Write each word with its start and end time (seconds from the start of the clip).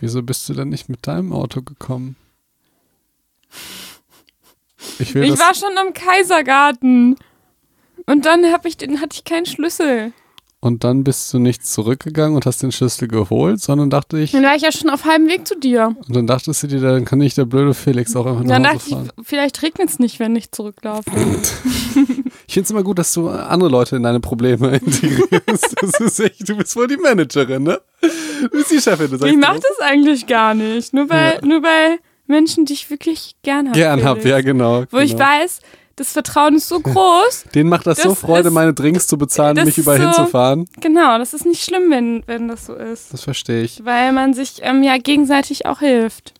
Wieso 0.00 0.22
bist 0.22 0.48
du 0.48 0.54
denn 0.54 0.68
nicht 0.68 0.88
mit 0.88 1.06
deinem 1.06 1.32
Auto 1.32 1.62
gekommen? 1.62 2.16
Ich, 4.98 5.14
Ich 5.14 5.38
war 5.38 5.54
schon 5.54 5.76
am 5.78 5.92
Kaisergarten. 5.92 7.16
Und 8.06 8.26
dann 8.26 8.44
hab 8.52 8.66
ich 8.66 8.76
den, 8.76 9.00
hatte 9.00 9.14
ich 9.14 9.24
keinen 9.24 9.46
Schlüssel. 9.46 10.12
Und 10.64 10.82
dann 10.82 11.04
bist 11.04 11.32
du 11.34 11.38
nicht 11.38 11.66
zurückgegangen 11.66 12.34
und 12.36 12.46
hast 12.46 12.62
den 12.62 12.72
Schlüssel 12.72 13.06
geholt, 13.06 13.60
sondern 13.60 13.90
dachte 13.90 14.18
ich, 14.18 14.32
Dann 14.32 14.44
war 14.44 14.56
ich 14.56 14.62
ja 14.62 14.72
schon 14.72 14.88
auf 14.88 15.04
halbem 15.04 15.28
Weg 15.28 15.46
zu 15.46 15.58
dir. 15.58 15.94
und 16.08 16.16
dann 16.16 16.26
dachtest 16.26 16.62
du 16.62 16.66
dir, 16.68 16.80
dann 16.80 17.04
kann 17.04 17.18
nicht 17.18 17.36
der 17.36 17.44
blöde 17.44 17.74
Felix 17.74 18.16
auch 18.16 18.24
einfach 18.24 18.42
nach 18.42 18.48
Dann 18.48 18.66
Hause 18.66 18.74
dachte 18.78 18.88
ich, 18.88 18.94
fahren. 18.94 19.10
vielleicht 19.22 19.62
regnet 19.62 19.90
es 19.90 19.98
nicht, 19.98 20.18
wenn 20.20 20.34
ich 20.36 20.50
zurücklaufe. 20.50 21.04
Ich 22.46 22.54
finde 22.54 22.64
es 22.66 22.70
immer 22.70 22.82
gut, 22.82 22.98
dass 22.98 23.12
du 23.12 23.30
andere 23.30 23.70
Leute 23.70 23.96
in 23.96 24.02
deine 24.02 24.20
Probleme 24.20 24.76
integrierst. 24.84 25.76
Das 25.80 26.00
ist 26.00 26.20
echt, 26.20 26.48
du 26.48 26.56
bist 26.56 26.76
wohl 26.76 26.86
die 26.86 26.96
Managerin, 26.98 27.62
ne? 27.62 27.80
Du 28.00 28.48
bist 28.50 28.70
die 28.70 28.80
Chefin, 28.80 29.10
du 29.10 29.16
sagst 29.16 29.32
ich 29.32 29.40
mach 29.40 29.54
dir 29.54 29.62
das 29.76 29.80
eigentlich 29.80 30.26
gar 30.26 30.54
nicht. 30.54 30.92
Nur 30.92 31.08
bei, 31.08 31.38
nur 31.42 31.62
bei 31.62 31.98
Menschen, 32.26 32.64
die 32.64 32.74
ich 32.74 32.90
wirklich 32.90 33.34
gern 33.42 33.68
habe. 33.68 33.78
Gern 33.78 34.04
hab, 34.04 34.24
ja, 34.24 34.40
genau. 34.40 34.84
Wo 34.90 34.98
ich 34.98 35.12
genau. 35.12 35.24
weiß, 35.24 35.60
das 35.96 36.12
Vertrauen 36.12 36.56
ist 36.56 36.68
so 36.68 36.80
groß. 36.80 37.44
Denen 37.54 37.68
macht 37.70 37.86
das, 37.86 38.02
so 38.02 38.10
Das 38.10 38.18
Freude, 38.20 38.48
ist- 38.48 38.54
meine 38.54 38.74
Drinks 38.74 39.06
zu 39.06 39.16
bezahlen, 39.18 39.56
mich 39.64 39.78
überall 39.78 39.98
so- 40.00 40.04
hinzufahren. 40.04 40.66
genau, 40.80 41.18
das 41.18 41.34
ist 41.34 41.46
nicht 41.46 41.62
schlimm, 41.64 41.90
wenn, 41.90 42.22
wenn 42.26 42.48
das 42.48 42.66
so 42.66 42.74
ist. 42.74 43.12
Das 43.12 43.22
verstehe 43.22 43.62
ich. 43.62 43.84
Weil 43.84 44.12
man 44.12 44.34
sich 44.34 44.60
ähm, 44.62 44.82
ja 44.82 44.96
gegenseitig 44.98 45.66
auch 45.66 45.80
hilft. 45.80 46.34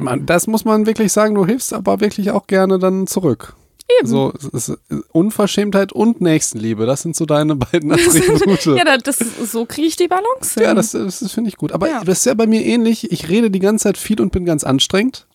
Meine, 0.00 0.22
Das 0.22 0.46
muss 0.46 0.64
man 0.64 0.86
wirklich 0.86 1.12
sagen, 1.12 1.34
du 1.34 1.46
hilfst 1.46 1.72
aber 1.72 2.00
wirklich 2.00 2.30
auch 2.30 2.46
gerne 2.46 2.78
dann 2.78 3.06
zurück. 3.06 3.54
Eben. 4.00 4.08
So, 4.08 4.32
ist 4.52 4.76
Unverschämtheit 5.12 5.92
und 5.92 6.20
Nächstenliebe, 6.20 6.84
das 6.84 7.02
sind 7.02 7.16
so 7.16 7.24
deine 7.26 7.54
beiden 7.56 7.92
Attribute. 7.92 8.64
Ja, 8.76 8.84
da- 8.84 8.96
das, 8.98 9.18
so 9.18 9.64
kriege 9.66 9.86
ich 9.86 9.96
die 9.96 10.08
Balance 10.08 10.54
hin. 10.54 10.62
Ja, 10.64 10.74
das, 10.74 10.92
das, 10.92 11.20
das 11.20 11.32
finde 11.32 11.48
ich 11.48 11.56
gut. 11.56 11.72
Aber 11.72 11.88
Ja. 11.88 12.02
das 12.04 12.18
ist 12.18 12.24
ja 12.26 12.34
bei 12.34 12.46
mir 12.46 12.64
ähnlich. 12.64 13.10
Ich 13.12 13.28
rede 13.28 13.50
die 13.50 13.60
ganze 13.60 13.84
Zeit 13.84 13.98
viel 13.98 14.20
und 14.20 14.30
bin 14.32 14.44
ganz 14.44 14.64
anstrengend. 14.64 15.26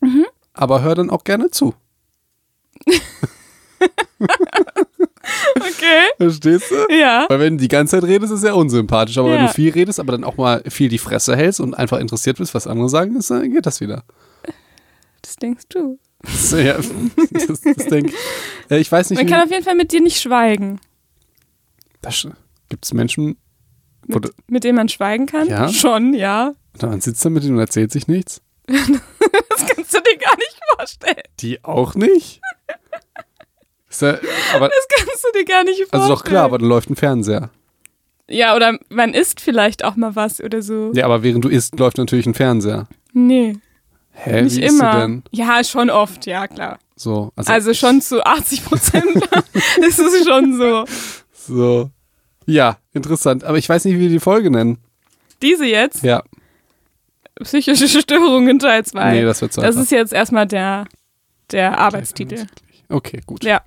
Mhm. 0.00 0.24
Aber 0.54 0.82
hör 0.82 0.94
dann 0.94 1.10
auch 1.10 1.24
gerne 1.24 1.50
zu. 1.50 1.74
okay. 5.56 6.04
Verstehst 6.16 6.70
du? 6.70 6.94
Ja. 6.94 7.26
Weil 7.28 7.40
wenn 7.40 7.56
du 7.58 7.62
die 7.62 7.68
ganze 7.68 7.96
Zeit 7.96 8.04
redest, 8.08 8.32
ist 8.32 8.36
es 8.36 8.40
sehr 8.42 8.56
unsympathisch. 8.56 9.18
Aber 9.18 9.30
wenn 9.30 9.40
Ja. 9.40 9.46
du 9.46 9.52
viel 9.52 9.72
redest, 9.72 10.00
aber 10.00 10.12
dann 10.12 10.24
auch 10.24 10.36
mal 10.36 10.62
viel 10.68 10.88
die 10.88 10.98
Fresse 10.98 11.36
hältst 11.36 11.60
und 11.60 11.74
einfach 11.74 11.98
interessiert 11.98 12.38
bist, 12.38 12.54
was 12.54 12.66
andere 12.66 12.88
sagen, 12.88 13.16
ist, 13.16 13.30
dann 13.30 13.50
geht 13.52 13.66
das 13.66 13.80
wieder. 13.80 14.04
Das 15.22 15.36
denkst 15.36 15.64
du. 15.70 15.98
Ja, 16.52 16.74
das, 16.76 17.60
das 17.62 17.86
denke 17.86 18.10
ich. 18.10 18.14
Ja, 18.68 18.92
weiß 18.92 19.08
nicht, 19.10 19.18
Man 19.18 19.26
kann 19.26 19.42
auf 19.42 19.50
jeden 19.50 19.64
Fall 19.64 19.74
mit 19.74 19.90
dir 19.90 20.02
nicht 20.02 20.20
schweigen. 20.20 20.78
gibt 22.68 22.84
es 22.84 22.92
Menschen, 22.92 23.38
Mit, 24.06 24.30
mit 24.46 24.64
denen 24.64 24.76
man 24.76 24.90
schweigen 24.90 25.24
kann? 25.24 25.48
Ja? 25.48 25.68
Schon, 25.72 26.12
ja. 26.12 26.54
man 26.82 27.00
sitzt 27.00 27.24
da 27.24 27.30
mit 27.30 27.42
denen 27.42 27.54
und 27.54 27.60
erzählt 27.60 27.90
sich 27.92 28.06
nichts? 28.06 28.42
Das 29.50 29.66
kannst 29.76 29.92
du 29.94 29.98
dir 30.00 30.16
gar 30.16 30.36
nicht 30.36 30.60
vorstellen. 30.74 31.22
Die 31.40 31.64
auch 31.64 31.94
nicht? 31.94 32.40
Ja, 34.00 34.18
aber, 34.54 34.68
Das 34.68 34.86
kannst 34.96 35.24
du 35.24 35.38
dir 35.38 35.44
gar 35.44 35.64
nicht 35.64 35.78
vorstellen. 35.78 36.02
also 36.02 36.14
doch 36.14 36.24
klar, 36.24 36.44
aber 36.44 36.58
dann 36.58 36.68
läuft 36.68 36.90
ein 36.90 36.96
Fernseher. 36.96 37.50
Ja, 38.28 38.54
oder 38.54 38.78
man 38.88 39.12
isst 39.14 39.40
vielleicht 39.40 39.84
auch 39.84 39.96
mal 39.96 40.14
was 40.14 40.40
oder 40.40 40.62
so. 40.62 40.92
Ja, 40.94 41.04
aber 41.06 41.22
während 41.24 41.44
du 41.44 41.48
isst, 41.48 41.78
läuft 41.78 41.98
natürlich 41.98 42.26
ein 42.26 42.34
Fernseher. 42.34 42.86
Nee, 43.12 43.56
Hä, 44.12 44.42
nicht 44.42 44.56
wie 44.58 44.62
immer. 44.62 44.92
du 44.92 44.98
denn? 45.00 45.22
Ja, 45.32 45.64
schon 45.64 45.90
oft, 45.90 46.26
ja, 46.26 46.46
klar. 46.46 46.78
So, 46.94 47.32
also, 47.34 47.52
Also 47.52 47.74
schon 47.74 48.00
zu 48.00 48.24
80 48.24 48.64
Prozent 48.64 49.06
ist 49.80 49.98
es 49.98 50.24
schon 50.24 50.56
so. 50.56 50.84
so. 51.32 51.90
Ja, 52.46 52.76
interessant. 52.92 53.42
Aber 53.44 53.58
ich 53.58 53.68
weiß 53.68 53.84
nicht, 53.86 53.94
wie 53.96 54.00
wir 54.00 54.08
die 54.10 54.20
Folge 54.20 54.50
nennen. 54.50 54.78
Diese 55.42 55.64
jetzt, 55.64 56.02
Ja, 56.04 56.22
psychische 57.42 57.88
Störungen 57.88 58.58
Teil 58.58 58.84
2. 58.84 59.12
nee, 59.12 59.22
das 59.22 59.40
wird 59.40 59.52
so 59.52 59.62
das 59.62 59.70
einfach. 59.70 59.82
ist 59.84 59.90
jetzt 59.90 60.12
erstmal 60.12 60.46
der, 60.46 60.84
der 61.50 61.78
Arbeitstitel. 61.78 62.46
Okay, 62.90 63.20
gut. 63.26 63.44
Ja. 63.44 63.62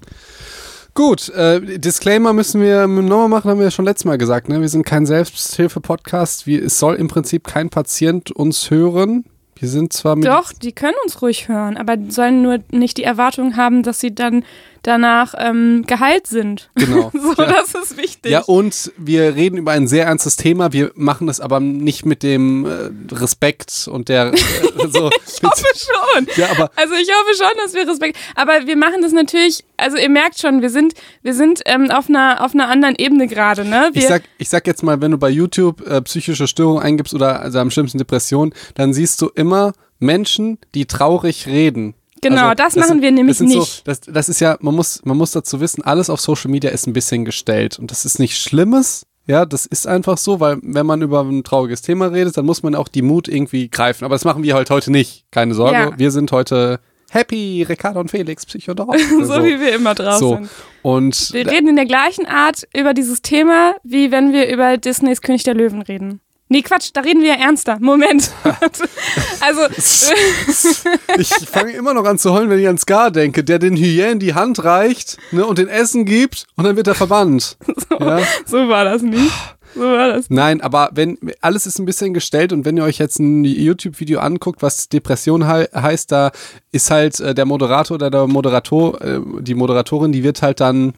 Gut, 0.95 1.29
äh, 1.29 1.79
Disclaimer 1.79 2.33
müssen 2.33 2.61
wir 2.61 2.85
nochmal 2.87 3.27
machen, 3.29 3.49
haben 3.49 3.57
wir 3.57 3.65
ja 3.65 3.71
schon 3.71 3.85
letztes 3.85 4.05
Mal 4.05 4.17
gesagt. 4.19 4.47
Ne? 4.47 4.61
Wir 4.61 4.69
sind 4.69 4.85
kein 4.85 5.05
Selbsthilfe-Podcast. 5.07 6.45
Wir- 6.45 6.63
Es 6.63 6.77
soll 6.77 6.95
im 6.95 7.07
Prinzip 7.07 7.45
kein 7.47 7.69
Patient 7.69 8.31
uns 8.31 8.69
hören. 8.69 9.25
Wir 9.55 9.69
sind 9.69 9.93
zwar 9.93 10.15
mit. 10.15 10.25
Doch, 10.25 10.51
die 10.51 10.71
können 10.71 10.95
uns 11.03 11.21
ruhig 11.21 11.47
hören, 11.47 11.77
aber 11.77 11.95
sollen 12.09 12.41
nur 12.41 12.59
nicht 12.71 12.97
die 12.97 13.03
Erwartung 13.03 13.55
haben, 13.55 13.81
dass 13.81 13.99
sie 13.99 14.13
dann 14.13 14.43
danach 14.83 15.33
ähm, 15.37 15.83
geheilt 15.87 16.27
sind. 16.27 16.69
Genau. 16.75 17.11
So, 17.23 17.41
ja. 17.41 17.51
das 17.51 17.73
ist 17.73 17.97
wichtig. 17.97 18.31
Ja, 18.31 18.41
und 18.41 18.91
wir 18.97 19.35
reden 19.35 19.57
über 19.57 19.71
ein 19.71 19.87
sehr 19.87 20.05
ernstes 20.05 20.35
Thema. 20.35 20.73
Wir 20.73 20.91
machen 20.95 21.27
das 21.27 21.39
aber 21.39 21.59
nicht 21.61 22.05
mit 22.05 22.21
dem 22.21 22.65
äh, 22.65 23.15
Respekt 23.15 23.87
und 23.89 24.09
der. 24.09 24.33
Äh, 24.33 24.37
so, 24.89 25.09
ich 25.09 25.41
hoffe 25.41 25.65
schon. 25.75 26.27
ja, 26.35 26.49
aber 26.51 26.69
Also 26.75 26.93
ich 26.95 27.07
hoffe 27.09 27.35
schon, 27.37 27.57
dass 27.63 27.73
wir 27.73 27.87
Respekt. 27.87 28.17
Aber 28.35 28.67
wir 28.67 28.75
machen 28.75 29.01
das 29.01 29.13
natürlich. 29.13 29.63
Also 29.77 29.97
ihr 29.97 30.09
merkt 30.09 30.39
schon, 30.39 30.61
wir 30.61 30.69
sind, 30.69 30.93
wir 31.21 31.33
sind 31.33 31.61
ähm, 31.65 31.89
auf 31.91 32.09
einer 32.09 32.43
auf 32.43 32.53
einer 32.53 32.67
anderen 32.67 32.95
Ebene 32.97 33.27
gerade, 33.27 33.63
ne? 33.63 33.89
Wir, 33.93 34.01
ich 34.01 34.07
sag, 34.07 34.23
ich 34.37 34.49
sag 34.49 34.67
jetzt 34.67 34.83
mal, 34.83 34.99
wenn 35.01 35.11
du 35.11 35.17
bei 35.17 35.29
YouTube 35.29 35.85
äh, 35.87 36.01
psychische 36.01 36.47
Störung 36.47 36.79
eingibst 36.79 37.13
oder 37.13 37.39
also 37.39 37.59
am 37.59 37.71
schlimmsten 37.71 37.99
Depression, 37.99 38.53
dann 38.75 38.93
siehst 38.93 39.21
du 39.21 39.29
immer 39.29 39.73
Menschen, 39.99 40.57
die 40.75 40.85
traurig 40.85 41.47
reden. 41.47 41.95
Genau, 42.23 42.43
Also, 42.49 42.55
das 42.55 42.75
machen 42.75 42.87
sind- 42.87 43.01
wir 43.01 43.11
nämlich 43.11 43.37
das 43.37 43.47
sind 43.49 43.51
So, 43.51 43.59
nicht. 43.59 43.87
das, 43.87 44.01
das 44.01 44.29
ist 44.29 44.39
ja, 44.41 44.57
man 44.61 44.75
muss, 44.75 45.01
man 45.05 45.17
muss 45.17 45.31
dazu 45.31 45.59
wissen, 45.59 45.83
alles 45.83 46.09
auf 46.09 46.19
Social 46.21 46.49
Media 46.51 46.69
ist 46.71 46.87
ein 46.87 46.93
bisschen 46.93 47.25
gestellt. 47.25 47.77
Und 47.79 47.91
das 47.91 48.05
ist 48.05 48.19
nichts 48.19 48.37
Schlimmes. 48.39 49.05
Ja, 49.25 49.45
das 49.45 49.65
ist 49.65 49.87
einfach 49.87 50.17
so, 50.17 50.39
weil 50.41 50.57
wenn 50.61 50.85
man 50.85 51.01
über 51.01 51.21
ein 51.21 51.43
trauriges 51.45 51.81
Thema 51.81 52.07
redet, 52.07 52.35
dann 52.37 52.45
muss 52.45 52.61
man 52.61 52.75
auch 52.75 52.89
die 52.89 53.01
Mut 53.01 53.27
irgendwie 53.29 53.69
greifen. 53.69 54.03
Aber 54.03 54.15
das 54.15 54.25
machen 54.25 54.43
wir 54.43 54.53
halt 54.55 54.69
heute 54.69 54.91
nicht. 54.91 55.25
Keine 55.31 55.53
Sorge. 55.53 55.75
Ja. 55.77 55.91
Wir 55.97 56.11
sind 56.11 56.31
heute 56.33 56.81
happy, 57.09 57.63
Ricardo 57.67 57.99
und 58.01 58.11
Felix, 58.11 58.45
Psychodog. 58.45 58.93
so 59.21 59.43
wie 59.45 59.59
wir 59.61 59.73
immer 59.75 59.95
drauf 59.95 60.17
so. 60.19 60.35
sind. 60.35 60.49
Und 60.81 61.31
Wir 61.33 61.49
reden 61.49 61.69
in 61.69 61.75
der 61.77 61.85
gleichen 61.85 62.25
Art 62.25 62.63
über 62.75 62.93
dieses 62.93 63.21
Thema, 63.21 63.75
wie 63.83 64.11
wenn 64.11 64.33
wir 64.33 64.51
über 64.51 64.77
Disneys 64.77 65.21
König 65.21 65.43
der 65.43 65.53
Löwen 65.53 65.81
reden. 65.83 66.19
Nee, 66.53 66.61
Quatsch, 66.61 66.91
da 66.93 67.01
reden 67.01 67.23
wir 67.23 67.29
ja 67.29 67.39
ernster. 67.43 67.79
Moment. 67.79 68.29
also, 69.39 69.61
Ich 71.17 71.29
fange 71.49 71.71
immer 71.71 71.95
noch 71.95 72.05
an 72.05 72.19
zu 72.19 72.31
heulen, 72.31 72.51
wenn 72.51 72.59
ich 72.59 72.67
an 72.67 72.77
Scar 72.77 73.09
denke, 73.09 73.43
der 73.43 73.57
den 73.57 73.75
Hyänen 73.75 74.19
die 74.19 74.35
Hand 74.35 74.63
reicht 74.63 75.17
ne, 75.31 75.47
und 75.47 75.57
den 75.57 75.67
Essen 75.67 76.05
gibt 76.05 76.45
und 76.55 76.65
dann 76.65 76.75
wird 76.75 76.85
er 76.85 76.93
verbannt. 76.93 77.57
Ja? 77.99 78.19
so 78.45 78.69
war 78.69 78.85
das 78.85 79.01
nicht. 79.01 79.33
So 79.73 79.81
war 79.81 80.09
das. 80.09 80.29
Nein, 80.29 80.61
aber 80.61 80.91
wenn 80.93 81.17
alles 81.41 81.65
ist 81.65 81.79
ein 81.79 81.85
bisschen 81.85 82.13
gestellt 82.13 82.53
und 82.53 82.65
wenn 82.65 82.77
ihr 82.77 82.83
euch 82.83 82.99
jetzt 82.99 83.17
ein 83.17 83.43
YouTube-Video 83.43 84.19
anguckt, 84.19 84.61
was 84.61 84.89
Depression 84.89 85.47
hei 85.47 85.67
heißt, 85.73 86.11
da 86.11 86.31
ist 86.71 86.91
halt 86.91 87.19
äh, 87.19 87.33
der 87.33 87.45
Moderator 87.45 87.95
oder 87.95 88.11
der 88.11 88.27
Moderator, 88.27 89.01
äh, 89.01 89.21
die 89.39 89.55
Moderatorin, 89.55 90.11
die 90.11 90.23
wird 90.23 90.43
halt 90.43 90.59
dann, 90.59 90.93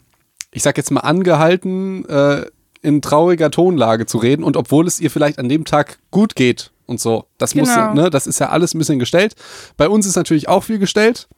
ich 0.52 0.62
sag 0.62 0.76
jetzt 0.76 0.90
mal, 0.90 1.00
angehalten, 1.00 2.04
äh, 2.10 2.44
in 2.82 3.02
trauriger 3.02 3.50
Tonlage 3.50 4.06
zu 4.06 4.18
reden 4.18 4.42
und 4.44 4.56
obwohl 4.56 4.86
es 4.86 5.00
ihr 5.00 5.10
vielleicht 5.10 5.38
an 5.38 5.48
dem 5.48 5.64
Tag 5.64 5.98
gut 6.10 6.36
geht 6.36 6.72
und 6.86 7.00
so. 7.00 7.24
Das 7.38 7.54
muss, 7.54 7.68
Genau. 7.74 7.94
ne, 7.94 8.10
das 8.10 8.26
ist 8.26 8.38
ja 8.38 8.48
alles 8.50 8.74
ein 8.74 8.78
bisschen 8.78 8.98
gestellt. 8.98 9.34
Bei 9.76 9.88
uns 9.88 10.06
ist 10.06 10.16
natürlich 10.16 10.48
auch 10.48 10.62
viel 10.64 10.78
gestellt. 10.78 11.28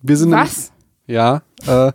Wir 0.00 0.16
sind 0.16 0.30
Was? 0.32 0.72
ja. 1.06 1.42
Äh, 1.66 1.92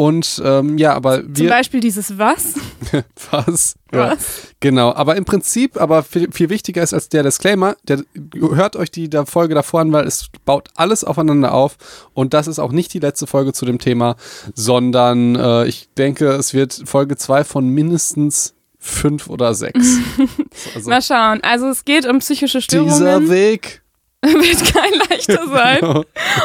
und 0.00 0.40
ähm, 0.42 0.78
ja, 0.78 0.94
aber 0.94 1.20
Zum 1.20 1.36
wir. 1.36 1.50
Beispiel 1.50 1.80
dieses 1.80 2.16
Was? 2.16 2.54
Was? 3.30 3.74
Ja. 3.92 4.12
Was? 4.12 4.48
Genau, 4.58 4.94
aber 4.94 5.16
im 5.16 5.26
Prinzip, 5.26 5.78
aber 5.78 6.02
viel, 6.02 6.32
viel 6.32 6.48
wichtiger 6.48 6.82
ist 6.82 6.94
als 6.94 7.10
der 7.10 7.22
Disclaimer, 7.22 7.76
der, 7.86 8.02
hört 8.32 8.76
euch 8.76 8.90
die 8.90 9.10
der 9.10 9.26
Folge 9.26 9.54
davor 9.54 9.82
an, 9.82 9.92
weil 9.92 10.06
es 10.06 10.30
baut 10.46 10.70
alles 10.74 11.04
aufeinander 11.04 11.52
auf 11.52 11.76
und 12.14 12.32
das 12.32 12.46
ist 12.46 12.58
auch 12.58 12.72
nicht 12.72 12.94
die 12.94 12.98
letzte 12.98 13.26
Folge 13.26 13.52
zu 13.52 13.66
dem 13.66 13.78
Thema, 13.78 14.16
sondern 14.54 15.36
äh, 15.36 15.66
ich 15.66 15.90
denke, 15.98 16.28
es 16.28 16.54
wird 16.54 16.80
Folge 16.86 17.18
zwei 17.18 17.44
von 17.44 17.68
mindestens 17.68 18.54
fünf 18.78 19.28
oder 19.28 19.52
sechs. 19.52 19.98
also 20.74 20.88
Mal 20.88 21.02
schauen. 21.02 21.42
Also 21.42 21.66
es 21.66 21.84
geht 21.84 22.06
um 22.06 22.20
psychische 22.20 22.60
dieser 22.60 22.88
Störungen. 22.88 23.28
Weg. 23.28 23.82
Wird 24.22 24.74
kein 24.74 24.92
leichter 25.10 25.46
sein. 25.46 26.04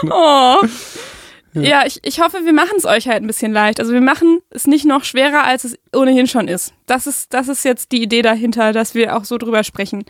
Oh. 0.09 0.59
Ja, 1.63 1.85
ich, 1.85 1.99
ich 2.03 2.19
hoffe, 2.19 2.39
wir 2.43 2.53
machen 2.53 2.75
es 2.77 2.85
euch 2.85 3.07
halt 3.07 3.23
ein 3.23 3.27
bisschen 3.27 3.53
leicht. 3.53 3.79
Also 3.79 3.93
wir 3.93 4.01
machen 4.01 4.39
es 4.49 4.67
nicht 4.67 4.85
noch 4.85 5.03
schwerer, 5.03 5.43
als 5.43 5.63
es 5.63 5.77
ohnehin 5.95 6.27
schon 6.27 6.47
ist. 6.47 6.73
Das 6.85 7.07
ist, 7.07 7.33
das 7.33 7.47
ist 7.47 7.63
jetzt 7.65 7.91
die 7.91 8.01
Idee 8.03 8.21
dahinter, 8.21 8.73
dass 8.73 8.93
wir 8.95 9.15
auch 9.15 9.23
so 9.25 9.37
drüber 9.37 9.63
sprechen. 9.63 10.03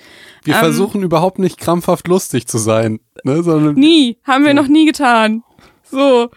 Wir 0.44 0.56
Ähm, 0.56 0.60
versuchen 0.60 1.04
überhaupt 1.04 1.40
nicht 1.40 1.58
krampfhaft 1.58 2.08
lustig 2.08 2.48
zu 2.48 2.58
sein, 2.58 3.00
ne, 3.24 3.44
sondern 3.44 3.76
Nie, 3.76 4.18
haben 4.24 4.46
wir 4.46 4.54
noch 4.54 4.68
nie 4.68 4.86
getan. 4.86 5.44
So, 5.84 6.30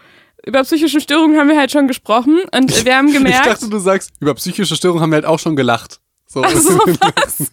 über 0.45 0.63
psychische 0.63 1.01
Störungen 1.01 1.37
haben 1.37 1.49
wir 1.49 1.57
halt 1.57 1.71
schon 1.71 1.87
gesprochen 1.87 2.39
und 2.55 2.85
wir 2.85 2.95
haben 2.95 3.07
ich 3.09 3.13
gemerkt, 3.13 3.45
dachte, 3.45 3.69
du 3.69 3.79
sagst, 3.79 4.11
über 4.19 4.33
psychische 4.35 4.75
Störungen 4.75 5.01
haben 5.01 5.11
wir 5.11 5.15
halt 5.17 5.25
auch 5.25 5.39
schon 5.39 5.55
gelacht. 5.55 5.99
So. 6.31 6.43
ach 6.43 6.51
so 6.55 6.77
was. 6.77 7.51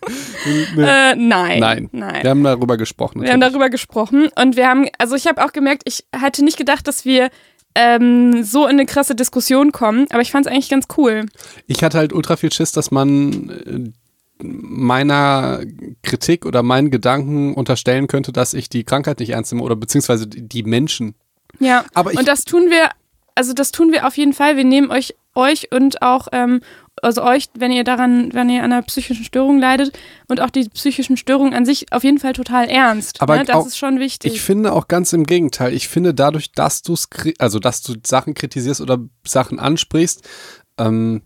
äh, 0.76 1.14
nein, 1.16 1.60
Nein. 1.60 1.88
nein. 1.92 2.22
Wir 2.22 2.30
haben 2.30 2.44
darüber 2.44 2.76
gesprochen. 2.76 3.22
Wir 3.22 3.30
haben 3.32 3.38
natürlich. 3.40 3.54
darüber 3.54 3.70
gesprochen 3.70 4.28
und 4.38 4.56
wir 4.56 4.68
haben, 4.68 4.86
also 4.98 5.14
ich 5.16 5.26
habe 5.26 5.42
auch 5.44 5.52
gemerkt, 5.52 5.82
ich 5.86 6.04
hatte 6.14 6.44
nicht 6.44 6.58
gedacht, 6.58 6.86
dass 6.86 7.06
wir 7.06 7.30
ähm, 7.74 8.42
so 8.42 8.64
in 8.66 8.72
eine 8.72 8.84
krasse 8.86 9.14
Diskussion 9.14 9.72
kommen, 9.72 10.06
aber 10.10 10.20
ich 10.20 10.30
fand 10.30 10.44
es 10.46 10.52
eigentlich 10.52 10.68
ganz 10.68 10.86
cool. 10.98 11.24
Ich 11.66 11.82
hatte 11.82 11.96
halt 11.96 12.12
ultra 12.12 12.36
viel 12.36 12.52
Schiss, 12.52 12.72
dass 12.72 12.90
man 12.90 13.94
äh, 14.40 14.44
meiner 14.44 15.60
Kritik 16.02 16.44
oder 16.44 16.62
meinen 16.62 16.90
Gedanken 16.90 17.54
unterstellen 17.54 18.06
könnte, 18.08 18.32
dass 18.32 18.52
ich 18.52 18.68
die 18.68 18.84
Krankheit 18.84 19.20
nicht 19.20 19.30
ernst 19.30 19.52
nehme 19.52 19.64
oder 19.64 19.76
beziehungsweise 19.76 20.26
die 20.26 20.62
Menschen. 20.62 21.14
Ja, 21.58 21.84
Aber 21.94 22.12
ich- 22.12 22.18
und 22.18 22.28
das 22.28 22.44
tun 22.44 22.68
wir, 22.68 22.90
also 23.34 23.54
das 23.54 23.72
tun 23.72 23.92
wir 23.92 24.06
auf 24.06 24.16
jeden 24.18 24.34
Fall. 24.34 24.56
Wir 24.58 24.64
nehmen 24.64 24.90
euch, 24.90 25.14
euch 25.34 25.72
und 25.72 26.02
auch, 26.02 26.28
ähm, 26.32 26.60
also 27.02 27.22
euch, 27.22 27.48
wenn 27.56 27.70
ihr 27.70 27.84
daran, 27.84 28.32
wenn 28.32 28.48
ihr 28.48 28.62
an 28.62 28.72
einer 28.72 28.82
psychischen 28.82 29.24
Störung 29.24 29.58
leidet 29.58 29.98
und 30.28 30.40
auch 30.40 30.50
die 30.50 30.68
psychischen 30.68 31.16
Störungen 31.16 31.54
an 31.54 31.64
sich 31.64 31.92
auf 31.92 32.04
jeden 32.04 32.18
Fall 32.18 32.32
total 32.32 32.68
ernst. 32.68 33.20
Aber 33.20 33.36
ne? 33.36 33.44
Das 33.44 33.56
auch- 33.56 33.66
ist 33.66 33.78
schon 33.78 33.98
wichtig. 33.98 34.32
Ich 34.34 34.40
finde 34.40 34.72
auch 34.72 34.88
ganz 34.88 35.12
im 35.12 35.24
Gegenteil. 35.24 35.74
Ich 35.74 35.88
finde 35.88 36.14
dadurch, 36.14 36.52
dass 36.52 36.82
du 36.82 36.94
also 37.38 37.58
dass 37.58 37.82
du 37.82 37.94
Sachen 38.04 38.34
kritisierst 38.34 38.80
oder 38.80 38.98
Sachen 39.26 39.58
ansprichst, 39.58 40.26
ähm, 40.78 41.22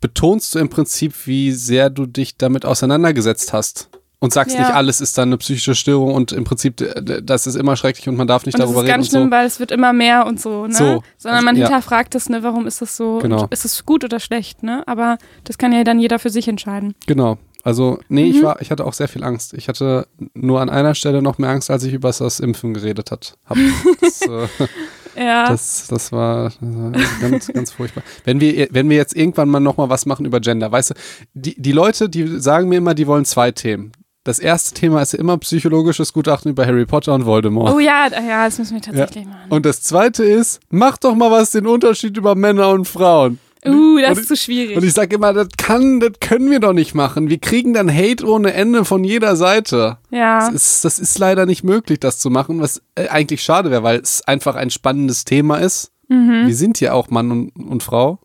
betonst 0.00 0.54
du 0.54 0.58
im 0.58 0.68
Prinzip, 0.68 1.26
wie 1.26 1.52
sehr 1.52 1.88
du 1.90 2.06
dich 2.06 2.36
damit 2.36 2.66
auseinandergesetzt 2.66 3.52
hast. 3.52 3.88
Und 4.24 4.32
sagst 4.32 4.54
Ja. 4.56 4.62
nicht, 4.62 4.74
alles 4.74 5.02
ist 5.02 5.18
dann 5.18 5.28
eine 5.28 5.36
psychische 5.36 5.74
Störung 5.74 6.14
und 6.14 6.32
im 6.32 6.44
Prinzip, 6.44 6.82
das 7.22 7.46
ist 7.46 7.56
immer 7.56 7.76
schrecklich 7.76 8.08
und 8.08 8.16
man 8.16 8.26
darf 8.26 8.46
nicht 8.46 8.54
und 8.54 8.60
das 8.60 8.68
darüber 8.70 8.80
ist 8.80 8.88
reden 8.88 8.96
ganz 8.96 9.06
und 9.08 9.12
so. 9.12 9.18
schlimm, 9.18 9.30
weil 9.30 9.46
es 9.46 9.60
wird 9.60 9.70
immer 9.70 9.92
mehr 9.92 10.24
und 10.26 10.40
so, 10.40 10.66
ne? 10.66 10.72
So. 10.74 11.02
Sondern 11.18 11.44
man 11.44 11.56
Ja. 11.56 11.66
hinterfragt 11.66 12.14
es, 12.14 12.30
ne, 12.30 12.42
warum 12.42 12.66
ist 12.66 12.80
das 12.80 12.96
so? 12.96 13.18
Genau. 13.18 13.42
Und 13.42 13.52
ist 13.52 13.66
es 13.66 13.84
gut 13.84 14.02
oder 14.02 14.20
schlecht, 14.20 14.62
ne? 14.62 14.82
Aber 14.86 15.18
das 15.44 15.58
kann 15.58 15.72
ja 15.72 15.84
dann 15.84 15.98
jeder 15.98 16.18
für 16.18 16.30
sich 16.30 16.48
entscheiden. 16.48 16.94
Genau. 17.06 17.36
Also, 17.64 17.98
nee, 18.08 18.24
Mhm. 18.24 18.30
ich 18.30 18.42
war, 18.42 18.62
ich 18.62 18.70
hatte 18.70 18.86
auch 18.86 18.94
sehr 18.94 19.08
viel 19.08 19.24
Angst. 19.24 19.52
Ich 19.52 19.68
hatte 19.68 20.06
nur 20.32 20.62
an 20.62 20.70
einer 20.70 20.94
Stelle 20.94 21.20
noch 21.20 21.36
mehr 21.36 21.50
Angst, 21.50 21.70
als 21.70 21.84
ich 21.84 21.92
über 21.92 22.08
das 22.10 22.40
Impfen 22.40 22.72
geredet 22.72 23.10
hat. 23.10 23.36
Hab. 23.44 23.58
Das, 24.00 24.22
äh, 24.22 24.48
Ja. 25.16 25.48
Das, 25.48 25.86
das 25.88 26.10
war, 26.10 26.44
das 26.50 26.56
war 26.60 26.92
ganz, 27.20 27.46
ganz 27.52 27.70
furchtbar. 27.70 28.02
Wenn 28.24 28.40
wir, 28.40 28.66
wenn 28.72 28.90
wir 28.90 28.96
jetzt 28.96 29.14
irgendwann 29.14 29.48
mal 29.48 29.60
nochmal 29.60 29.88
was 29.88 30.06
machen 30.06 30.26
über 30.26 30.40
Gender, 30.40 30.72
weißt 30.72 30.90
du, 30.90 30.94
die, 31.34 31.54
die 31.60 31.70
Leute, 31.70 32.08
die 32.08 32.40
sagen 32.40 32.68
mir 32.68 32.78
immer, 32.78 32.94
die 32.94 33.06
wollen 33.06 33.24
zwei 33.24 33.52
Themen. 33.52 33.92
Das 34.24 34.38
erste 34.38 34.72
Thema 34.72 35.02
ist 35.02 35.12
ja 35.12 35.18
immer 35.18 35.36
psychologisches 35.36 36.14
Gutachten 36.14 36.50
über 36.50 36.66
Harry 36.66 36.86
Potter 36.86 37.14
und 37.14 37.26
Voldemort. 37.26 37.74
oh 37.74 37.78
ja, 37.78 38.08
ja, 38.08 38.46
das 38.46 38.58
müssen 38.58 38.74
wir 38.74 38.80
tatsächlich 38.80 39.26
machen. 39.26 39.50
Und 39.50 39.66
das 39.66 39.82
zweite 39.82 40.24
ist, 40.24 40.60
mach 40.70 40.96
doch 40.96 41.14
mal 41.14 41.30
was 41.30 41.50
den 41.50 41.66
Unterschied 41.66 42.16
über 42.16 42.34
Männer 42.34 42.70
und 42.70 42.88
Frauen. 42.88 43.38
Uh, 43.66 43.98
das 43.98 44.16
und 44.16 44.20
ist 44.20 44.28
zu 44.28 44.36
schwierig. 44.36 44.76
Und 44.76 44.84
ich 44.84 44.92
sage 44.92 45.16
immer, 45.16 45.32
das 45.32 45.48
kann, 45.56 46.00
das 46.00 46.12
können 46.20 46.50
wir 46.50 46.60
doch 46.60 46.72
nicht 46.72 46.94
machen. 46.94 47.30
Wir 47.30 47.38
kriegen 47.38 47.72
dann 47.72 47.94
Hate 47.94 48.26
ohne 48.26 48.52
Ende 48.52 48.84
von 48.84 49.04
jeder 49.04 49.36
Seite. 49.36 49.98
ja. 50.10 50.40
Das 50.40 50.54
ist, 50.54 50.84
das 50.84 50.98
ist 50.98 51.18
leider 51.18 51.46
nicht 51.46 51.64
möglich, 51.64 52.00
das 52.00 52.18
zu 52.18 52.30
machen, 52.30 52.60
was 52.60 52.82
äh, 52.94 53.08
eigentlich 53.08 53.42
schade 53.42 53.70
wäre, 53.70 53.82
weil 53.82 54.00
es 54.00 54.22
einfach 54.26 54.54
ein 54.54 54.70
spannendes 54.70 55.24
Thema 55.24 55.58
ist. 55.58 55.92
Mhm. 56.08 56.46
Wir 56.46 56.54
sind 56.54 56.80
ja 56.80 56.92
auch 56.92 57.08
Mann 57.08 57.30
und, 57.30 57.50
und 57.56 57.82
Frau. 57.82 58.18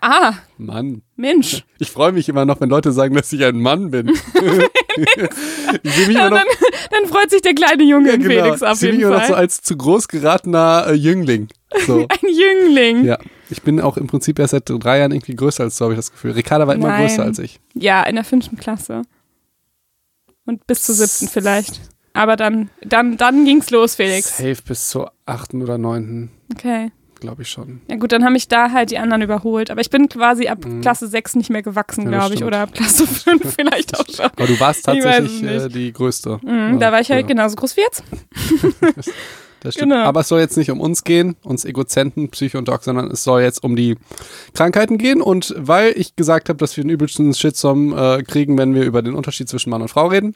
Ah, 0.00 0.34
Mann. 0.58 1.02
Mensch. 1.16 1.64
Ich 1.78 1.90
freue 1.90 2.12
mich 2.12 2.28
immer 2.28 2.44
noch, 2.44 2.60
wenn 2.60 2.68
Leute 2.68 2.92
sagen, 2.92 3.14
dass 3.14 3.32
ich 3.32 3.44
ein 3.44 3.60
Mann 3.60 3.90
bin. 3.90 4.08
ich 5.82 6.08
Ja, 6.08 6.26
immer 6.26 6.30
noch, 6.30 6.36
dann, 6.38 6.46
dann 6.90 7.06
freut 7.06 7.30
sich 7.30 7.42
der 7.42 7.54
kleine 7.54 7.82
Junge 7.82 8.08
ja, 8.08 8.14
in 8.14 8.22
genau. 8.22 8.42
Felix 8.42 8.62
ich 8.62 8.68
auf 8.68 8.78
sehe 8.78 8.90
mich 8.90 8.98
jeden 8.98 9.10
immer 9.10 9.18
noch 9.20 9.26
so 9.26 9.32
Fall. 9.32 9.42
als 9.42 9.62
zu 9.62 9.76
groß 9.76 10.08
geratener 10.08 10.86
äh, 10.88 10.92
Jüngling. 10.92 11.48
So. 11.86 12.00
Ein 12.08 12.28
Jüngling. 12.28 13.04
Ja. 13.04 13.18
ja. 13.18 13.18
Ich 13.50 13.62
bin 13.62 13.80
auch 13.80 13.96
im 13.96 14.06
Prinzip 14.06 14.38
erst 14.38 14.52
seit 14.52 14.62
drei 14.66 14.98
Jahren 14.98 15.12
irgendwie 15.12 15.36
größer 15.36 15.64
als 15.64 15.76
du, 15.76 15.84
habe 15.84 15.94
ich 15.94 15.98
das 15.98 16.10
Gefühl. 16.10 16.32
Ricarda 16.32 16.66
war 16.66 16.74
immer 16.74 16.88
Nein. 16.88 17.06
größer 17.06 17.22
als 17.22 17.38
ich. 17.38 17.60
in 17.74 18.14
der 18.14 18.24
fünften 18.24 18.56
Klasse. 18.56 19.02
Und 20.46 20.66
bis 20.66 20.84
zur 20.84 20.94
siebten 20.94 21.28
vielleicht. 21.28 21.80
Aber 22.14 22.36
dann, 22.36 22.70
dann, 22.82 23.16
dann 23.16 23.44
ging's 23.44 23.70
los, 23.70 23.94
Felix. 23.94 24.36
Safe 24.36 24.56
bis 24.66 24.88
zur 24.88 25.12
achten 25.24 25.62
oder 25.62 25.78
neunten, 25.78 26.30
Okay. 26.52 26.90
Glaube 27.22 27.42
ich 27.42 27.48
schon. 27.48 27.80
Ja 27.88 27.96
gut, 27.96 28.12
dann 28.12 28.24
haben 28.24 28.34
mich 28.34 28.48
da 28.48 28.70
halt 28.72 28.90
die 28.90 28.98
anderen 28.98 29.22
überholt. 29.22 29.70
Aber 29.70 29.80
ich 29.80 29.88
bin 29.90 30.08
quasi 30.08 30.48
ab 30.48 30.64
Mhm. 30.66 30.82
Klasse 30.82 31.06
6 31.08 31.36
nicht 31.36 31.48
mehr 31.50 31.62
gewachsen, 31.62 32.04
Ja, 32.04 32.10
glaube 32.10 32.34
ich. 32.34 32.44
Oder 32.44 32.60
ab 32.60 32.74
Klasse 32.74 33.06
5 33.06 33.54
vielleicht 33.54 33.98
auch 33.98 34.04
schon. 34.06 34.26
Aber 34.26 34.46
du 34.46 34.60
warst 34.60 34.84
tatsächlich 34.84 35.42
äh, 35.42 35.68
die 35.68 35.92
größte. 35.92 36.38
Mhm, 36.42 36.48
Ja, 36.74 36.76
da 36.78 36.92
war 36.92 37.00
ich 37.00 37.10
halt 37.10 37.22
ja. 37.22 37.26
genauso 37.26 37.56
groß 37.56 37.76
wie 37.76 37.80
jetzt. 37.80 38.02
Das 39.64 39.74
stimmt. 39.74 39.92
Genau. 39.92 40.02
Aber 40.02 40.22
es 40.22 40.28
soll 40.28 40.40
jetzt 40.40 40.56
nicht 40.56 40.72
um 40.72 40.80
uns 40.80 41.04
gehen, 41.04 41.36
uns 41.44 41.64
Egozenten, 41.64 42.30
Psycho 42.30 42.58
und 42.58 42.66
Doc, 42.66 42.82
sondern 42.82 43.12
es 43.12 43.22
soll 43.22 43.42
jetzt 43.42 43.62
um 43.62 43.76
die 43.76 43.96
Krankheiten 44.54 44.98
gehen. 44.98 45.22
Und 45.22 45.54
weil 45.56 45.92
ich 45.96 46.16
gesagt 46.16 46.48
habe, 46.48 46.56
dass 46.56 46.76
wir 46.76 46.82
einen 46.82 46.90
übelsten 46.90 47.32
Shitstorm 47.32 47.96
äh, 47.96 48.24
kriegen, 48.24 48.58
wenn 48.58 48.74
wir 48.74 48.82
über 48.82 49.02
den 49.02 49.14
Unterschied 49.14 49.48
zwischen 49.48 49.70
Mann 49.70 49.80
und 49.80 49.86
Frau 49.86 50.08
reden, 50.08 50.34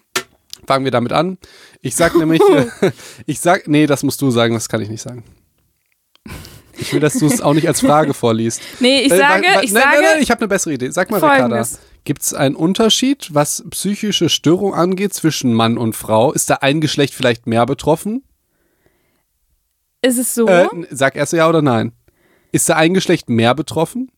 fangen 0.65 0.85
wir 0.85 0.93
damit 0.93 1.12
an. 1.12 1.38
Ich 1.81 1.97
sag 1.97 2.15
nämlich, 2.19 2.41
ich 3.27 3.41
sag, 3.41 3.67
nee, 3.67 3.87
das 3.87 4.05
musst 4.05 4.23
du 4.23 4.31
sagen, 4.31 4.55
das 4.55 4.69
kann 4.69 4.81
ich 4.81 4.88
nicht 4.88 5.03
sagen. 5.03 5.25
Ich 6.87 6.93
will, 6.93 7.00
dass 7.00 7.15
du 7.15 7.27
es 7.27 7.41
auch 7.41 7.55
nicht 7.55 7.69
als 7.69 7.81
Frage 7.81 8.15
vorliest. 8.15 8.61
Nee, 8.81 9.00
ich 9.03 9.12
Äh, 9.12 9.17
sage, 9.19 9.47
weil- 9.55 9.65
ich 9.65 9.73
nein, 9.73 9.83
sage 9.83 9.97
nein, 9.97 10.05
nein, 10.15 10.23
ich 10.23 10.31
habe 10.31 10.41
eine 10.41 10.49
bessere 10.49 10.73
Idee. 10.75 10.91
Sag 10.91 11.11
mal, 11.11 11.17
Ricarda, 11.19 11.38
folgendes. 11.49 11.81
gibt 12.05 12.23
es 12.23 12.33
einen 12.35 12.55
Unterschied, 12.56 13.29
was 13.35 13.65
psychische 13.71 14.29
Störung 14.29 14.75
angeht 14.75 15.12
zwischen 15.15 15.53
Mann 15.53 15.79
und 15.79 15.94
Frau? 15.94 16.33
Ist 16.33 16.49
da 16.50 16.55
ein 16.56 16.81
Geschlecht 16.81 17.15
vielleicht 17.15 17.47
mehr 17.47 17.67
betroffen? 17.67 18.23
Ist 20.03 20.19
es 20.19 20.35
so? 20.35 20.47
Äh, 20.47 20.69
sag 20.91 21.17
erst 21.17 21.33
ja 21.33 21.49
oder 21.49 21.62
nein. 21.62 21.93
Ist 22.53 22.69
da 22.69 22.77
ein 22.77 22.94
Geschlecht 22.94 23.29
mehr 23.29 23.55
betroffen? 23.55 24.11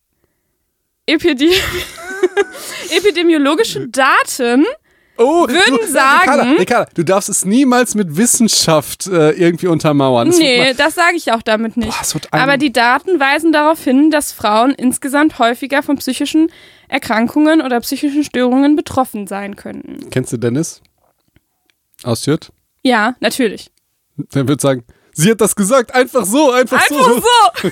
Epidem 1.06 1.50
Epidemiologische 2.90 3.88
Daten 3.88 4.66
Oh, 5.18 5.48
Würden 5.48 5.78
du, 5.80 5.86
sagen- 5.86 6.20
Ricarda, 6.30 6.42
Ricarda, 6.58 6.90
du 6.94 7.04
darfst 7.04 7.28
es 7.28 7.44
niemals 7.44 7.94
mit 7.94 8.16
Wissenschaft 8.16 9.06
äh, 9.08 9.30
irgendwie 9.32 9.66
untermauern. 9.66 10.28
Das 10.28 10.38
Nee, 10.38 10.72
das 10.74 10.94
sage 10.94 11.16
ich 11.16 11.32
auch 11.32 11.42
damit 11.42 11.76
nicht. 11.76 11.90
Boah, 12.12 12.20
Aber 12.40 12.56
die 12.56 12.72
Daten 12.72 13.18
weisen 13.18 13.52
darauf 13.52 13.82
hin, 13.82 14.10
dass 14.10 14.32
Frauen 14.32 14.70
insgesamt 14.70 15.38
häufiger 15.38 15.82
von 15.82 15.96
psychischen 15.98 16.50
Erkrankungen 16.88 17.60
oder 17.60 17.80
psychischen 17.80 18.22
Störungen 18.24 18.76
betroffen 18.76 19.26
sein 19.26 19.56
könnten. 19.56 20.08
kennst 20.10 20.32
du 20.32 20.36
Dennis? 20.36 20.80
Aus 22.04 22.24
Jürt? 22.26 22.52
Ja, 22.82 23.16
natürlich. 23.20 23.70
Der 24.34 24.46
wird 24.46 24.60
sagen, 24.60 24.84
sie 25.18 25.30
hat 25.32 25.40
das 25.40 25.54
gesagt, 25.56 25.94
einfach 25.94 26.24
so, 26.24 26.50
einfach, 26.52 26.78
Einfach 26.80 27.06
so. 27.08 27.20
so! 27.20 27.70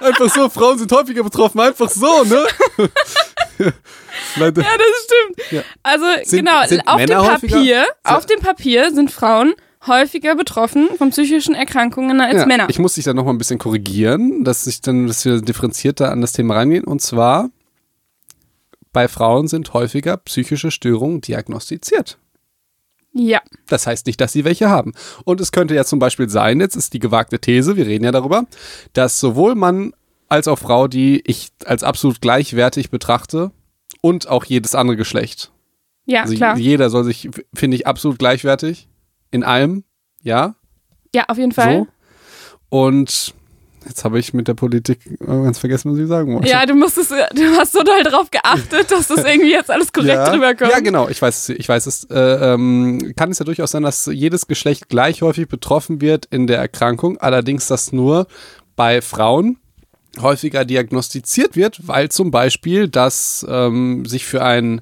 Einfach 0.00 0.32
so, 0.34 0.48
Frauen 0.48 0.78
sind 0.78 0.90
häufiger 0.92 1.22
betroffen, 1.22 1.60
einfach 1.60 1.90
so, 1.90 2.24
ne? 2.24 2.46
Leute, 4.36 4.60
Ja, 4.62 4.66
das 4.76 5.04
stimmt. 5.04 5.52
Ja. 5.52 5.62
Also 5.82 6.04
Sind- 6.24 6.44
genau, 6.46 6.66
sind 6.66 6.86
auf 6.88 6.96
Männer 6.96 7.20
dem? 7.20 7.50
Papier, 7.50 7.84
So- 8.06 8.14
auf 8.14 8.26
dem 8.26 8.40
Papier 8.40 8.92
sind 8.94 9.10
Frauen 9.10 9.54
häufiger 9.86 10.34
betroffen 10.36 10.88
von 10.96 11.10
psychischen 11.10 11.54
Erkrankungen 11.54 12.20
als 12.20 12.34
ja, 12.36 12.46
Männer. 12.46 12.66
Ich 12.70 12.78
muss 12.78 12.94
dich 12.94 13.04
dann 13.04 13.16
noch 13.16 13.24
mal 13.24 13.32
ein 13.32 13.38
bisschen 13.38 13.58
korrigieren, 13.58 14.44
dass 14.44 14.66
ich 14.66 14.80
dann, 14.80 15.06
dass 15.06 15.24
wir 15.24 15.40
differenzierter 15.40 16.10
an 16.12 16.20
das 16.20 16.32
Thema 16.32 16.54
rangehen. 16.54 16.84
Und 16.84 17.00
zwar, 17.02 17.50
bei 18.92 19.06
Frauen 19.08 19.48
sind 19.48 19.72
häufiger 19.74 20.16
psychische 20.18 20.70
Störungen 20.70 21.20
diagnostiziert. 21.20 22.18
Ja, 23.12 23.40
Das 23.66 23.86
heißt 23.86 24.06
nicht, 24.06 24.20
dass 24.20 24.32
sie 24.32 24.44
welche 24.44 24.68
haben. 24.68 24.92
Und 25.24 25.40
es 25.40 25.50
könnte 25.52 25.74
ja 25.74 25.84
zum 25.84 25.98
Beispiel 25.98 26.28
sein, 26.28 26.60
jetzt 26.60 26.76
ist 26.76 26.92
die 26.92 26.98
gewagte 27.00 27.38
These, 27.40 27.76
wir 27.76 27.86
reden 27.86 28.04
ja 28.04 28.12
darüber, 28.12 28.44
dass 28.92 29.18
sowohl 29.20 29.54
Mann 29.54 29.92
als 30.28 30.46
auch 30.46 30.58
Frau, 30.58 30.88
die 30.88 31.22
ich 31.26 31.48
als 31.64 31.82
absolut 31.82 32.20
gleichwertig 32.20 32.90
betrachte, 32.90 33.50
und 34.00 34.28
auch 34.28 34.44
jedes 34.44 34.74
andere 34.74 34.96
Geschlecht. 34.96 35.50
ja, 36.06 36.22
Also 36.22 36.34
klar. 36.36 36.56
jeder 36.56 36.88
soll 36.90 37.04
sich, 37.04 37.28
finde 37.54 37.76
ich, 37.76 37.86
absolut 37.86 38.18
gleichwertig 38.18 38.88
in 39.30 39.42
allem, 39.42 39.84
ja, 40.22 40.54
Ja, 41.14 41.24
auf 41.28 41.38
jeden 41.38 41.52
Fall. 41.52 41.86
so. 42.70 42.78
Und 42.78 43.34
jetzt 43.88 44.04
habe 44.04 44.18
ich 44.18 44.34
mit 44.34 44.48
der 44.48 44.54
Politik 44.54 45.00
äh, 45.06 45.26
ganz 45.26 45.58
vergessen, 45.58 45.92
was 45.92 45.98
ich 45.98 46.06
sagen 46.06 46.34
wollte. 46.34 46.48
Ja, 46.48 46.64
du 46.66 46.74
musstest, 46.74 47.10
du 47.10 47.56
hast 47.56 47.72
so 47.72 47.82
doll 47.82 48.02
drauf 48.02 48.30
geachtet, 48.30 48.90
dass 48.90 49.08
das 49.08 49.24
irgendwie 49.24 49.52
jetzt 49.52 49.70
alles 49.70 49.92
korrekt 49.92 50.26
ja. 50.26 50.30
rüberkommt. 50.30 50.70
Ja, 50.70 50.80
genau, 50.80 51.08
ich 51.08 51.20
weiß 51.20 51.48
es. 51.48 51.58
Ich 51.58 51.68
weiß 51.68 51.86
es. 51.86 52.04
Äh, 52.04 52.54
ähm, 52.54 53.14
kann 53.16 53.30
es 53.30 53.38
ja 53.38 53.44
durchaus 53.44 53.72
sein, 53.72 53.82
dass 53.82 54.06
jedes 54.06 54.46
Geschlecht 54.46 54.88
gleich 54.88 55.22
häufig 55.22 55.48
betroffen 55.48 56.00
wird 56.00 56.26
in 56.26 56.46
der 56.46 56.58
Erkrankung, 56.58 57.18
allerdings 57.18 57.66
das 57.66 57.92
nur 57.92 58.26
bei 58.76 59.02
Frauen 59.02 59.58
häufiger 60.20 60.64
diagnostiziert 60.64 61.56
wird, 61.56 61.86
weil 61.86 62.10
zum 62.10 62.30
Beispiel 62.30 62.88
das 62.88 63.46
ähm, 63.48 64.04
sich 64.04 64.26
für 64.26 64.42
einen 64.42 64.80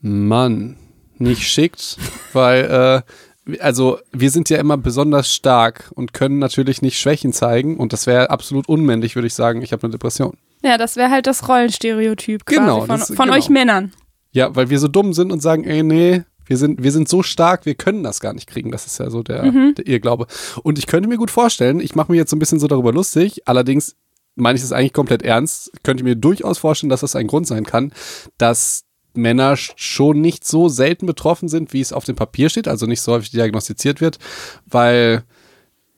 Mann 0.00 0.76
nicht 1.18 1.42
schickt, 1.42 1.98
weil 2.32 3.04
äh, 3.06 3.12
also 3.60 3.98
wir 4.12 4.30
sind 4.30 4.50
ja 4.50 4.58
immer 4.58 4.76
besonders 4.76 5.32
stark 5.32 5.90
und 5.94 6.12
können 6.12 6.38
natürlich 6.38 6.82
nicht 6.82 6.98
Schwächen 7.00 7.32
zeigen 7.32 7.76
und 7.78 7.92
das 7.92 8.06
wäre 8.06 8.30
absolut 8.30 8.68
unmännlich, 8.68 9.14
würde 9.16 9.26
ich 9.26 9.34
sagen. 9.34 9.62
Ich 9.62 9.72
habe 9.72 9.82
eine 9.84 9.92
Depression. 9.92 10.36
Ja, 10.62 10.76
das 10.78 10.96
wäre 10.96 11.10
halt 11.10 11.26
das 11.26 11.48
Rollenstereotyp 11.48 12.44
Genau, 12.46 12.80
von, 12.80 12.88
das- 12.88 13.06
von 13.08 13.16
genau. 13.26 13.32
euch 13.34 13.48
Männern. 13.48 13.92
Ja, 14.32 14.54
weil 14.54 14.70
wir 14.70 14.78
so 14.78 14.86
dumm 14.88 15.12
sind 15.12 15.32
und 15.32 15.40
sagen, 15.40 15.64
ey, 15.64 15.82
nee, 15.82 16.22
wir 16.46 16.56
sind, 16.56 16.82
wir 16.82 16.92
sind 16.92 17.08
so 17.08 17.22
stark, 17.22 17.64
wir 17.66 17.74
können 17.74 18.02
das 18.02 18.20
gar 18.20 18.32
nicht 18.32 18.46
kriegen. 18.48 18.70
Das 18.70 18.86
ist 18.86 18.98
ja 18.98 19.08
so 19.10 19.22
der, 19.22 19.50
der 19.50 19.86
Irrglaube. 19.86 20.26
Und 20.62 20.78
ich 20.78 20.86
könnte 20.86 21.08
mir 21.08 21.16
gut 21.16 21.30
vorstellen, 21.30 21.80
ich 21.80 21.94
mache 21.94 22.12
mir 22.12 22.18
jetzt 22.18 22.30
so 22.30 22.36
ein 22.36 22.40
bisschen 22.40 22.60
so 22.60 22.66
darüber 22.68 22.92
lustig, 22.92 23.46
allerdings 23.48 23.96
meine 24.36 24.56
ich 24.56 24.62
das 24.62 24.72
eigentlich 24.72 24.92
komplett 24.92 25.22
ernst, 25.22 25.72
könnte 25.82 26.04
mir 26.04 26.14
durchaus 26.14 26.58
vorstellen, 26.58 26.90
dass 26.90 27.00
das 27.00 27.16
ein 27.16 27.26
Grund 27.26 27.46
sein 27.46 27.64
kann, 27.64 27.92
dass 28.38 28.84
Männer 29.14 29.54
sch- 29.54 29.72
schon 29.76 30.20
nicht 30.20 30.46
so 30.46 30.68
selten 30.68 31.06
betroffen 31.06 31.48
sind, 31.48 31.72
wie 31.72 31.80
es 31.80 31.92
auf 31.92 32.04
dem 32.04 32.16
Papier 32.16 32.48
steht, 32.48 32.68
also 32.68 32.86
nicht 32.86 33.00
so 33.00 33.12
häufig 33.12 33.30
diagnostiziert 33.30 34.00
wird, 34.00 34.18
weil 34.66 35.22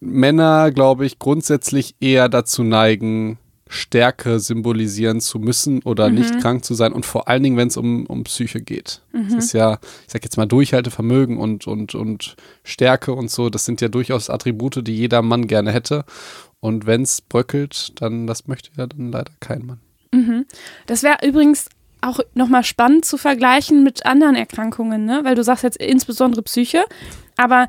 Männer, 0.00 0.71
glaube 0.73 1.07
ich, 1.07 1.19
grundsätzlich 1.19 1.95
eher 2.00 2.28
dazu 2.28 2.62
neigen, 2.64 3.38
Stärke 3.69 4.38
symbolisieren 4.38 5.21
zu 5.23 5.38
müssen 5.38 5.81
oder 5.83 6.11
Mhm. 6.11 6.16
nicht 6.16 6.40
krank 6.40 6.62
zu 6.64 6.75
sein 6.75 6.92
und 6.92 7.07
vor 7.07 7.28
allen 7.28 7.42
Dingen, 7.42 7.57
wenn 7.57 7.69
es 7.69 7.78
um, 7.78 8.04
um 8.04 8.25
Psyche 8.25 8.61
geht. 8.61 9.00
Das 9.14 9.33
ist 9.45 9.52
ja, 9.54 9.78
ich 10.07 10.12
sag 10.12 10.23
jetzt 10.25 10.37
mal, 10.37 10.45
Durchhaltevermögen 10.45 11.38
und, 11.38 11.66
und, 11.66 11.95
und 11.95 12.37
Stärke 12.64 13.12
und 13.14 13.31
so, 13.31 13.49
das 13.49 13.64
sind 13.64 13.81
ja 13.81 13.88
durchaus 13.88 14.28
Attribute, 14.28 14.87
die 14.87 14.95
jeder 14.97 15.23
Mann 15.23 15.47
gerne 15.47 15.73
hätte. 15.73 16.04
Und 16.61 16.85
wenn 16.85 17.02
es 17.02 17.23
bröckelt, 17.23 17.92
dann 18.02 18.26
das 18.26 18.47
möchte 18.47 18.69
ja 18.76 18.87
dann 18.87 19.11
leider 19.11 19.33
kein 19.40 19.64
Mann. 19.64 19.81
Das 20.87 21.02
wäre 21.02 21.26
übrigens 21.26 21.71
auch 22.03 22.21
nochmal 22.35 22.65
spannend 22.65 23.05
zu 23.05 23.17
vergleichen 23.17 23.83
mit 23.83 24.05
anderen 24.07 24.35
Erkrankungen, 24.37 25.05
ne? 25.05 25.21
Weil 25.25 25.35
du 25.35 25.43
sagst 25.45 25.65
jetzt 25.65 25.79
insbesondere 25.79 26.43
Psyche, 26.43 26.85
aber 27.37 27.67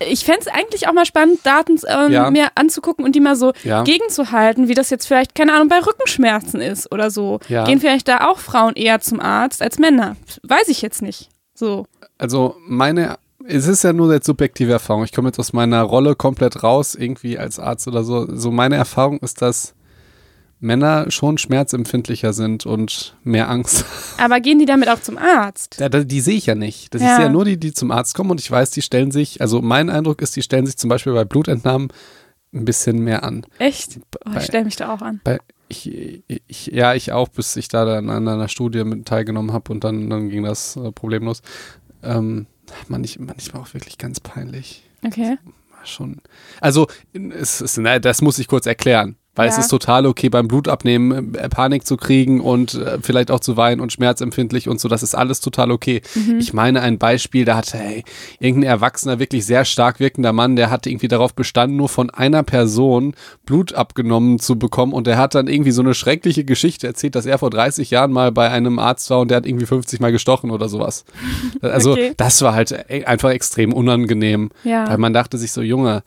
ich 0.00 0.24
fände 0.24 0.40
es 0.42 0.46
eigentlich 0.48 0.86
auch 0.88 0.92
mal 0.92 1.06
spannend, 1.06 1.40
Daten 1.44 1.76
ähm, 1.88 2.12
Ja. 2.12 2.30
mir 2.30 2.48
anzugucken 2.54 3.04
und 3.04 3.14
die 3.16 3.20
mal 3.20 3.34
so 3.36 3.52
Ja. 3.64 3.82
gegenzuhalten, 3.82 4.68
wie 4.68 4.74
das 4.74 4.90
jetzt 4.90 5.06
vielleicht, 5.06 5.34
keine 5.34 5.54
Ahnung, 5.54 5.68
bei 5.68 5.78
Rückenschmerzen 5.80 6.60
ist 6.60 6.92
oder 6.92 7.10
so. 7.10 7.40
Ja. 7.48 7.64
Gehen 7.64 7.80
vielleicht 7.80 8.06
da 8.08 8.28
auch 8.28 8.38
Frauen 8.38 8.74
eher 8.74 9.00
zum 9.00 9.18
Arzt 9.20 9.60
als 9.62 9.78
Männer? 9.78 10.16
Weiß 10.42 10.68
ich 10.68 10.82
jetzt 10.82 11.02
nicht. 11.02 11.30
So. 11.54 11.86
Also 12.16 12.54
meine, 12.66 13.16
es 13.44 13.66
ist 13.66 13.82
ja 13.82 13.92
nur 13.92 14.12
jetzt 14.12 14.26
subjektive 14.26 14.72
Erfahrung. 14.72 15.02
Ich 15.04 15.12
komme 15.12 15.28
jetzt 15.28 15.38
aus 15.40 15.52
meiner 15.52 15.82
Rolle 15.82 16.14
komplett 16.14 16.62
raus, 16.62 16.94
irgendwie 16.94 17.38
als 17.38 17.58
Arzt 17.58 17.88
oder 17.88 18.04
so. 18.04 18.26
So 18.36 18.50
meine 18.52 18.76
Erfahrung 18.76 19.18
ist, 19.18 19.42
dass 19.42 19.74
Männer 20.60 21.10
schon 21.10 21.38
schmerzempfindlicher 21.38 22.32
sind 22.32 22.66
und 22.66 23.16
mehr 23.22 23.48
Angst. 23.48 23.84
Aber 24.18 24.40
gehen 24.40 24.58
die 24.58 24.66
damit 24.66 24.88
auch 24.88 25.00
zum 25.00 25.16
Arzt? 25.18 25.76
Ja, 25.78 25.88
da- 25.88 26.02
die 26.04 26.20
sehe 26.20 26.36
ich 26.36 26.46
ja 26.46 26.54
nicht. 26.54 26.94
Das 26.94 27.00
ist 27.00 27.06
Ja. 27.08 27.22
ja 27.22 27.28
nur 27.28 27.44
die, 27.44 27.58
die 27.58 27.72
zum 27.72 27.90
Arzt 27.90 28.14
kommen 28.14 28.30
und 28.30 28.40
ich 28.40 28.50
weiß, 28.50 28.70
die 28.72 28.82
stellen 28.82 29.10
sich, 29.12 29.40
also 29.40 29.62
mein 29.62 29.88
Eindruck 29.90 30.20
ist, 30.22 30.34
die 30.36 30.42
stellen 30.42 30.66
sich 30.66 30.76
zum 30.76 30.88
Beispiel 30.90 31.12
bei 31.12 31.24
Blutentnahmen 31.24 31.88
ein 32.52 32.64
bisschen 32.64 32.98
mehr 33.04 33.22
an. 33.24 33.44
Echt? 33.58 33.98
Oh, 34.24 34.30
Bei- 34.32 34.38
ich 34.38 34.44
stelle 34.46 34.64
mich 34.64 34.76
da 34.76 34.92
auch 34.92 35.00
an. 35.02 35.20
Bei, 35.22 35.38
ich, 35.68 36.22
ich, 36.48 36.66
ja, 36.66 36.94
ich 36.94 37.12
auch, 37.12 37.28
bis 37.28 37.54
ich 37.56 37.68
da 37.68 37.84
dann 37.84 38.08
an 38.10 38.26
einer 38.26 38.48
Studie 38.48 38.84
mit 38.84 39.06
teilgenommen 39.06 39.52
habe 39.52 39.70
und 39.72 39.84
dann, 39.84 40.08
dann 40.10 40.28
ging 40.30 40.42
das 40.44 40.76
äh, 40.76 40.90
problemlos. 40.92 41.42
Ähm, 42.02 42.46
manch, 42.88 43.18
manchmal 43.18 43.62
auch 43.62 43.74
wirklich 43.74 43.98
ganz 43.98 44.18
peinlich. 44.20 44.82
Okay. 45.06 45.36
War 45.44 45.86
Schon. 45.86 46.20
Also, 46.60 46.88
es 47.12 47.60
ist, 47.60 47.76
na, 47.78 47.98
das 47.98 48.22
muss 48.22 48.38
ich 48.38 48.48
kurz 48.48 48.66
erklären. 48.66 49.16
Weil 49.38 49.48
es 49.48 49.54
Ja. 49.56 49.62
ist 49.62 49.68
total 49.68 50.04
okay, 50.04 50.28
beim 50.28 50.48
Blutabnehmen 50.48 51.34
äh, 51.36 51.48
Panik 51.48 51.86
zu 51.86 51.96
kriegen 51.96 52.40
und 52.40 52.74
äh, 52.74 52.98
vielleicht 53.00 53.30
auch 53.30 53.40
zu 53.40 53.56
weinen 53.56 53.80
und 53.80 53.92
schmerzempfindlich 53.92 54.68
und 54.68 54.80
so. 54.80 54.88
Das 54.88 55.02
ist 55.02 55.14
alles 55.14 55.40
total 55.40 55.70
okay. 55.70 56.02
Ich 56.38 56.52
meine 56.52 56.80
ein 56.82 56.98
Beispiel, 56.98 57.44
da 57.44 57.56
hatte 57.56 57.78
hey, 57.78 58.04
irgendein 58.40 58.68
erwachsener, 58.70 59.18
wirklich 59.20 59.46
sehr 59.46 59.64
stark 59.64 60.00
wirkender 60.00 60.32
Mann, 60.32 60.56
der 60.56 60.70
hat 60.70 60.86
irgendwie 60.86 61.08
darauf 61.08 61.34
bestanden, 61.34 61.76
nur 61.76 61.88
von 61.88 62.10
einer 62.10 62.42
Person 62.42 63.14
Blut 63.46 63.72
abgenommen 63.74 64.38
zu 64.40 64.58
bekommen. 64.58 64.92
Und 64.92 65.06
der 65.06 65.16
hat 65.18 65.34
dann 65.34 65.46
irgendwie 65.46 65.70
so 65.70 65.82
eine 65.82 65.94
schreckliche 65.94 66.44
Geschichte 66.44 66.86
erzählt, 66.88 67.14
dass 67.14 67.24
er 67.24 67.38
vor 67.38 67.50
30 67.50 67.90
Jahren 67.90 68.10
mal 68.12 68.32
bei 68.32 68.50
einem 68.50 68.78
Arzt 68.78 69.08
war 69.10 69.20
und 69.20 69.28
der 69.30 69.36
hat 69.36 69.46
irgendwie 69.46 69.66
50 69.66 70.00
Mal 70.00 70.10
gestochen 70.12 70.50
oder 70.50 70.68
sowas. 70.68 71.04
Also, 71.62 71.92
Okay. 71.92 72.12
das 72.16 72.42
war 72.42 72.54
halt 72.54 72.72
äh, 72.72 73.04
einfach 73.04 73.30
extrem 73.30 73.72
unangenehm. 73.72 74.50
Ja. 74.64 74.88
Weil 74.88 74.98
man 74.98 75.12
dachte 75.12 75.38
sich 75.38 75.52
so, 75.52 75.62
Junge, 75.62 76.02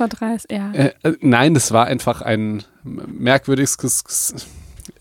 Vor 0.00 0.08
30, 0.08 0.50
ja. 0.50 0.72
äh, 0.72 0.92
äh, 1.02 1.12
nein, 1.20 1.52
das 1.52 1.72
war 1.72 1.84
einfach 1.84 2.22
ein 2.22 2.64
merkwürdiges, 2.82 3.76
es, 3.82 4.34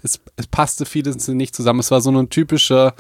es, 0.04 0.20
es 0.36 0.48
passte 0.48 0.86
vieles 0.86 1.26
nicht 1.30 1.56
zusammen. 1.56 1.80
Es 1.80 1.90
war 1.90 2.02
so 2.02 2.10
eine 2.10 2.28
typische, 2.28 2.94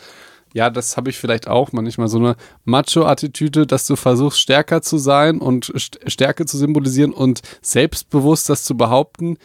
ja, 0.54 0.70
das 0.70 0.96
habe 0.96 1.10
ich 1.10 1.18
vielleicht 1.18 1.50
auch 1.50 1.74
manchmal, 1.74 2.08
so 2.08 2.18
eine 2.18 2.38
Macho-Attitüde, 2.64 3.68
dass 3.68 3.86
du 3.86 3.98
versuchst, 3.98 4.40
stärker 4.40 4.82
zu 4.82 4.98
sein 4.98 5.40
und 5.40 5.74
St 5.78 6.00
Stärke 6.08 6.46
zu 6.46 6.58
symbolisieren 6.58 7.12
und 7.12 7.42
selbstbewusst 7.62 8.48
das 8.48 8.64
zu 8.64 8.78
behaupten 8.78 9.38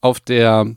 auf 0.00 0.20
der 0.20 0.74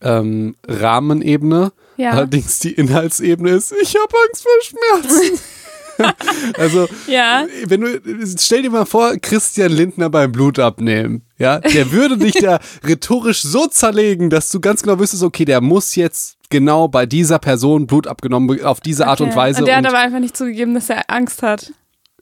ähm, 0.00 0.56
Rahmenebene. 0.66 1.72
Ja. 1.98 2.10
Allerdings 2.10 2.58
die 2.58 2.72
Inhaltsebene 2.72 3.50
ist, 3.50 3.72
ich 3.80 3.94
habe 3.94 4.12
Angst 4.26 4.42
vor 4.42 4.52
Schmerzen. 4.60 5.38
also, 6.58 6.88
Ja. 7.06 7.46
wenn 7.66 7.80
du, 7.80 8.00
stell 8.38 8.62
dir 8.62 8.70
mal 8.70 8.86
vor, 8.86 9.14
Christian 9.20 9.72
Lindner 9.72 10.10
beim 10.10 10.32
Blutabnehmen, 10.32 11.22
ja, 11.38 11.58
der 11.60 11.92
würde 11.92 12.16
dich 12.18 12.34
da 12.34 12.58
rhetorisch 12.86 13.42
so 13.42 13.66
zerlegen, 13.66 14.30
dass 14.30 14.50
du 14.50 14.60
ganz 14.60 14.82
genau 14.82 14.98
wüsstest, 14.98 15.22
okay, 15.22 15.44
der 15.44 15.60
muss 15.60 15.94
jetzt 15.96 16.36
genau 16.50 16.88
bei 16.88 17.06
dieser 17.06 17.38
Person 17.38 17.86
Blut 17.86 18.06
abgenommen, 18.06 18.62
auf 18.64 18.80
diese 18.80 19.06
Art 19.06 19.20
und 19.20 19.28
Okay. 19.28 19.36
Weise. 19.36 19.60
Und 19.60 19.66
der 19.66 19.76
hat 19.76 19.84
und, 19.84 19.90
aber 19.90 19.98
einfach 19.98 20.18
nicht 20.20 20.36
zugegeben, 20.36 20.74
dass 20.74 20.88
er 20.90 21.02
Angst 21.08 21.42
hat. 21.42 21.72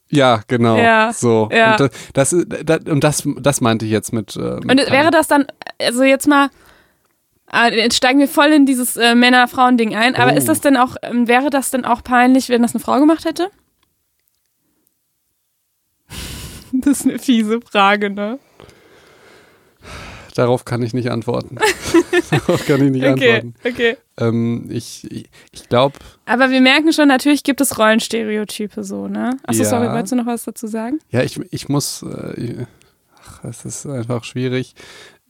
ja, 0.08 0.40
genau. 0.48 0.76
Ja, 0.76 1.12
So. 1.12 1.48
ja. 1.52 1.72
Und, 1.72 1.80
das, 1.80 1.90
das, 2.30 2.46
das, 2.64 2.80
und 2.86 3.04
das, 3.04 3.22
das 3.40 3.60
meinte 3.60 3.84
ich 3.86 3.90
jetzt 3.92 4.12
mit. 4.12 4.36
Äh, 4.36 4.40
mit 4.64 4.70
Und 4.70 4.90
wäre 4.90 5.10
das 5.10 5.28
dann, 5.28 5.46
also 5.80 6.02
jetzt 6.04 6.26
mal, 6.28 6.48
ah, 7.46 7.68
jetzt 7.68 7.96
steigen 7.96 8.18
wir 8.20 8.28
voll 8.28 8.48
in 8.48 8.66
dieses 8.66 8.96
äh, 8.96 9.14
Männer-Frauen-Ding 9.14 9.94
ein, 9.94 10.14
aber 10.16 10.32
Oh. 10.32 10.36
ist 10.36 10.48
das 10.48 10.60
denn 10.60 10.76
auch, 10.76 10.96
ähm, 11.02 11.26
wäre 11.28 11.50
das 11.50 11.70
denn 11.70 11.84
auch 11.84 12.02
peinlich, 12.04 12.48
wenn 12.48 12.62
das 12.62 12.74
eine 12.74 12.80
Frau 12.82 12.98
gemacht 13.00 13.24
hätte? 13.24 13.50
Das 16.84 17.00
ist 17.00 17.06
eine 17.06 17.18
fiese 17.18 17.60
Frage, 17.60 18.10
ne? 18.10 18.38
Darauf 20.34 20.64
kann 20.64 20.82
ich 20.82 20.94
nicht 20.94 21.10
antworten. 21.10 21.56
Darauf 22.30 22.64
kann 22.66 22.82
ich 22.84 22.90
nicht 22.92 23.04
Okay, 23.04 23.32
antworten. 23.40 23.54
okay. 23.66 23.96
Ähm, 24.16 24.66
ich 24.70 25.10
ich, 25.10 25.28
ich 25.52 25.68
glaube, 25.68 25.98
Aber 26.24 26.50
wir 26.50 26.60
merken 26.60 26.92
schon, 26.92 27.08
natürlich 27.08 27.42
gibt 27.42 27.60
es 27.60 27.78
Rollenstereotype 27.78 28.84
so, 28.84 29.08
ne? 29.08 29.36
Achso, 29.46 29.64
Ja. 29.64 29.68
sorry, 29.68 29.88
wolltest 29.90 30.12
du 30.12 30.16
noch 30.16 30.26
was 30.26 30.44
dazu 30.44 30.66
sagen? 30.68 31.00
Ja, 31.10 31.22
ich, 31.22 31.40
ich 31.50 31.68
muss, 31.68 32.02
äh, 32.02 32.64
ach, 33.20 33.44
es 33.44 33.64
ist 33.64 33.86
einfach 33.86 34.22
schwierig. 34.24 34.74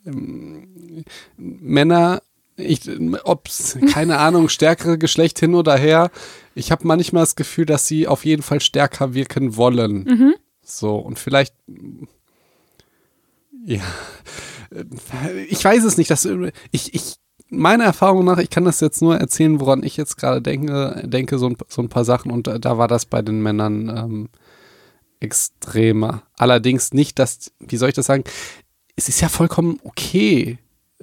Ähm, 0.07 1.05
Männer, 1.39 2.21
ich, 2.57 2.83
ob's, 3.25 3.79
keine 3.93 4.19
Ahnung, 4.19 4.49
stärkere 4.51 4.99
Geschlecht 4.99 5.39
hin 5.41 5.55
oder 5.55 5.77
her, 5.77 6.11
ich 6.55 6.71
habe 6.71 6.87
manchmal 6.87 7.23
das 7.23 7.37
Gefühl, 7.37 7.65
dass 7.65 7.87
sie 7.87 8.07
auf 8.07 8.27
jeden 8.27 8.43
Fall 8.43 8.61
stärker 8.61 9.15
wirken 9.15 9.57
wollen. 9.57 10.05
Mhm. 10.05 10.35
So, 10.77 10.97
und 10.97 11.19
vielleicht, 11.19 11.55
ja, 13.65 13.83
ich 15.49 15.65
weiß 15.65 15.85
es 15.85 15.97
nicht, 15.97 16.11
dass, 16.11 16.29
ich, 16.71 16.95
ich, 16.95 17.17
meiner 17.49 17.85
Erfahrung 17.85 18.25
nach, 18.25 18.39
ich 18.39 18.51
kann 18.51 18.65
das 18.65 18.81
jetzt 18.81 19.03
nur 19.03 19.17
erzählen, 19.17 19.61
woran 19.61 19.83
ich 19.83 19.97
jetzt 19.97 20.17
gerade 20.17 20.41
denke, 20.41 21.03
denke 21.05 21.39
so 21.39 21.49
ein, 21.49 21.57
so 21.69 21.83
ein 21.83 21.89
paar 21.89 22.05
Sachen 22.05 22.31
und 22.31 22.47
da, 22.47 22.79
war 22.79 22.89
das 22.89 23.05
bei 23.05 23.23
den 23.23 23.43
Männern 23.43 23.89
ähm, 23.89 24.29
extremer. 25.19 26.23
Allerdings 26.39 26.93
nicht, 26.93 27.19
dass, 27.19 27.53
wie 27.59 27.77
soll 27.77 27.91
ich 27.91 27.95
das 27.95 28.07
sagen, 28.07 28.25
es 28.97 29.09
ist 29.09 29.21
ja 29.21 29.29
vollkommen 29.29 29.81
okay, 29.83 30.59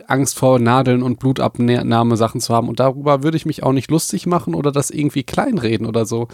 Angst 0.05 0.37
vor 0.37 0.59
Nadeln 0.59 1.01
und 1.01 1.19
Blutabnahme-Sachen 1.19 2.39
zu 2.39 2.53
haben. 2.53 2.69
Und 2.69 2.79
darüber 2.79 3.23
würde 3.23 3.37
ich 3.37 3.45
mich 3.45 3.63
auch 3.63 3.71
nicht 3.71 3.89
lustig 3.89 4.27
machen 4.27 4.53
oder 4.53 4.71
das 4.71 4.91
irgendwie 4.91 5.23
kleinreden 5.23 5.87
oder 5.87 6.05
so. 6.05 6.27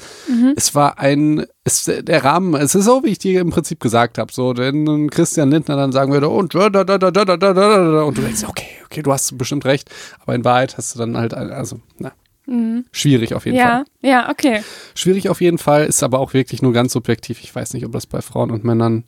Es 0.56 0.76
war 0.76 1.00
ein, 1.00 1.46
es, 1.64 1.86
der 1.86 2.24
Rahmen, 2.24 2.56
es 2.56 2.76
ist 2.76 2.86
so, 2.86 3.04
wie 3.04 3.10
ich 3.10 3.20
dir 3.20 3.40
im 3.42 3.52
Prinzip 3.52 3.80
gesagt 3.80 4.18
habe. 4.18 4.34
So, 4.34 4.56
wenn 4.58 5.10
Christian 5.10 5.50
Lindner 5.50 5.78
dann 5.78 5.92
sagen 5.92 6.12
würde, 6.12 6.28
und, 6.30 6.54
da, 6.54 6.70
da, 6.70 6.84
da, 6.84 6.98
da, 6.98 7.12
da, 7.12 7.24
da, 7.26 7.38
da, 7.38 7.54
da, 7.54 8.02
und 8.04 8.18
du 8.18 8.22
denkst, 8.22 8.44
okay, 8.48 8.68
okay, 8.86 9.02
du 9.02 9.12
hast 9.12 9.38
bestimmt 9.38 9.66
recht. 9.66 9.90
Aber 10.20 10.36
in 10.36 10.44
Wahrheit 10.44 10.78
hast 10.78 10.96
du 10.96 11.00
dann 11.00 11.16
halt, 11.18 11.34
also, 11.34 11.80
na, 11.98 12.12
schwierig 12.92 13.34
auf 13.34 13.46
jeden 13.46 13.58
Fall. 13.58 13.86
Ja, 14.02 14.10
ja, 14.10 14.30
okay. 14.30 14.62
Schwierig 14.96 15.30
auf 15.30 15.40
jeden 15.40 15.58
Fall, 15.58 15.86
ist 15.86 16.04
aber 16.04 16.20
auch 16.20 16.34
wirklich 16.34 16.62
nur 16.62 16.74
ganz 16.74 16.92
subjektiv. 16.92 17.40
Ich 17.42 17.56
weiß 17.56 17.74
nicht, 17.74 17.86
ob 17.86 17.94
das 17.94 18.06
bei 18.06 18.22
Frauen 18.22 18.52
und 18.52 18.66
Männern 18.66 19.06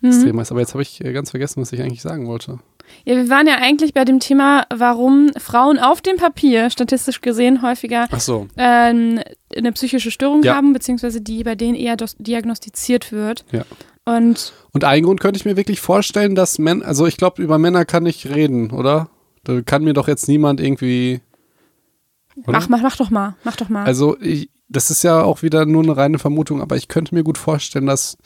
Mhm. 0.00 0.10
extrem 0.10 0.38
ist. 0.38 0.50
Aber 0.50 0.60
jetzt 0.60 0.74
habe 0.74 0.82
ich 0.82 1.04
äh, 1.04 1.12
ganz 1.12 1.30
vergessen, 1.30 1.60
was 1.60 1.72
ich 1.72 1.80
eigentlich 1.80 2.02
sagen 2.02 2.26
wollte. 2.26 2.58
Ja, 3.04 3.16
wir 3.16 3.28
waren 3.28 3.46
ja 3.46 3.56
eigentlich 3.60 3.94
bei 3.94 4.04
dem 4.04 4.20
Thema, 4.20 4.64
warum 4.74 5.30
Frauen 5.38 5.78
auf 5.78 6.00
dem 6.00 6.16
Papier 6.16 6.70
statistisch 6.70 7.20
gesehen 7.20 7.62
häufiger 7.62 8.08
so, 8.18 8.48
ähm, 8.56 9.20
eine 9.56 9.72
psychische 9.72 10.10
Störung 10.10 10.42
Ja. 10.42 10.54
haben, 10.56 10.72
beziehungsweise 10.72 11.20
die 11.20 11.44
bei 11.44 11.54
denen 11.54 11.74
eher 11.76 11.96
diagnostiziert 12.18 13.12
wird. 13.12 13.44
Ja. 13.52 13.64
Und 14.04 14.52
Und 14.72 14.84
einen 14.84 15.04
Grund 15.04 15.20
könnte 15.20 15.38
ich 15.38 15.44
mir 15.44 15.56
wirklich 15.56 15.80
vorstellen, 15.80 16.34
dass 16.34 16.58
Männer, 16.58 16.86
also 16.86 17.06
ich 17.06 17.16
glaube, 17.16 17.42
über 17.42 17.58
Männer 17.58 17.84
kann 17.84 18.06
ich 18.06 18.28
reden, 18.34 18.70
oder? 18.70 19.08
Da 19.44 19.60
kann 19.62 19.84
mir 19.84 19.94
doch 19.94 20.08
jetzt 20.08 20.28
niemand 20.28 20.60
irgendwie. 20.60 21.20
Oder? 22.44 22.52
mach, 22.52 22.68
mach, 22.68 22.82
mach 22.82 22.96
doch 22.96 23.10
mal, 23.10 23.34
mach 23.44 23.56
doch 23.56 23.68
mal. 23.68 23.84
Also, 23.84 24.16
ich, 24.20 24.50
das 24.68 24.90
ist 24.90 25.02
ja 25.04 25.22
auch 25.22 25.42
wieder 25.42 25.64
nur 25.66 25.82
eine 25.82 25.96
reine 25.96 26.18
Vermutung, 26.18 26.60
aber 26.60 26.76
ich 26.76 26.88
könnte 26.88 27.14
mir 27.14 27.22
gut 27.24 27.38
vorstellen, 27.38 27.86
dass 27.86 28.18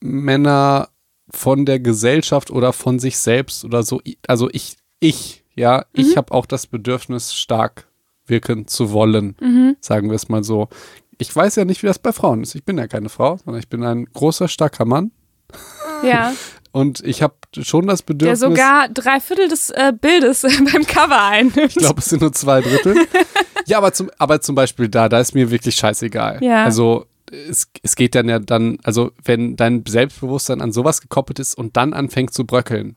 Männer 0.00 0.88
von 1.34 1.64
der 1.66 1.80
Gesellschaft 1.80 2.50
oder 2.50 2.72
von 2.72 2.98
sich 2.98 3.18
selbst 3.18 3.64
oder 3.64 3.82
so, 3.82 4.00
also 4.26 4.48
ich, 4.52 4.76
ich, 5.00 5.44
ja, 5.54 5.84
ich 5.92 6.16
habe 6.16 6.32
auch 6.32 6.46
das 6.46 6.66
Bedürfnis, 6.66 7.34
stark 7.34 7.88
wirken 8.26 8.66
zu 8.66 8.92
wollen, 8.92 9.76
sagen 9.80 10.08
wir 10.08 10.16
es 10.16 10.28
mal 10.28 10.44
so. 10.44 10.68
Ich 11.18 11.34
weiß 11.34 11.56
ja 11.56 11.64
nicht, 11.64 11.82
wie 11.82 11.86
das 11.86 11.98
bei 11.98 12.12
Frauen 12.12 12.42
ist. 12.42 12.54
Ich 12.54 12.64
bin 12.64 12.78
ja 12.78 12.86
keine 12.86 13.08
Frau, 13.08 13.36
sondern 13.36 13.60
ich 13.60 13.68
bin 13.68 13.82
ein 13.84 14.06
großer, 14.06 14.48
starker 14.48 14.84
Mann. 14.84 15.10
ja, 16.02 16.32
Und 16.72 17.04
ich 17.04 17.22
habe 17.22 17.34
schon 17.60 17.86
das 17.86 18.00
der 18.00 18.06
Bedürfnis. 18.14 18.40
sogar 18.40 18.88
drei 18.88 19.20
Viertel 19.20 19.48
des 19.48 19.68
äh, 19.70 19.92
Bildes 19.98 20.42
beim 20.72 20.86
Cover 20.86 21.22
einnimmt. 21.22 21.58
Ich 21.68 21.74
glaube, 21.74 22.00
es 22.00 22.06
sind 22.06 22.22
nur 22.22 22.32
zwei 22.32 22.62
Drittel. 22.62 22.96
ja, 23.66 23.76
aber 23.76 23.92
zum, 23.92 24.10
aber 24.18 24.40
zum 24.40 24.54
Beispiel 24.54 24.88
da, 24.88 25.10
da 25.10 25.20
ist 25.20 25.34
mir 25.34 25.50
wirklich 25.50 25.74
scheißegal. 25.74 26.38
Ja. 26.42 26.64
Also 26.64 27.06
es, 27.32 27.68
es 27.82 27.96
geht 27.96 28.14
dann 28.14 28.28
ja 28.28 28.38
dann, 28.38 28.78
also 28.84 29.12
wenn 29.24 29.56
dein 29.56 29.84
Selbstbewusstsein 29.86 30.60
an 30.60 30.72
sowas 30.72 31.00
gekoppelt 31.00 31.38
ist 31.38 31.56
und 31.56 31.76
dann 31.76 31.92
anfängt 31.92 32.32
zu 32.32 32.46
bröckeln. 32.46 32.96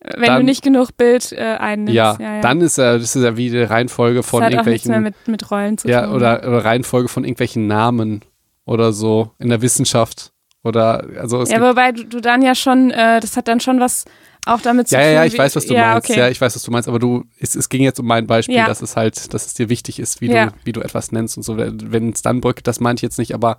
Wenn 0.00 0.24
dann, 0.24 0.40
du 0.40 0.44
nicht 0.44 0.62
genug 0.62 0.96
Bild 0.98 1.32
äh, 1.32 1.56
einnimmst. 1.58 1.94
Ja, 1.94 2.16
ja, 2.20 2.34
ja. 2.36 2.40
dann 2.42 2.60
ist 2.60 2.76
ja, 2.76 2.98
das 2.98 3.16
ist 3.16 3.22
ja 3.22 3.38
wie 3.38 3.48
die 3.48 3.62
Reihenfolge 3.62 4.22
von 4.22 4.42
das 4.42 4.52
hat 4.52 4.60
auch 4.60 4.66
nichts 4.66 4.86
mehr 4.86 4.98
irgendwelchen. 4.98 5.22
mit, 5.32 5.40
mit 5.40 5.50
Rollen 5.50 5.78
zu 5.78 5.88
Ja, 5.88 6.04
tun. 6.04 6.16
oder, 6.16 6.46
oder 6.46 6.62
Reihenfolge 6.64 7.08
von 7.08 7.24
irgendwelchen 7.24 7.66
Namen 7.66 8.20
oder 8.66 8.92
so 8.92 9.30
in 9.38 9.48
der 9.48 9.62
Wissenschaft. 9.62 10.33
Oder 10.64 11.06
also 11.20 11.42
es 11.42 11.50
ja, 11.50 11.60
wobei 11.60 11.92
du, 11.92 12.04
du 12.04 12.20
dann 12.20 12.42
ja 12.42 12.54
schon, 12.54 12.90
äh, 12.90 13.20
das 13.20 13.36
hat 13.36 13.46
dann 13.48 13.60
schon 13.60 13.78
was 13.80 14.04
auch 14.46 14.60
damit 14.60 14.88
zu 14.88 14.94
ja, 14.94 15.00
tun. 15.02 15.08
ja, 15.08 15.14
ja, 15.20 15.24
ich 15.24 15.38
weiß, 15.38 15.56
was 15.56 15.66
du 15.66 15.74
ja, 15.74 15.92
meinst. 15.92 16.08
Okay. 16.10 16.18
Ja, 16.18 16.28
ich 16.28 16.40
weiß, 16.40 16.54
was 16.56 16.62
du 16.62 16.70
meinst, 16.70 16.88
aber 16.88 16.98
du, 16.98 17.24
es, 17.38 17.54
es 17.54 17.68
ging 17.68 17.82
jetzt 17.82 18.00
um 18.00 18.06
mein 18.06 18.26
Beispiel, 18.26 18.56
Ja. 18.56 18.66
dass 18.66 18.82
es 18.82 18.96
halt, 18.96 19.32
dass 19.32 19.46
es 19.46 19.54
dir 19.54 19.68
wichtig 19.68 19.98
ist, 19.98 20.20
wie 20.20 20.30
Ja. 20.30 20.46
du, 20.46 20.52
wie 20.64 20.72
du 20.72 20.80
etwas 20.80 21.12
nennst 21.12 21.36
und 21.36 21.42
so. 21.42 21.56
Wenn 21.58 22.10
es 22.10 22.22
dann 22.22 22.40
brückt, 22.40 22.66
das 22.66 22.80
meinte 22.80 23.00
ich 23.00 23.02
jetzt 23.02 23.18
nicht, 23.18 23.34
aber 23.34 23.58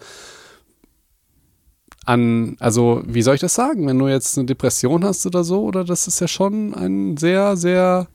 an, 2.06 2.56
also 2.60 3.02
wie 3.06 3.22
soll 3.24 3.36
ich 3.36 3.42
das 3.42 3.56
sagen, 3.56 3.88
wenn 3.88 3.98
du 3.98 4.08
jetzt 4.08 4.38
eine 4.38 4.46
Depression 4.46 5.04
hast 5.04 5.26
oder 5.26 5.44
so, 5.44 5.64
oder 5.64 5.84
das 5.84 6.08
ist 6.08 6.20
ja 6.20 6.28
schon 6.28 6.74
ein 6.76 7.18
sehr, 7.18 7.58
sehr 7.58 8.08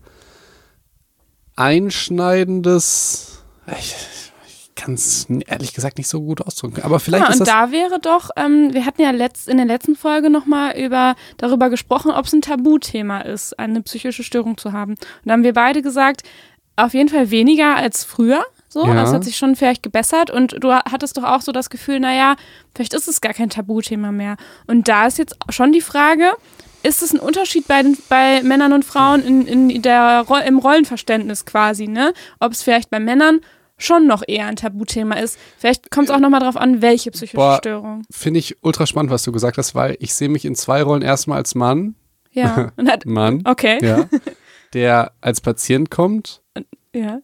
einschneidendes, 1.56 3.42
ich 3.78 3.94
kann 4.80 4.94
es 4.94 5.26
ehrlich 5.46 5.72
gesagt 5.75 5.99
nicht 5.99 6.08
so 6.08 6.20
gut 6.20 6.40
ausdrücken, 6.46 6.82
aber 6.82 7.00
vielleicht 7.00 7.25
Ja, 7.25 7.30
ist 7.30 7.40
und 7.40 7.46
das, 7.46 7.54
da 7.54 7.70
wäre 7.72 7.99
doch, 8.00 8.30
ähm, 8.37 8.72
wir 8.72 8.87
hatten 8.87 9.02
ja 9.02 9.10
letzt, 9.10 9.49
in 9.49 9.56
der 9.58 9.66
letzten 9.66 9.96
Folge 9.96 10.30
nochmal 10.30 10.76
über, 10.78 11.14
darüber 11.37 11.70
gesprochen, 11.70 12.10
ob 12.10 12.26
es 12.26 12.32
ein 12.32 12.42
Tabuthema 12.42 13.20
ist, 13.20 13.58
eine 13.58 13.82
psychische 13.82 14.22
Störung 14.25 14.56
zu 14.58 14.72
haben. 14.72 14.92
Und 14.92 14.99
da 15.25 15.32
haben 15.32 15.44
wir 15.44 15.52
beide 15.54 15.82
gesagt, 15.82 16.22
auf 16.76 16.94
jeden 16.94 17.08
Fall 17.08 17.30
weniger 17.30 17.76
als 17.76 18.04
früher. 18.04 18.42
So, 18.68 18.87
Ja. 18.87 18.94
das 18.94 19.12
hat 19.12 19.25
sich 19.25 19.37
schon 19.37 19.56
vielleicht 19.56 19.82
gebessert 19.82 20.30
und 20.30 20.56
du 20.60 20.72
hattest 20.72 21.16
doch 21.16 21.25
auch 21.25 21.40
so 21.42 21.50
das 21.52 21.70
Gefühl, 21.70 21.99
naja, 22.00 22.37
vielleicht 22.75 22.94
ist 22.94 23.08
es 23.08 23.20
gar 23.20 23.34
kein 23.34 23.50
Tabuthema 23.50 24.12
mehr. 24.12 24.37
Und 24.66 24.87
da 24.88 25.06
ist 25.06 25.18
jetzt 25.18 25.37
schon 25.50 25.72
die 25.72 25.80
Frage, 25.80 26.32
ist 26.82 27.02
es 27.02 27.12
ein 27.12 27.18
Unterschied 27.20 27.66
bei, 27.68 27.82
den, 27.82 27.99
bei 28.08 28.42
Männern 28.42 28.72
und 28.72 28.84
Frauen 28.84 29.22
in, 29.22 29.46
in 29.70 29.82
der, 29.82 30.25
im 30.46 30.58
Rollenverständnis 30.58 31.44
quasi, 31.44 31.88
ne? 31.88 32.14
Ob 32.38 32.52
es 32.52 32.62
vielleicht 32.62 32.90
bei 32.90 33.00
Männern 33.00 33.40
schon 33.80 34.06
noch 34.06 34.22
eher 34.26 34.46
ein 34.46 34.56
Tabuthema 34.56 35.16
ist. 35.16 35.38
Vielleicht 35.58 35.90
kommt 35.90 36.08
es 36.08 36.14
auch 36.14 36.20
nochmal 36.20 36.40
drauf 36.40 36.56
an, 36.56 36.82
welche 36.82 37.10
psychische 37.10 37.37
Boah. 37.37 37.56
Störung. 37.58 38.02
finde 38.10 38.38
ich 38.38 38.56
ultra 38.62 38.87
spannend, 38.87 39.10
was 39.10 39.25
du 39.25 39.32
gesagt 39.32 39.58
hast, 39.58 39.75
weil 39.75 39.96
ich 40.00 40.14
sehe 40.14 40.28
mich 40.28 40.44
in 40.44 40.54
zwei 40.54 40.82
Rollen 40.82 41.02
erstmal 41.02 41.38
als 41.38 41.54
Mann, 41.54 41.96
Ja. 42.30 42.70
Hat, 42.87 43.06
Mann, 43.06 43.42
okay. 43.44 43.78
ja, 43.84 44.08
der 44.75 45.12
als 45.20 45.40
Patient 45.40 45.90
kommt 45.90 46.42
Ja. 46.94 47.20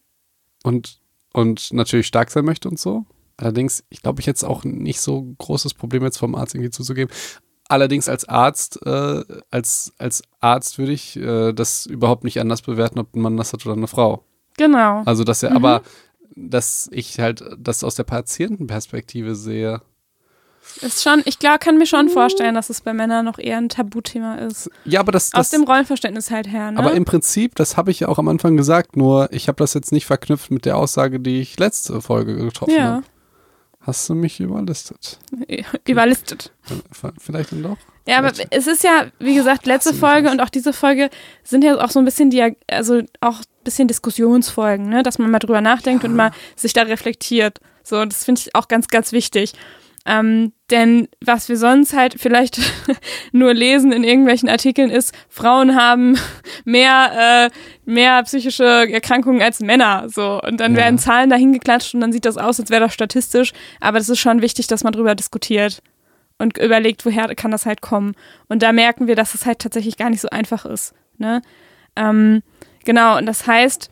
und, 0.64 0.98
und 1.32 1.72
natürlich 1.72 2.06
stark 2.08 2.30
sein 2.30 2.44
möchte 2.44 2.68
und 2.68 2.78
so. 2.80 3.04
Allerdings, 3.36 3.84
ich 3.90 4.02
glaube, 4.02 4.20
ich 4.20 4.26
hätte 4.26 4.48
auch 4.48 4.64
nicht 4.64 5.00
so 5.00 5.34
großes 5.38 5.74
Problem 5.74 6.02
jetzt 6.04 6.16
vom 6.18 6.34
Arzt 6.34 6.54
irgendwie 6.54 6.70
zuzugeben. 6.70 7.14
Allerdings 7.68 8.08
als 8.08 8.26
Arzt, 8.26 8.78
äh, 8.86 9.22
als, 9.50 9.92
als 9.98 10.22
Arzt 10.40 10.78
würde 10.78 10.92
ich 10.92 11.16
äh, 11.16 11.52
das 11.52 11.84
überhaupt 11.84 12.24
nicht 12.24 12.40
anders 12.40 12.62
bewerten, 12.62 12.98
ob 13.00 13.14
ein 13.14 13.20
Mann 13.20 13.36
das 13.36 13.52
hat 13.52 13.66
oder 13.66 13.74
eine 13.76 13.88
Frau. 13.88 14.24
Genau. 14.56 15.02
Also, 15.04 15.22
dass 15.24 15.42
er, 15.42 15.52
aber 15.54 15.82
dass 16.36 16.88
ich 16.92 17.18
halt 17.18 17.42
das 17.58 17.82
aus 17.82 17.94
der 17.96 18.04
Patientenperspektive 18.04 19.34
sehe. 19.34 19.80
Ist 20.82 21.02
schon, 21.02 21.22
ich 21.24 21.38
glaube, 21.38 21.58
kann 21.58 21.78
mir 21.78 21.86
schon 21.86 22.08
vorstellen, 22.08 22.54
dass 22.54 22.70
es 22.70 22.80
bei 22.80 22.92
Männern 22.92 23.24
noch 23.24 23.38
eher 23.38 23.56
ein 23.56 23.68
Tabuthema 23.68 24.34
ist. 24.36 24.68
Ja, 24.84 25.00
aber 25.00 25.12
das, 25.12 25.32
Aus 25.32 25.48
das 25.48 25.50
dem 25.50 25.62
Rollenverständnis 25.62 26.30
halt 26.30 26.48
her, 26.48 26.72
ne? 26.72 26.78
aber 26.78 26.92
im 26.92 27.04
Prinzip, 27.04 27.54
das 27.54 27.76
habe 27.76 27.90
ich 27.90 28.00
ja 28.00 28.08
auch 28.08 28.18
am 28.18 28.28
Anfang 28.28 28.56
gesagt, 28.56 28.96
nur 28.96 29.32
ich 29.32 29.48
habe 29.48 29.56
das 29.56 29.74
jetzt 29.74 29.92
nicht 29.92 30.06
verknüpft 30.06 30.50
mit 30.50 30.64
der 30.64 30.76
Aussage, 30.76 31.20
die 31.20 31.40
ich 31.40 31.58
letzte 31.58 32.02
Folge 32.02 32.36
getroffen 32.36 32.74
ja. 32.74 32.84
habe. 32.84 33.02
Hast 33.80 34.08
du 34.08 34.14
mich 34.14 34.40
überlistet? 34.40 35.20
Überlistet. 35.86 36.52
Vielleicht 37.20 37.52
dann 37.52 37.62
doch? 37.62 37.76
Ja, 38.08 38.18
aber 38.18 38.32
es 38.50 38.66
ist 38.66 38.82
ja, 38.82 39.06
wie 39.20 39.36
gesagt, 39.36 39.66
letzte 39.66 39.94
Folge 39.94 40.30
und 40.30 40.40
auch 40.40 40.48
diese 40.48 40.72
Folge 40.72 41.08
sind 41.44 41.62
ja 41.62 41.80
auch 41.82 41.90
so 41.90 42.00
ein 42.00 42.04
bisschen 42.04 42.30
die, 42.30 42.56
also 42.68 43.02
auch 43.20 43.42
bisschen 43.66 43.88
Diskussionsfolgen, 43.88 44.88
ne? 44.88 45.02
dass 45.02 45.18
man 45.18 45.30
mal 45.30 45.38
drüber 45.38 45.60
nachdenkt 45.60 46.04
und 46.04 46.14
mal 46.14 46.30
sich 46.56 46.72
da 46.72 46.82
reflektiert. 46.82 47.60
So, 47.82 48.02
das 48.04 48.24
finde 48.24 48.40
ich 48.40 48.54
auch 48.54 48.68
ganz, 48.68 48.88
ganz 48.88 49.12
wichtig. 49.12 49.52
Ähm, 50.08 50.52
denn 50.70 51.08
was 51.24 51.48
wir 51.48 51.56
sonst 51.56 51.92
halt 51.92 52.14
vielleicht 52.18 52.60
nur 53.32 53.52
lesen 53.52 53.90
in 53.90 54.04
irgendwelchen 54.04 54.48
Artikeln 54.48 54.88
ist, 54.88 55.12
Frauen 55.28 55.74
haben 55.74 56.16
mehr, 56.64 57.50
äh, 57.50 57.90
mehr 57.90 58.22
psychische 58.22 58.64
Erkrankungen 58.64 59.42
als 59.42 59.58
Männer. 59.60 60.08
So. 60.08 60.40
Und 60.42 60.58
dann 60.58 60.72
Ja. 60.72 60.78
werden 60.78 60.98
Zahlen 60.98 61.28
dahin 61.28 61.52
geklatscht 61.52 61.92
und 61.94 62.00
dann 62.00 62.12
sieht 62.12 62.24
das 62.24 62.36
aus, 62.38 62.60
als 62.60 62.70
wäre 62.70 62.82
das 62.82 62.94
statistisch. 62.94 63.52
Aber 63.80 63.98
das 63.98 64.08
ist 64.08 64.20
schon 64.20 64.42
wichtig, 64.42 64.68
dass 64.68 64.84
man 64.84 64.92
drüber 64.92 65.16
diskutiert 65.16 65.82
und 66.38 66.56
überlegt, 66.58 67.04
woher 67.04 67.34
kann 67.34 67.50
das 67.50 67.66
halt 67.66 67.80
kommen. 67.82 68.14
Und 68.48 68.62
da 68.62 68.72
merken 68.72 69.08
wir, 69.08 69.16
dass 69.16 69.34
es 69.34 69.44
halt 69.44 69.58
tatsächlich 69.58 69.96
gar 69.96 70.10
nicht 70.10 70.20
so 70.20 70.28
einfach 70.30 70.64
ist. 70.66 70.94
Ne? 71.18 71.42
Ähm, 71.96 72.42
genau, 72.86 73.18
und 73.18 73.26
das 73.26 73.46
heißt, 73.46 73.90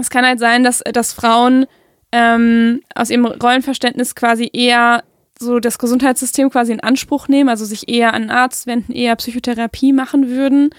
es 0.00 0.08
kann 0.08 0.24
halt 0.24 0.38
sein, 0.38 0.64
dass, 0.64 0.82
dass 0.92 1.12
Frauen 1.12 1.66
ähm, 2.12 2.80
aus 2.94 3.10
ihrem 3.10 3.26
Rollenverständnis 3.26 4.14
quasi 4.14 4.48
eher 4.50 5.04
so 5.38 5.60
das 5.60 5.78
Gesundheitssystem 5.78 6.50
quasi 6.50 6.72
in 6.72 6.80
Anspruch 6.80 7.28
nehmen, 7.28 7.50
also 7.50 7.64
sich 7.64 7.88
eher 7.88 8.14
an 8.14 8.22
einen 8.22 8.30
Arzt 8.30 8.66
wenden, 8.66 8.92
eher 8.92 9.14
Psychotherapie 9.16 9.92
machen 9.92 10.28
würden. 10.30 10.70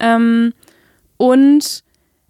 Ähm, 0.00 0.54
und 1.16 1.84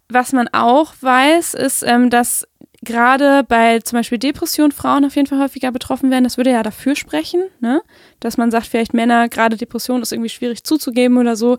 was 0.09 0.33
man 0.33 0.49
auch 0.49 0.93
weiß, 0.99 1.53
ist, 1.53 1.83
ähm, 1.83 2.09
dass 2.09 2.45
gerade 2.83 3.43
bei 3.43 3.79
zum 3.79 3.99
Beispiel 3.99 4.17
Depressionen 4.17 4.71
Frauen 4.71 5.05
auf 5.05 5.15
jeden 5.15 5.27
Fall 5.27 5.39
häufiger 5.39 5.71
betroffen 5.71 6.11
werden. 6.11 6.23
Das 6.23 6.37
würde 6.37 6.51
ja 6.51 6.63
dafür 6.63 6.95
sprechen, 6.95 7.43
ne? 7.59 7.81
dass 8.19 8.37
man 8.37 8.51
sagt, 8.51 8.67
vielleicht 8.67 8.93
Männer, 8.93 9.29
gerade 9.29 9.57
Depression 9.57 10.01
ist 10.01 10.11
irgendwie 10.11 10.29
schwierig 10.29 10.63
zuzugeben 10.63 11.17
oder 11.17 11.35
so. 11.35 11.57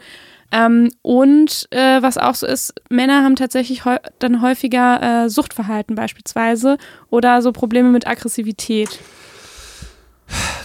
Ähm, 0.52 0.90
und 1.00 1.66
äh, 1.70 2.02
was 2.02 2.18
auch 2.18 2.34
so 2.34 2.46
ist, 2.46 2.74
Männer 2.90 3.24
haben 3.24 3.36
tatsächlich 3.36 3.82
dann 4.18 4.42
häufiger 4.42 5.24
äh, 5.24 5.30
Suchtverhalten 5.30 5.96
beispielsweise 5.96 6.76
oder 7.10 7.40
so 7.40 7.52
Probleme 7.52 7.88
mit 7.88 8.06
Aggressivität. 8.06 9.00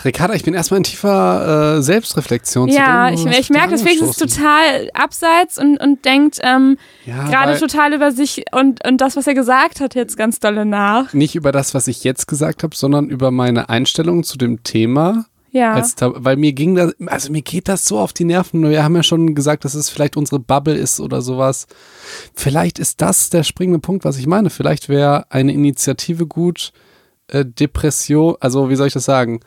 Ricarda, 0.05 0.33
ich 0.33 0.43
bin 0.43 0.53
erstmal 0.53 0.79
in 0.79 0.83
tiefer 0.83 1.77
äh, 1.77 1.81
Selbstreflexion. 1.81 2.69
zu 2.69 2.75
Ja, 2.75 3.09
dem, 3.09 3.27
ich, 3.27 3.39
ich 3.39 3.49
merke, 3.49 3.71
deswegen 3.71 4.03
ist 4.03 4.21
es 4.21 4.35
total 4.35 4.89
abseits 4.93 5.57
und, 5.57 5.77
und 5.77 6.05
denkt 6.05 6.39
ähm, 6.43 6.77
Ja, 7.05 7.27
gerade 7.27 7.57
total 7.57 7.93
über 7.93 8.11
sich 8.11 8.43
und, 8.51 8.85
und 8.87 9.01
das, 9.01 9.15
was 9.15 9.27
er 9.27 9.33
gesagt 9.33 9.81
hat, 9.81 9.95
jetzt 9.95 10.15
ganz 10.17 10.39
dolle 10.39 10.65
nach. 10.65 11.13
Nicht 11.13 11.35
über 11.35 11.51
das, 11.51 11.73
was 11.73 11.87
ich 11.87 12.03
jetzt 12.03 12.27
gesagt 12.27 12.63
habe, 12.63 12.75
sondern 12.75 13.09
über 13.09 13.31
meine 13.31 13.69
Einstellung 13.69 14.23
zu 14.23 14.37
dem 14.37 14.63
Thema. 14.63 15.25
Ja. 15.57 15.73
Als, 15.73 15.95
weil 15.99 16.37
mir 16.37 16.53
ging 16.53 16.75
das, 16.75 16.93
also 17.07 17.31
mir 17.31 17.41
geht 17.41 17.67
das 17.67 17.85
so 17.85 17.99
auf 17.99 18.13
die 18.13 18.25
Nerven. 18.25 18.69
Wir 18.69 18.83
haben 18.83 18.95
ja 18.95 19.03
schon 19.03 19.33
gesagt, 19.33 19.65
dass 19.65 19.73
es 19.73 19.89
vielleicht 19.89 20.15
unsere 20.17 20.39
Bubble 20.39 20.75
ist 20.75 20.99
oder 20.99 21.21
sowas. 21.21 21.67
Vielleicht 22.35 22.79
ist 22.79 23.01
das 23.01 23.29
der 23.29 23.43
springende 23.43 23.79
Punkt, 23.79 24.05
was 24.05 24.17
ich 24.17 24.27
meine. 24.27 24.49
Vielleicht 24.49 24.87
wäre 24.87 25.31
eine 25.31 25.51
Initiative 25.53 26.27
gut, 26.27 26.73
äh, 27.27 27.43
Depression, 27.43 28.35
also 28.39 28.69
wie 28.69 28.75
soll 28.75 28.87
ich 28.87 28.93
das 28.93 29.05
sagen? 29.05 29.39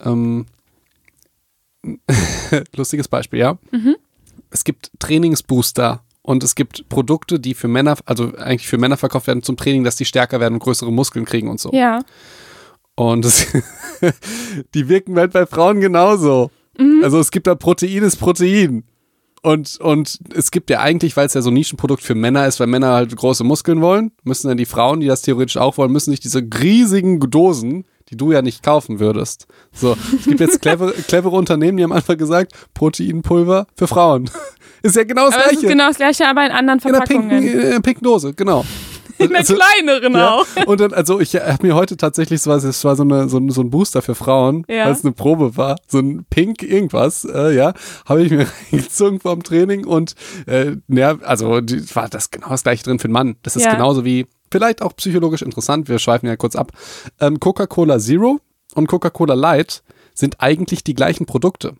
Ähm, 0.00 0.46
lustiges 2.76 3.08
Beispiel, 3.08 3.40
ja. 3.40 3.58
Es 4.50 4.64
gibt 4.64 4.92
Trainingsbooster 4.98 6.02
und 6.22 6.44
es 6.44 6.54
gibt 6.54 6.88
Produkte, 6.88 7.40
die 7.40 7.54
für 7.54 7.68
Männer, 7.68 7.96
also 8.04 8.34
eigentlich 8.36 8.68
für 8.68 8.78
Männer 8.78 8.96
verkauft 8.96 9.26
werden 9.26 9.42
zum 9.42 9.56
Training, 9.56 9.84
dass 9.84 9.96
die 9.96 10.04
stärker 10.04 10.40
werden 10.40 10.54
und 10.54 10.60
größere 10.60 10.92
Muskeln 10.92 11.24
kriegen 11.24 11.48
und 11.48 11.60
so. 11.60 11.72
ja. 11.72 12.00
Und 12.98 13.24
das, 13.24 13.46
die 14.74 14.88
wirken 14.88 15.16
halt 15.18 15.32
bei 15.32 15.46
Frauen 15.46 15.80
genauso. 15.80 16.50
Also 17.02 17.20
es 17.20 17.30
gibt 17.30 17.46
da 17.46 17.54
Protein 17.54 18.02
ist 18.02 18.16
Protein. 18.16 18.82
Und, 19.42 19.78
und 19.80 20.18
es 20.34 20.50
gibt 20.50 20.68
ja 20.68 20.80
eigentlich, 20.80 21.16
weil 21.16 21.26
es 21.26 21.34
ja 21.34 21.42
so 21.42 21.50
ein 21.50 21.54
Nischenprodukt 21.54 22.02
für 22.02 22.16
Männer 22.16 22.48
ist, 22.48 22.58
weil 22.58 22.66
Männer 22.66 22.94
halt 22.94 23.14
große 23.14 23.44
Muskeln 23.44 23.80
wollen, 23.80 24.10
müssen 24.24 24.48
dann 24.48 24.56
die 24.56 24.64
Frauen, 24.66 24.98
die 24.98 25.06
das 25.06 25.22
theoretisch 25.22 25.58
auch 25.58 25.78
wollen, 25.78 25.92
müssen 25.92 26.10
sich 26.10 26.18
diese 26.18 26.42
riesigen 26.60 27.20
Dosen, 27.20 27.84
die 28.08 28.16
du 28.16 28.32
ja 28.32 28.42
nicht 28.42 28.64
kaufen 28.64 28.98
würdest. 28.98 29.46
So, 29.72 29.96
es 30.18 30.24
gibt 30.24 30.40
jetzt 30.40 30.60
clevere, 30.60 30.92
clevere 31.06 31.36
Unternehmen, 31.36 31.76
die 31.76 31.84
haben 31.84 31.92
einfach 31.92 32.16
gesagt, 32.16 32.52
Proteinpulver 32.74 33.68
für 33.76 33.86
Frauen. 33.86 34.28
Ist 34.82 34.96
ja 34.96 35.04
genau 35.04 35.26
das 35.26 35.34
Aber 35.34 35.46
es 35.46 35.52
ist 35.52 35.60
gleiche. 35.60 35.74
genau 35.74 35.88
das 35.88 35.96
gleiche, 35.96 36.28
aber 36.28 36.46
in 36.46 36.52
anderen 36.52 36.78
in 36.78 36.92
der 36.92 37.00
pinken, 37.00 37.30
Verpackungen. 37.30 37.62
in 37.62 37.70
der 37.70 37.80
pinken 37.80 38.04
Dose, 38.04 38.32
genau. 38.32 38.64
In 39.24 39.28
der 39.30 39.38
Also- 39.38 39.54
kleineren 39.56 40.14
Ja. 40.14 40.34
auch. 40.34 40.46
Und 40.66 40.80
dann, 40.80 40.92
also 40.92 41.20
ich 41.20 41.34
habe 41.34 41.66
mir 41.66 41.74
heute 41.74 41.96
tatsächlich, 41.96 42.40
so 42.42 42.50
was, 42.50 42.64
es 42.64 42.84
war 42.84 42.96
so, 42.96 43.02
eine, 43.02 43.28
so, 43.28 43.38
ein- 43.38 43.50
so 43.50 43.60
ein 43.60 43.70
Booster 43.70 44.02
für 44.02 44.14
Frauen, 44.14 44.64
Ja. 44.68 44.84
weil 44.86 44.92
es 44.92 45.04
eine 45.04 45.12
Probe 45.12 45.56
war, 45.56 45.76
so 45.86 45.98
ein 45.98 46.24
Pink 46.30 46.62
irgendwas, 46.62 47.24
äh, 47.24 47.54
ja, 47.54 47.72
habe 48.06 48.22
ich 48.22 48.30
mir 48.30 48.46
reingezogen 48.72 49.20
vorm 49.20 49.42
Training 49.42 49.86
und 49.86 50.14
äh, 50.46 50.76
ja, 50.88 51.16
also 51.22 51.60
die, 51.60 51.94
war 51.94 52.08
das 52.08 52.30
genau 52.30 52.48
das 52.50 52.62
gleiche 52.62 52.84
drin 52.84 52.98
für 52.98 53.04
einen 53.06 53.12
Mann. 53.12 53.36
Das 53.42 53.56
ist 53.56 53.64
Ja. 53.64 53.72
genauso 53.72 54.04
wie, 54.04 54.26
vielleicht 54.50 54.82
auch 54.82 54.94
psychologisch 54.96 55.42
interessant, 55.42 55.88
wir 55.88 55.98
schweifen 55.98 56.26
ja 56.26 56.36
kurz 56.36 56.56
ab. 56.56 56.72
Ähm, 57.20 57.38
Coca-Cola 57.40 57.98
Zero 57.98 58.40
und 58.74 58.86
Coca-Cola 58.86 59.34
Light 59.34 59.82
sind 60.14 60.36
eigentlich 60.40 60.84
die 60.84 60.94
gleichen 60.94 61.26
Produkte. 61.26 61.74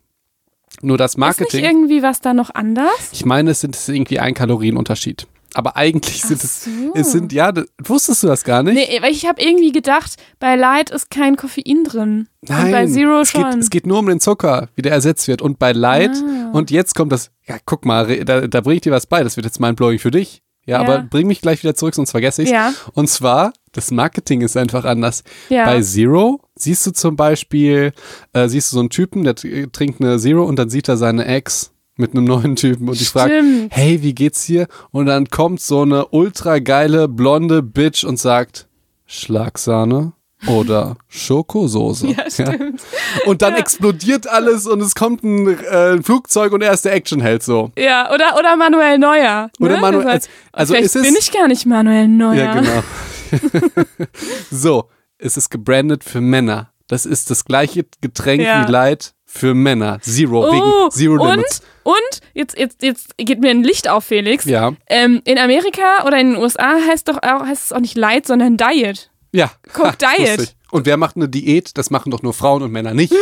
Nur 0.83 0.99
das 0.99 1.13
Ist 1.13 1.17
nicht 1.17 1.21
Marketing. 1.21 1.65
irgendwie 1.65 2.03
was 2.03 2.21
da 2.21 2.35
noch 2.35 2.55
anders? 2.55 2.87
Ich 3.13 3.25
meine, 3.25 3.51
es 3.53 3.61
sind 3.61 3.75
es 3.75 3.89
ist 3.89 3.95
irgendwie 3.95 4.21
ein 4.21 4.35
Kalorienunterschied. 4.35 5.27
Aber 5.59 5.77
eigentlich 5.77 6.23
sind 6.23 6.39
Ach 6.41 6.45
es, 6.45 6.65
so. 6.67 6.71
es 6.95 7.11
sind, 7.11 7.33
ja, 7.33 7.51
das, 7.51 7.65
wusstest 7.83 8.23
du 8.23 8.29
das 8.29 8.45
gar 8.45 8.63
nicht? 8.63 8.75
Nee, 8.75 9.03
weil 9.03 9.11
ich 9.11 9.27
habe 9.27 9.43
irgendwie 9.43 9.73
gedacht, 9.73 10.15
bei 10.39 10.55
Light 10.55 10.91
ist 10.91 11.11
kein 11.11 11.35
Koffein 11.37 11.83
drin. 11.83 12.29
Nein, 12.43 12.67
Und 12.67 12.71
bei 12.71 12.87
Zero 12.87 13.21
es, 13.23 13.31
schon. 13.31 13.43
geht, 13.51 13.61
es 13.61 13.69
geht 13.71 13.85
nur 13.85 13.99
um 13.99 14.07
den 14.07 14.21
Zucker, 14.21 14.69
wie 14.77 14.83
der 14.83 14.93
ersetzt 14.93 15.27
wird. 15.27 15.43
Und 15.43 15.59
bei 15.59 15.73
Light, 15.73 16.13
Ah. 16.15 16.51
und 16.53 16.71
jetzt 16.71 16.95
kommt 16.95 17.11
das, 17.11 17.33
ja, 17.45 17.57
guck 17.65 17.85
mal, 17.85 18.25
da, 18.25 18.47
da 18.47 18.61
bringe 18.61 18.77
ich 18.77 18.83
dir 18.83 18.93
was 18.93 19.07
bei, 19.07 19.25
das 19.25 19.35
wird 19.37 19.47
jetzt 19.47 19.59
mindblowing 19.59 19.99
für 19.99 20.13
dich. 20.13 20.43
Ja, 20.65 20.81
Ja. 20.81 20.87
aber 20.87 21.03
bring 21.03 21.27
mich 21.27 21.41
gleich 21.41 21.61
wieder 21.65 21.75
zurück, 21.75 21.97
sonst 21.97 22.13
vergesse 22.13 22.45
ich 22.45 22.51
Ja. 22.51 22.73
Und 22.95 23.09
zwar, 23.11 23.53
das 23.73 23.91
Marketing 23.91 24.43
ist 24.43 24.57
einfach 24.57 24.85
anders. 24.85 25.25
Ja. 25.49 25.65
Bei 25.65 25.81
Zero 25.83 26.41
siehst 26.55 26.87
du 26.87 26.93
zum 26.93 27.17
Beispiel, 27.17 27.93
äh, 28.33 28.49
siehst 28.49 28.71
du 28.71 28.77
so 28.77 28.81
einen 28.81 28.91
Typen, 28.91 29.25
der 29.25 29.35
trinkt 29.35 30.01
eine 30.01 30.21
Zero 30.21 30.45
und 30.45 30.57
dann 30.57 30.71
sieht 30.71 30.87
er 30.89 30.97
seine 30.97 31.25
Ex 31.25 31.73
mit 31.99 32.13
einem 32.15 32.25
neuen 32.25 32.57
Typen 32.57 32.89
und 32.89 32.99
die 32.99 33.05
fragt, 33.05 33.31
Stimmt. 33.31 33.69
hey, 33.75 34.03
wie 34.03 34.15
geht's 34.15 34.43
hier? 34.45 34.67
Und 34.91 35.07
dann 35.07 35.29
kommt 35.29 35.61
so 35.61 35.83
eine 35.83 36.07
ultra 36.09 36.59
geile 36.59 37.09
blonde 37.09 37.63
Bitch 37.63 38.05
und 38.05 38.19
sagt, 38.19 38.67
Schlagsahne 39.07 40.13
oder 40.47 40.97
Schokosoße. 41.09 42.07
Ja, 42.17 42.31
stimmt. 42.31 42.81
Und 43.27 43.43
dann 43.43 43.55
explodiert 43.55 44.29
alles 44.29 44.67
und 44.67 44.81
es 44.81 44.95
kommt 44.95 45.25
ein, 45.25 45.49
äh, 45.65 45.95
ein 45.95 46.03
Flugzeug 46.05 46.53
und 46.53 46.63
er 46.63 46.73
ist 46.73 46.85
der 46.85 46.93
Actionheld 46.95 47.43
so. 47.43 47.73
Ja, 47.77 48.13
oder, 48.15 48.37
oder 48.39 48.57
Manuel 48.57 48.99
Neuer. 48.99 49.51
Oder 49.59 49.75
ne? 49.77 49.81
Manuel- 49.81 50.07
heißt, 50.07 50.29
also 50.53 50.75
vielleicht 50.75 50.87
es 50.87 50.95
ist- 50.95 51.03
bin 51.03 51.17
ich 51.19 51.33
gar 51.33 51.49
nicht 51.49 51.67
Manuel 51.67 52.07
Neuer. 52.07 52.35
Ja, 52.37 52.55
genau. 52.61 52.83
so, 54.51 54.85
es 55.19 55.37
ist 55.37 55.51
gebrandet 55.51 56.05
für 56.05 56.21
Männer. 56.21 56.71
Das 56.87 57.05
ist 57.07 57.31
das 57.31 57.45
gleiche 57.45 57.85
Getränk 58.01 58.43
Ja. 58.43 58.67
wie 58.67 58.71
Light 58.73 59.15
für 59.31 59.53
Männer. 59.55 59.99
Zero, 60.01 60.49
Oh, 60.49 60.53
wegen 60.53 60.91
Zero 60.91 61.23
und, 61.23 61.31
Limits. 61.37 61.61
und 61.83 61.95
jetzt, 62.33 62.59
jetzt, 62.59 62.83
jetzt 62.83 63.17
geht 63.19 63.41
mir 63.41 63.51
ein 63.51 63.63
Licht 63.63 63.87
auf, 63.89 64.05
Felix. 64.05 64.47
Ja, 64.47 64.73
Ähm, 64.89 65.21
in 65.25 65.39
Amerika 65.39 66.05
oder 66.07 66.19
in 66.19 66.33
den 66.33 66.43
USA 66.43 66.77
heißt 66.89 67.07
doch 67.09 67.19
auch, 67.23 67.45
heißt 67.47 67.67
es 67.67 67.73
auch 67.73 67.81
nicht 67.81 67.97
Light, 67.97 68.27
sondern 68.27 68.57
Diet. 68.57 69.11
ja. 69.33 69.51
Coke 69.75 69.97
Diet. 70.01 70.29
wusste 70.39 70.43
ich. 70.45 70.57
Und 70.71 70.87
wer 70.87 70.97
macht 70.97 71.17
eine 71.17 71.29
Diät? 71.29 71.77
Das 71.79 71.91
machen 71.91 72.11
doch 72.11 72.23
nur 72.23 72.33
Frauen 72.35 72.63
und 72.63 72.73
Männer 72.73 72.95
nicht. 72.95 73.13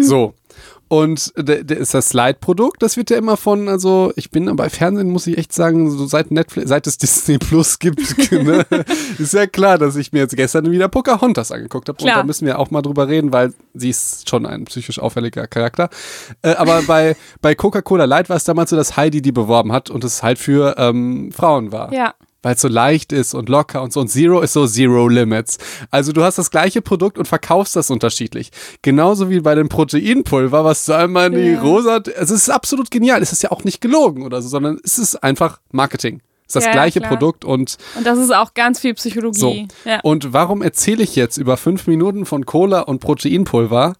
so. 0.00 0.34
Und 0.94 1.32
d- 1.36 1.64
d- 1.64 1.74
ist 1.74 1.92
das 1.94 2.10
Slide-Produkt, 2.10 2.82
das 2.82 2.96
wird 2.96 3.10
ja 3.10 3.16
immer 3.16 3.36
von, 3.36 3.68
also 3.68 4.12
ich 4.14 4.30
bin 4.30 4.54
bei 4.54 4.70
Fernsehen, 4.70 5.10
muss 5.10 5.26
ich 5.26 5.36
echt 5.38 5.52
sagen, 5.52 5.90
so 5.90 6.06
seit 6.06 6.30
Netflix, 6.30 6.68
seit 6.68 6.86
es 6.86 6.98
Disney 7.04 7.38
Plus 7.38 7.78
gibt, 7.80 8.30
ne, 8.32 8.64
ist 9.18 9.32
ja 9.34 9.46
klar, 9.46 9.76
dass 9.78 9.96
ich 9.96 10.12
mir 10.12 10.20
jetzt 10.20 10.36
gestern 10.36 10.70
wieder 10.70 10.88
Pocahontas 10.88 11.50
angeguckt 11.50 11.88
habe. 11.88 11.98
Und 12.00 12.06
da 12.18 12.22
müssen 12.24 12.46
wir 12.46 12.58
auch 12.60 12.70
mal 12.70 12.82
drüber 12.82 13.08
reden, 13.08 13.32
weil 13.32 13.52
sie 13.74 13.90
ist 13.90 14.28
schon 14.28 14.46
ein 14.46 14.66
psychisch 14.66 14.98
auffälliger 15.00 15.46
Charakter. 15.48 15.88
Äh, 16.42 16.50
aber 16.54 16.82
bei, 16.82 17.16
bei 17.40 17.54
Coca-Cola 17.54 18.04
Light 18.04 18.28
war 18.28 18.36
es 18.36 18.44
damals 18.44 18.70
so, 18.70 18.76
dass 18.76 18.96
Heidi 18.96 19.20
die 19.20 19.32
beworben 19.32 19.72
hat 19.72 19.90
und 19.90 20.04
es 20.04 20.22
halt 20.22 20.38
für 20.38 20.76
ähm, 20.78 21.32
Frauen 21.32 21.72
war 21.72 21.92
Ja. 21.92 22.14
Weil 22.44 22.54
es 22.54 22.60
so 22.60 22.68
leicht 22.68 23.12
ist 23.12 23.34
und 23.34 23.48
locker 23.48 23.82
und 23.82 23.92
so. 23.92 24.00
Und 24.00 24.08
Zero 24.08 24.40
ist 24.42 24.52
so 24.52 24.66
Zero 24.66 25.08
Limits. 25.08 25.58
Also 25.90 26.12
du 26.12 26.22
hast 26.22 26.38
das 26.38 26.50
gleiche 26.50 26.82
Produkt 26.82 27.18
und 27.18 27.26
verkaufst 27.26 27.74
das 27.74 27.90
unterschiedlich. 27.90 28.50
Genauso 28.82 29.30
wie 29.30 29.40
bei 29.40 29.54
dem 29.54 29.68
Proteinpulver, 29.68 30.64
was 30.64 30.84
du 30.86 30.92
einmal 30.92 31.32
in 31.32 31.38
die 31.40 31.50
Ja. 31.52 31.60
rosa. 31.62 31.94
Also 32.16 32.34
es 32.34 32.42
ist 32.42 32.50
absolut 32.50 32.90
genial. 32.90 33.22
Es 33.22 33.32
ist 33.32 33.42
ja 33.42 33.50
auch 33.50 33.64
nicht 33.64 33.80
gelogen 33.80 34.24
oder 34.24 34.42
so, 34.42 34.48
sondern 34.48 34.78
es 34.84 34.98
ist 34.98 35.16
einfach 35.22 35.60
Marketing. 35.72 36.20
Es 36.46 36.48
ist 36.48 36.56
das 36.56 36.64
ja, 36.66 36.72
gleiche 36.72 37.00
klar. 37.00 37.10
Produkt 37.12 37.44
und 37.46 37.78
Und 37.96 38.06
das 38.06 38.18
ist 38.18 38.34
auch 38.34 38.52
ganz 38.52 38.78
viel 38.80 38.92
Psychologie. 38.94 39.40
so. 39.40 39.88
Ja. 39.88 40.00
Und 40.02 40.34
warum 40.34 40.60
erzähle 40.60 41.02
ich 41.02 41.16
jetzt 41.16 41.38
über 41.38 41.56
fünf 41.56 41.86
Minuten 41.86 42.26
von 42.26 42.44
Cola 42.44 42.80
und 42.80 43.00
Proteinpulver? 43.00 43.94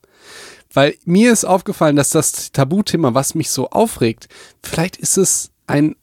Weil 0.72 0.96
mir 1.04 1.33
ist 1.33 1.44
aufgefallen, 1.44 1.96
dass 1.96 2.11
das 2.11 2.52
Tabuthema, 2.52 3.14
was 3.14 3.35
mich 3.35 3.48
so 3.50 3.70
aufregt, 3.70 4.28
vielleicht 4.62 4.96
ist 4.96 5.16
es 5.16 5.52
ein 5.66 5.96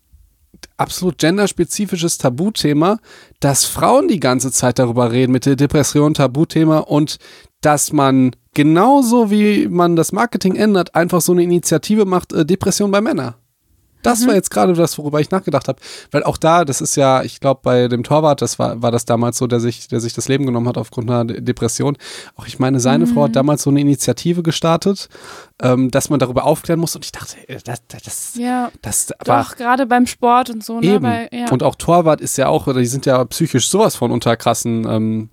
absolut 0.81 1.19
genderspezifisches 1.19 2.17
Tabuthema, 2.17 2.97
dass 3.39 3.65
Frauen 3.65 4.07
die 4.07 4.19
ganze 4.19 4.51
Zeit 4.51 4.79
darüber 4.79 5.11
reden 5.11 5.31
mit 5.31 5.45
der 5.45 5.55
Depression, 5.55 6.13
Tabuthema 6.13 6.79
und 6.79 7.17
dass 7.61 7.93
man 7.93 8.35
genauso 8.53 9.29
wie 9.29 9.67
man 9.67 9.95
das 9.95 10.11
Marketing 10.11 10.55
ändert, 10.55 10.95
einfach 10.95 11.21
so 11.21 11.31
eine 11.31 11.43
Initiative 11.43 12.05
macht, 12.05 12.33
äh, 12.33 12.45
Depression 12.45 12.91
bei 12.91 12.99
Männern. 12.99 13.35
Das 14.03 14.25
war 14.27 14.33
jetzt 14.33 14.51
gerade 14.51 14.73
das, 14.73 14.97
worüber 14.97 15.19
ich 15.19 15.31
nachgedacht 15.31 15.67
habe. 15.67 15.79
Weil 16.11 16.23
auch 16.23 16.37
da, 16.37 16.65
das 16.65 16.81
ist 16.81 16.95
ja, 16.95 17.23
ich 17.23 17.39
glaube, 17.39 17.61
bei 17.63 17.87
dem 17.87 18.03
Torwart, 18.03 18.41
das 18.41 18.59
war, 18.59 18.81
war 18.81 18.91
das 18.91 19.05
damals 19.05 19.37
so, 19.37 19.47
der 19.47 19.59
sich, 19.59 19.87
der 19.87 19.99
sich 19.99 20.13
das 20.13 20.27
Leben 20.27 20.45
genommen 20.45 20.67
hat 20.67 20.77
aufgrund 20.77 21.09
einer 21.09 21.25
De- 21.25 21.41
Depression. 21.41 21.97
Auch 22.35 22.47
ich 22.47 22.59
meine, 22.59 22.79
seine 22.79 23.07
Frau 23.07 23.23
hat 23.23 23.35
damals 23.35 23.63
so 23.63 23.69
eine 23.69 23.81
Initiative 23.81 24.43
gestartet, 24.43 25.09
ähm, 25.61 25.91
dass 25.91 26.09
man 26.09 26.19
darüber 26.19 26.45
aufklären 26.45 26.79
muss. 26.79 26.95
Und 26.95 27.05
ich 27.05 27.11
dachte, 27.11 27.37
äh, 27.47 27.59
das, 27.63 27.81
das, 27.87 28.03
das, 28.03 28.31
ja. 28.35 28.71
das 28.81 29.13
war 29.25 29.43
Doch, 29.43 29.55
gerade 29.55 29.85
beim 29.85 30.07
Sport 30.07 30.49
und 30.49 30.63
so. 30.63 30.79
Ne? 30.79 30.87
eben. 30.87 31.03
Bei, 31.03 31.29
ja. 31.31 31.49
Und 31.51 31.63
auch 31.63 31.75
Torwart 31.75 32.21
ist 32.21 32.37
ja 32.37 32.47
auch, 32.47 32.67
oder 32.67 32.79
die 32.79 32.85
sind 32.87 33.05
ja 33.05 33.23
psychisch 33.25 33.69
sowas 33.69 33.95
von 33.95 34.11
unter 34.11 34.35
krassen, 34.37 34.85
ähm, 34.89 35.29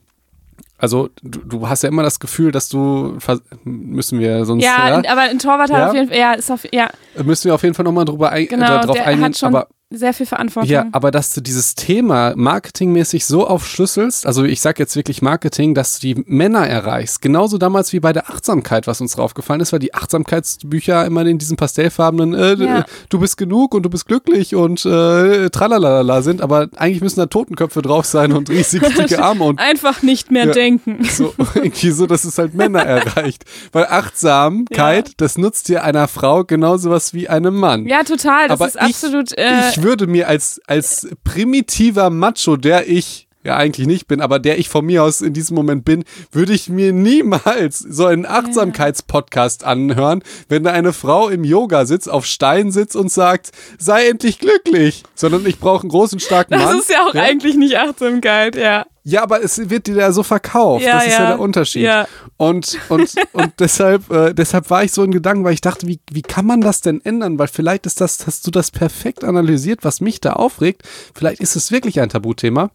also 0.79 1.11
du, 1.23 1.41
du 1.41 1.69
hast 1.69 1.83
ja 1.83 1.89
immer 1.89 2.03
das 2.03 2.21
Gefühl, 2.21 2.53
dass 2.53 2.69
du, 2.69 3.19
müssen 3.65 4.21
wir 4.21 4.45
sonst, 4.45 4.65
ja, 4.65 5.01
ja, 5.01 5.11
aber 5.11 5.23
ein 5.23 5.39
Torwart 5.39 5.71
hat 5.71 5.79
Ja. 5.79 5.89
auf 5.89 5.95
jeden 5.95 6.09
Fall, 6.09 6.17
ja, 6.19 6.33
ist 6.35 6.51
auf, 6.51 6.67
ja, 6.73 6.89
müssen 7.23 7.47
wir 7.47 7.55
auf 7.55 7.63
jeden 7.63 7.75
Fall 7.75 7.85
nochmal 7.85 8.05
drüber 8.05 8.31
ein, 8.31 8.47
genau, 8.47 8.77
äh, 8.77 8.81
drauf 8.87 9.01
eingehen. 9.01 9.35
schon 9.35 9.55
aber 9.55 9.69
sehr 9.91 10.13
viel 10.13 10.27
Verantwortung. 10.27 10.71
Ja, 10.71 10.87
aber 10.93 11.11
dass 11.11 11.33
du 11.33 11.41
dieses 11.41 11.75
Thema 11.75 12.35
marketingmäßig 12.37 13.25
so 13.25 13.47
aufschlüsselst, 13.47 14.27
also 14.27 14.45
ich 14.45 14.61
sag 14.61 14.79
jetzt 14.79 14.97
wirklich 14.97 15.23
Marketing, 15.23 15.75
dass 15.75 15.99
du 15.99 16.15
die 16.15 16.23
Männer 16.27 16.67
erreichst. 16.67 17.23
Genauso 17.23 17.57
damals 17.57 17.95
wie 17.95 18.01
bei 18.01 18.13
der 18.13 18.29
Achtsamkeit, 18.29 18.87
was 18.87 19.01
uns 19.01 19.13
draufgefallen 19.15 19.63
ist, 19.63 19.73
weil 19.73 19.79
die 19.79 19.95
Achtsamkeitsbücher 19.95 21.07
immer 21.07 21.25
in 21.25 21.39
diesen 21.39 21.57
pastellfarbenen, 21.57 22.35
äh, 22.35 22.55
Ja. 22.63 22.85
du 23.09 23.19
bist 23.19 23.39
genug 23.39 23.75
und 23.75 23.83
du 23.83 23.89
bist 23.89 24.07
glücklich 24.07 24.55
und 24.55 24.85
äh, 24.85 25.49
tralalala 25.49 26.21
sind, 26.21 26.43
aber 26.43 26.69
eigentlich 26.77 27.01
müssen 27.01 27.21
da 27.21 27.27
Totenköpfe 27.27 27.81
drauf 27.81 28.05
sein 28.05 28.33
und 28.33 28.51
riesig 28.51 28.83
dicke 28.95 29.23
Arme 29.23 29.45
und 29.45 29.59
Einfach 29.59 30.03
nicht 30.03 30.31
mehr 30.31 30.49
Ja. 30.49 30.53
denken. 30.53 31.03
so 31.05 31.33
irgendwie 31.55 31.93
so, 31.93 32.07
dass 32.07 32.25
es 32.25 32.37
halt 32.37 32.53
Männer 32.53 32.83
erreicht. 32.83 33.45
Weil 33.73 33.87
Achtsamkeit, 33.87 35.09
Ja. 35.09 35.15
das 35.17 35.39
nutzt 35.39 35.69
dir 35.69 35.83
einer 35.83 36.09
Frau 36.09 36.45
genauso 36.45 36.91
was 36.91 37.15
wie 37.15 37.29
einem 37.29 37.57
Mann. 37.57 37.87
Ja, 37.87 38.03
total. 38.03 38.49
Das 38.49 38.61
Aber 38.61 38.69
ist 38.69 38.79
absolut. 38.79 39.33
ich, 39.33 39.39
äh, 39.39 39.71
ich 39.71 39.78
würde 39.83 40.07
mir 40.07 40.29
als, 40.29 40.61
als 40.67 41.09
primitiver 41.25 42.11
Macho, 42.11 42.57
der 42.57 42.89
ich 42.89 43.28
ja 43.45 43.57
eigentlich 43.57 43.87
nicht 43.87 44.09
bin, 44.09 44.21
aber 44.21 44.39
der 44.39 44.59
ich 44.59 44.69
von 44.69 44.85
mir 44.85 45.03
aus 45.05 45.21
in 45.21 45.33
diesem 45.33 45.55
Moment 45.55 45.85
bin, 45.85 46.05
würde 46.33 46.53
ich 46.53 46.69
mir 46.69 46.93
niemals 46.93 47.79
so 47.79 48.07
einen 48.07 48.27
Achtsamkeitspodcast 48.27 49.65
anhören, 49.65 50.23
wenn 50.49 50.65
da 50.65 50.73
eine 50.73 50.93
Frau 50.93 51.29
im 51.29 51.45
Yoga 51.45 51.87
sitzt, 51.87 52.11
auf 52.11 52.27
Stein 52.27 52.73
sitzt 52.73 52.97
und 52.97 53.11
sagt, 53.11 53.53
sei 53.79 54.09
endlich 54.09 54.39
glücklich, 54.39 55.05
sondern 55.15 55.47
ich 55.47 55.59
brauche 55.59 55.83
einen 55.83 55.91
großen, 55.91 56.21
starken 56.21 56.55
das 56.55 56.65
Mann. 56.65 56.79
ist 56.79 56.91
ja 56.91 57.07
auch 57.07 57.15
eigentlich 57.15 57.57
nicht 57.57 57.77
Achtsamkeit, 57.79 58.57
ja. 58.57 58.87
Ja, 59.05 59.23
aber 59.23 59.43
es 59.43 59.71
wird 59.71 59.87
dir 59.87 59.95
da 59.95 60.13
so 60.13 60.23
verkauft. 60.23 60.85
Ja, 60.85 60.97
das 60.97 61.07
ist 61.07 61.13
ja, 61.15 61.21
ja. 61.21 61.27
der 61.29 61.41
Unterschied. 61.41 61.83
Ja. 61.83 62.07
Und, 62.37 62.79
und, 62.91 63.15
und 63.33 63.53
deshalb, 63.59 64.11
äh, 64.11 64.35
deshalb 64.35 64.69
war 64.69 64.85
ich 64.85 64.93
so 64.93 65.03
in 65.03 65.13
Gedanken, 65.13 65.45
weil 65.45 65.55
ich 65.55 65.63
dachte, 65.63 65.87
wie, 65.87 65.99
wie 66.11 66.21
kann 66.21 66.45
man 66.45 66.61
das 66.61 66.83
denn 66.83 67.01
ändern? 67.03 67.39
Weil 67.39 67.49
vielleicht 67.49 67.87
ist 67.87 68.03
das, 68.03 68.27
hast 68.27 68.47
du 68.47 68.51
das 68.51 68.71
perfekt 68.71 69.25
analysiert, 69.25 69.81
was 69.83 70.03
mich 70.03 70.21
da 70.21 70.35
aufregt. 70.35 70.83
Vielleicht 71.15 71.41
ist 71.41 71.57
es 71.57 71.73
wirklich 71.73 72.03
ein 72.03 72.11
Tabuthema. 72.11 72.71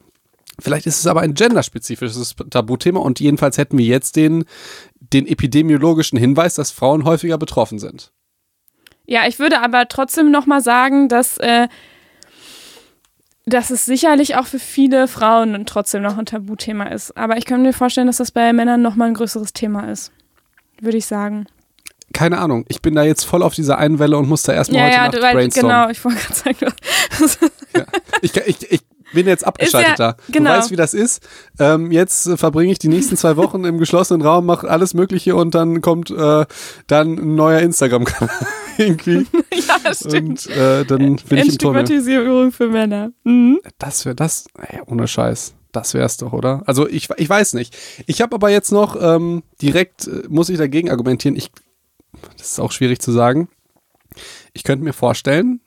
Vielleicht 0.59 0.85
ist 0.85 0.99
es 0.99 1.07
aber 1.07 1.21
ein 1.21 1.33
genderspezifisches 1.33 2.35
Tabuthema 2.49 2.99
und 2.99 3.19
jedenfalls 3.19 3.57
hätten 3.57 3.77
wir 3.77 3.85
jetzt 3.85 4.15
den, 4.15 4.45
den 4.99 5.27
epidemiologischen 5.27 6.17
Hinweis, 6.17 6.55
dass 6.55 6.71
Frauen 6.71 7.05
häufiger 7.05 7.37
betroffen 7.37 7.79
sind. 7.79 8.11
Ja, 9.05 9.27
ich 9.27 9.39
würde 9.39 9.61
aber 9.61 9.87
trotzdem 9.87 10.31
nochmal 10.31 10.61
sagen, 10.61 11.09
dass, 11.09 11.37
äh, 11.39 11.67
dass 13.45 13.69
es 13.71 13.85
sicherlich 13.85 14.35
auch 14.37 14.45
für 14.45 14.59
viele 14.59 15.07
Frauen 15.07 15.65
trotzdem 15.65 16.01
noch 16.03 16.17
ein 16.17 16.25
Tabuthema 16.25 16.85
ist. 16.85 17.17
Aber 17.17 17.37
ich 17.37 17.45
kann 17.45 17.61
mir 17.61 17.73
vorstellen, 17.73 18.07
dass 18.07 18.17
das 18.17 18.31
bei 18.31 18.53
Männern 18.53 18.81
nochmal 18.81 19.09
ein 19.09 19.13
größeres 19.15 19.53
Thema 19.53 19.89
ist. 19.91 20.11
Würde 20.79 20.97
ich 20.97 21.05
sagen. 21.05 21.47
Keine 22.13 22.37
Ahnung, 22.37 22.63
ich 22.69 22.81
bin 22.81 22.93
da 22.93 23.03
jetzt 23.03 23.23
voll 23.23 23.41
auf 23.41 23.55
dieser 23.55 23.79
einen 23.79 23.97
Welle 23.97 24.17
und 24.17 24.29
muss 24.29 24.43
da 24.43 24.53
erstmal 24.53 24.81
Ja, 24.81 24.85
heute 24.85 24.95
ja, 24.95 25.03
Nacht 25.07 25.21
weil, 25.23 25.33
brainstormen. 25.33 25.71
genau, 25.71 25.89
ich 25.89 26.05
wollte 26.05 26.19
gerade 26.19 26.35
sagen. 26.35 26.73
Ja. 27.75 27.85
Ich, 28.21 28.35
ich, 28.37 28.71
ich 28.71 28.82
bin 29.13 29.27
jetzt 29.27 29.45
abgeschaltet 29.45 29.99
ja- 29.99 30.13
da. 30.13 30.17
genau. 30.31 30.51
Du 30.51 30.57
weißt, 30.57 30.71
wie 30.71 30.75
das 30.75 30.93
ist. 30.93 31.27
Ähm, 31.59 31.91
jetzt 31.91 32.27
äh, 32.27 32.37
verbringe 32.37 32.71
ich 32.71 32.79
die 32.79 32.87
nächsten 32.87 33.15
zwei 33.17 33.37
Wochen 33.37 33.63
im 33.63 33.77
geschlossenen 33.77 34.21
Raum, 34.21 34.45
mache 34.45 34.69
alles 34.69 34.93
Mögliche 34.93 35.35
und 35.35 35.55
dann 35.55 35.81
kommt 35.81 36.11
äh, 36.11 36.45
dann 36.87 37.17
ein 37.17 37.35
neuer 37.35 37.59
Instagram-Kanal 37.59 38.29
irgendwie. 38.77 39.27
ja, 39.53 39.77
das 39.83 39.99
stimmt. 39.99 40.47
Und 40.47 40.55
äh, 40.55 40.85
dann 40.85 41.15
bin 41.15 41.37
ich 41.37 41.49
im 41.49 41.57
Tunnel. 41.57 42.51
Für 42.51 42.67
Männer. 42.67 43.11
Mhm. 43.23 43.59
Das 43.77 44.05
wäre 44.05 44.15
das, 44.15 44.45
ey, 44.67 44.81
ohne 44.85 45.07
Scheiß. 45.07 45.53
Das 45.71 45.93
wär's 45.95 46.17
doch, 46.17 46.33
oder? 46.33 46.61
Also 46.65 46.87
ich, 46.87 47.09
ich 47.17 47.29
weiß 47.29 47.53
nicht. 47.53 47.75
Ich 48.05 48.21
habe 48.21 48.35
aber 48.35 48.49
jetzt 48.49 48.71
noch 48.71 48.95
ähm, 48.99 49.43
direkt, 49.61 50.07
äh, 50.07 50.23
muss 50.29 50.49
ich 50.49 50.57
dagegen 50.57 50.91
argumentieren, 50.91 51.35
ich, 51.35 51.51
das 52.37 52.51
ist 52.51 52.59
auch 52.59 52.71
schwierig 52.71 52.99
zu 52.99 53.11
sagen. 53.11 53.49
Ich 54.53 54.63
könnte 54.63 54.83
mir 54.85 54.93
vorstellen, 54.93 55.61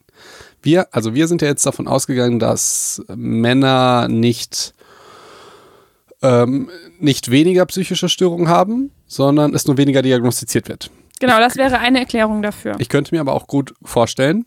wir, 0.67 0.95
also 0.95 1.15
wir 1.15 1.29
sind 1.29 1.41
ja 1.41 1.49
jetzt 1.49 1.65
davon 1.65 1.89
ausgegangen, 1.89 2.39
dass 2.39 3.03
Männer 3.15 4.09
nicht, 4.09 4.75
ähm, 6.21 6.69
nicht 6.99 7.31
weniger 7.31 7.65
psychische 7.65 8.11
Störungen 8.11 8.49
haben, 8.49 8.91
sondern 9.07 9.55
es 9.55 9.67
nur 9.67 9.79
weniger 9.79 10.03
diagnostiziert 10.03 10.69
wird. 10.69 10.91
Genau, 11.19 11.39
das 11.39 11.57
wäre 11.57 11.79
eine 11.79 12.01
Erklärung 12.01 12.43
dafür. 12.43 12.77
Ich 12.79 12.91
könnte 12.91 13.15
mir 13.15 13.23
aber 13.23 13.33
auch 13.33 13.47
gut 13.47 13.73
vorstellen, 13.83 14.45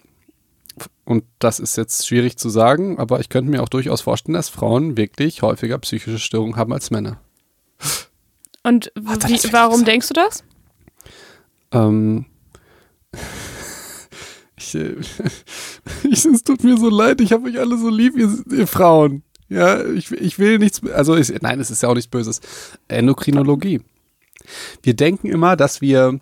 und 1.04 1.24
das 1.40 1.60
ist 1.60 1.76
jetzt 1.76 2.08
schwierig 2.08 2.38
zu 2.38 2.50
sagen, 2.50 3.00
aber 3.00 3.20
ich 3.20 3.30
könnte 3.30 3.50
mir 3.50 3.64
auch 3.64 3.70
durchaus 3.70 4.02
vorstellen, 4.02 4.36
dass 4.36 4.50
Frauen 4.50 4.96
wirklich 4.96 5.42
häufiger 5.42 5.80
psychische 5.80 6.20
Störungen 6.20 6.56
haben 6.56 6.72
als 6.72 6.92
Männer. 6.92 7.20
Und 8.64 8.92
wie, 8.96 9.40
warum 9.52 9.86
denkst 9.86 10.10
du 10.10 10.14
das? 10.14 10.44
Ähm, 11.72 12.26
ich, 14.60 14.76
äh, 14.76 14.96
ich, 16.10 16.26
es 16.26 16.44
tut 16.44 16.64
mir 16.64 16.78
so 16.78 16.90
leid, 16.90 17.22
ich 17.22 17.32
habe 17.32 17.50
euch 17.50 17.60
alle 17.60 17.78
so 17.78 17.90
lieb, 17.90 18.16
ihr, 18.18 18.30
ihr 18.52 18.68
Frauen. 18.68 19.24
Ja, 19.48 19.84
ich, 19.84 20.12
ich 20.12 20.38
will 20.38 20.60
nichts, 20.60 20.86
also 20.94 21.16
ich, 21.16 21.30
nein, 21.42 21.60
es 21.60 21.72
ist 21.72 21.82
ja 21.82 21.90
auch 21.90 21.96
nichts 21.96 22.10
Böses. 22.10 22.40
Endokrinologie. 22.88 23.82
Wir 24.84 24.96
denken 24.96 25.28
immer, 25.28 25.56
dass 25.56 25.82
wir, 25.82 26.20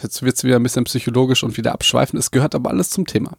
jetzt 0.00 0.22
wird 0.22 0.36
es 0.36 0.44
wieder 0.44 0.56
ein 0.56 0.62
bisschen 0.62 0.84
psychologisch 0.84 1.42
und 1.42 1.56
wieder 1.56 1.72
abschweifen, 1.72 2.18
es 2.18 2.30
gehört 2.30 2.54
aber 2.54 2.70
alles 2.70 2.90
zum 2.90 3.06
Thema. 3.06 3.36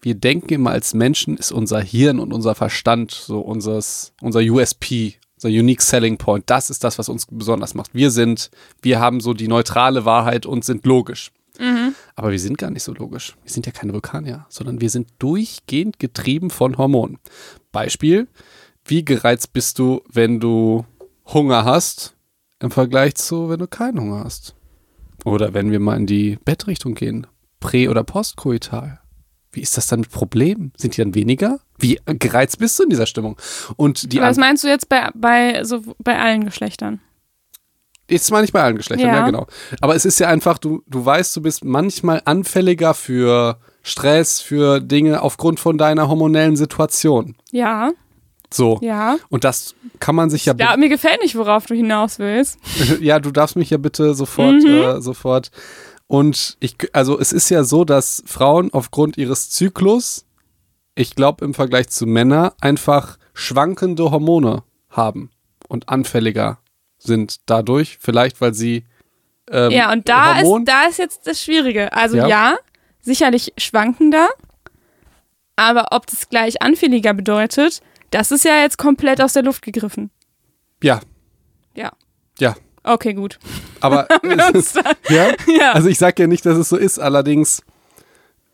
Wir 0.00 0.14
denken 0.14 0.54
immer, 0.54 0.70
als 0.70 0.94
Menschen 0.94 1.36
ist 1.36 1.50
unser 1.50 1.80
Hirn 1.80 2.20
und 2.20 2.32
unser 2.32 2.54
Verstand 2.54 3.10
so 3.10 3.40
unseres, 3.40 4.12
unser 4.20 4.40
USP, 4.40 5.16
unser 5.34 5.48
Unique 5.48 5.82
Selling 5.82 6.18
Point. 6.18 6.44
Das 6.46 6.70
ist 6.70 6.84
das, 6.84 7.00
was 7.00 7.08
uns 7.08 7.26
besonders 7.28 7.74
macht. 7.74 7.92
Wir 7.94 8.12
sind, 8.12 8.50
wir 8.80 9.00
haben 9.00 9.18
so 9.18 9.34
die 9.34 9.48
neutrale 9.48 10.04
Wahrheit 10.04 10.46
und 10.46 10.64
sind 10.64 10.86
logisch. 10.86 11.32
Aber 12.14 12.30
wir 12.30 12.38
sind 12.38 12.58
gar 12.58 12.70
nicht 12.70 12.82
so 12.84 12.92
logisch. 12.94 13.36
Wir 13.42 13.50
sind 13.50 13.66
ja 13.66 13.72
keine 13.72 13.92
Vulkanier, 13.92 14.46
sondern 14.48 14.80
wir 14.80 14.90
sind 14.90 15.08
durchgehend 15.18 15.98
getrieben 15.98 16.50
von 16.50 16.78
Hormonen. 16.78 17.18
Beispiel, 17.72 18.28
wie 18.84 19.04
gereizt 19.04 19.52
bist 19.52 19.78
du, 19.78 20.02
wenn 20.10 20.40
du 20.40 20.84
Hunger 21.26 21.64
hast, 21.64 22.14
im 22.60 22.70
Vergleich 22.70 23.14
zu, 23.16 23.48
wenn 23.48 23.58
du 23.58 23.66
keinen 23.66 24.00
Hunger 24.00 24.24
hast? 24.24 24.54
Oder 25.24 25.52
wenn 25.52 25.70
wir 25.70 25.80
mal 25.80 25.96
in 25.96 26.06
die 26.06 26.38
Bettrichtung 26.44 26.94
gehen, 26.94 27.26
prä- 27.60 27.88
oder 27.88 28.04
postkoital. 28.04 29.00
Wie 29.50 29.60
ist 29.62 29.76
das 29.76 29.86
dann 29.88 30.00
mit 30.00 30.10
Problemen? 30.10 30.72
Sind 30.76 30.96
die 30.96 31.00
dann 31.02 31.14
weniger? 31.14 31.58
Wie 31.78 31.98
gereizt 32.06 32.58
bist 32.58 32.78
du 32.78 32.84
in 32.84 32.90
dieser 32.90 33.06
Stimmung? 33.06 33.36
Und 33.76 34.12
die 34.12 34.20
Was 34.20 34.36
An- 34.36 34.40
meinst 34.42 34.62
du 34.62 34.68
jetzt 34.68 34.88
bei, 34.88 35.08
bei, 35.14 35.64
so, 35.64 35.82
bei 35.98 36.18
allen 36.18 36.44
Geschlechtern? 36.44 37.00
Ist 38.08 38.24
zwar 38.26 38.40
nicht 38.40 38.52
bei 38.52 38.62
allen 38.62 38.76
Geschlechtern, 38.76 39.08
ja. 39.10 39.16
Ja. 39.18 39.26
genau. 39.26 39.46
Aber 39.80 39.94
es 39.94 40.04
ist 40.04 40.18
ja 40.18 40.28
einfach, 40.28 40.58
du, 40.58 40.82
du 40.86 41.04
weißt, 41.04 41.36
du 41.36 41.42
bist 41.42 41.64
manchmal 41.64 42.22
anfälliger 42.24 42.94
für 42.94 43.58
Stress, 43.82 44.40
für 44.40 44.80
Dinge 44.80 45.22
aufgrund 45.22 45.60
von 45.60 45.78
deiner 45.78 46.08
hormonellen 46.08 46.56
Situation. 46.56 47.36
Ja, 47.52 47.92
So. 48.52 48.78
ja. 48.82 49.16
Und 49.28 49.44
das 49.44 49.74
kann 50.00 50.14
man 50.14 50.30
sich 50.30 50.46
ja, 50.46 50.54
Ja, 50.58 50.76
mir 50.76 50.88
gefällt 50.88 51.20
nicht, 51.22 51.36
worauf 51.36 51.66
du 51.66 51.74
hinaus 51.74 52.18
willst. 52.18 52.58
ja, 53.00 53.18
du 53.20 53.30
darfst 53.30 53.56
mich 53.56 53.70
ja 53.70 53.76
bitte 53.78 54.14
sofort, 54.14 54.62
Mhm. 54.62 54.66
äh, 54.66 55.00
sofort. 55.02 55.50
Und 56.06 56.56
ich, 56.60 56.76
also 56.94 57.20
es 57.20 57.32
ist 57.34 57.50
ja 57.50 57.62
so, 57.64 57.84
dass 57.84 58.22
Frauen 58.26 58.72
aufgrund 58.72 59.18
ihres 59.18 59.50
Zyklus, 59.50 60.24
ich 60.94 61.14
glaube 61.14 61.44
im 61.44 61.52
Vergleich 61.52 61.90
zu 61.90 62.06
Männern, 62.06 62.52
einfach 62.62 63.18
schwankende 63.34 64.10
Hormone 64.10 64.62
haben 64.90 65.30
und 65.68 65.90
anfälliger 65.90 66.58
sind 67.08 67.38
dadurch, 67.46 67.98
vielleicht 68.00 68.40
weil 68.40 68.54
sie 68.54 68.84
ähm, 69.50 69.70
ja, 69.72 69.90
und 69.92 70.08
da 70.08 70.36
Hormon, 70.36 70.62
ist, 70.62 70.68
da 70.68 70.84
ist 70.84 70.98
jetzt 70.98 71.26
das 71.26 71.42
Schwierige. 71.42 71.92
Also 71.92 72.18
Ja. 72.18 72.28
ja, 72.28 72.56
sicherlich 73.00 73.52
schwankender, 73.58 74.28
aber 75.56 75.88
ob 75.90 76.06
das 76.06 76.28
gleich 76.28 76.62
anfälliger 76.62 77.14
bedeutet, 77.14 77.80
das 78.10 78.30
ist 78.30 78.44
ja 78.44 78.60
jetzt 78.60 78.78
komplett 78.78 79.20
aus 79.20 79.32
der 79.32 79.42
Luft 79.42 79.62
gegriffen. 79.62 80.10
ja, 80.82 81.00
Ja. 81.74 81.92
ja, 82.38 82.54
Okay, 82.84 83.14
gut. 83.14 83.38
aber 83.80 84.06
ja, 85.08 85.32
ja. 85.46 85.72
also 85.72 85.88
ich 85.88 85.98
sage 85.98 86.22
ja 86.22 86.26
nicht, 86.28 86.46
dass 86.46 86.56
es 86.56 86.68
so 86.68 86.76
ist, 86.76 86.98
allerdings 86.98 87.62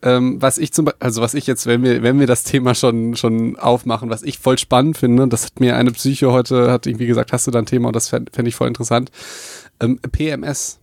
ähm, 0.05 0.41
was 0.41 0.59
ich 0.59 0.73
zum 0.73 0.85
Beispiel, 0.85 1.03
also 1.03 1.23
was 1.23 1.33
ich 1.33 1.47
jetzt, 1.47 1.67
wenn 1.67 1.83
wir, 1.83 2.03
wenn 2.03 2.21
wir 2.21 2.27
das 2.27 2.45
Thema 2.45 2.75
schon, 2.75 3.17
schon 3.17 3.57
aufmachen, 3.57 4.11
was 4.11 4.23
ich 4.23 4.39
voll 4.39 4.59
spannend 4.59 4.99
finde, 4.99 5.27
das 5.29 5.47
hat 5.47 5.61
mir 5.61 5.77
eine 5.77 5.93
Psycho 5.93 6.31
heute, 6.31 6.71
hat 6.71 6.87
irgendwie 6.87 7.07
gesagt, 7.07 7.33
hast 7.33 7.47
du 7.47 7.51
da 7.51 7.59
ein 7.59 7.67
Thema 7.67 7.89
und 7.89 7.97
das 7.97 8.11
fände 8.11 8.31
fänd 8.31 8.47
ich 8.47 8.55
voll 8.55 8.69
interessant. 8.69 9.11
Ähm, 9.81 9.99
PMS, 9.99 10.79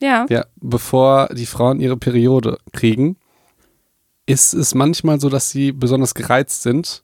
ja. 0.00 0.24
ja, 0.30 0.46
bevor 0.56 1.28
die 1.34 1.46
Frauen 1.46 1.80
ihre 1.80 1.96
Periode 1.96 2.58
kriegen, 2.72 3.16
ist 4.26 4.54
es 4.54 4.74
manchmal 4.74 5.20
so, 5.20 5.28
dass 5.28 5.50
sie 5.50 5.72
besonders 5.72 6.14
gereizt 6.14 6.62
sind. 6.62 7.02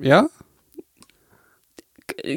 Ja, 0.00 0.28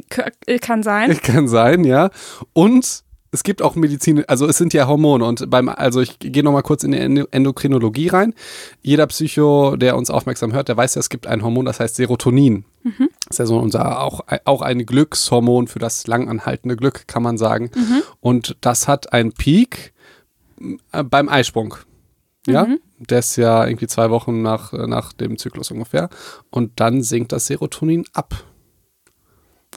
K 0.09 0.31
kann 0.59 0.83
sein. 0.83 1.17
kann 1.23 1.47
sein, 1.47 1.85
ja. 1.85 2.11
Und 2.53 3.03
es 3.31 3.43
gibt 3.43 3.61
auch 3.61 3.75
Medizin, 3.75 4.25
also 4.27 4.45
es 4.47 4.57
sind 4.57 4.73
ja 4.73 4.87
Hormone 4.87 5.23
und 5.23 5.49
beim, 5.49 5.69
also 5.69 6.01
ich 6.01 6.19
gehe 6.19 6.43
nochmal 6.43 6.63
kurz 6.63 6.83
in 6.83 6.91
die 6.91 6.97
Endo- 6.99 7.27
Endokrinologie 7.31 8.09
rein. 8.09 8.33
Jeder 8.81 9.07
Psycho, 9.07 9.77
der 9.77 9.95
uns 9.95 10.09
aufmerksam 10.09 10.51
hört, 10.53 10.67
der 10.67 10.75
weiß 10.77 10.95
ja, 10.95 10.99
es 10.99 11.09
gibt 11.09 11.27
ein 11.27 11.41
Hormon, 11.41 11.65
das 11.65 11.79
heißt 11.79 11.95
Serotonin. 11.95 12.65
Das 13.27 13.35
ist 13.35 13.39
ja 13.39 13.45
so 13.45 13.57
unser, 13.59 14.01
auch, 14.01 14.21
auch 14.45 14.61
ein 14.61 14.85
Glückshormon 14.85 15.67
für 15.67 15.79
das 15.79 16.07
langanhaltende 16.07 16.75
Glück, 16.75 17.07
kann 17.07 17.23
man 17.23 17.37
sagen. 17.37 17.71
Und 18.19 18.57
das 18.61 18.87
hat 18.87 19.13
einen 19.13 19.31
Peak 19.31 19.93
äh, 20.91 21.03
beim 21.03 21.29
Eisprung. 21.29 21.75
Ja, 22.47 22.65
der 22.97 23.19
ist 23.19 23.35
ja 23.35 23.65
irgendwie 23.67 23.85
zwei 23.87 24.09
Wochen 24.09 24.41
nach, 24.41 24.73
nach 24.73 25.13
dem 25.13 25.37
Zyklus 25.37 25.69
ungefähr. 25.71 26.09
Und 26.49 26.79
dann 26.79 27.03
sinkt 27.03 27.31
das 27.31 27.45
Serotonin 27.45 28.05
ab. 28.13 28.33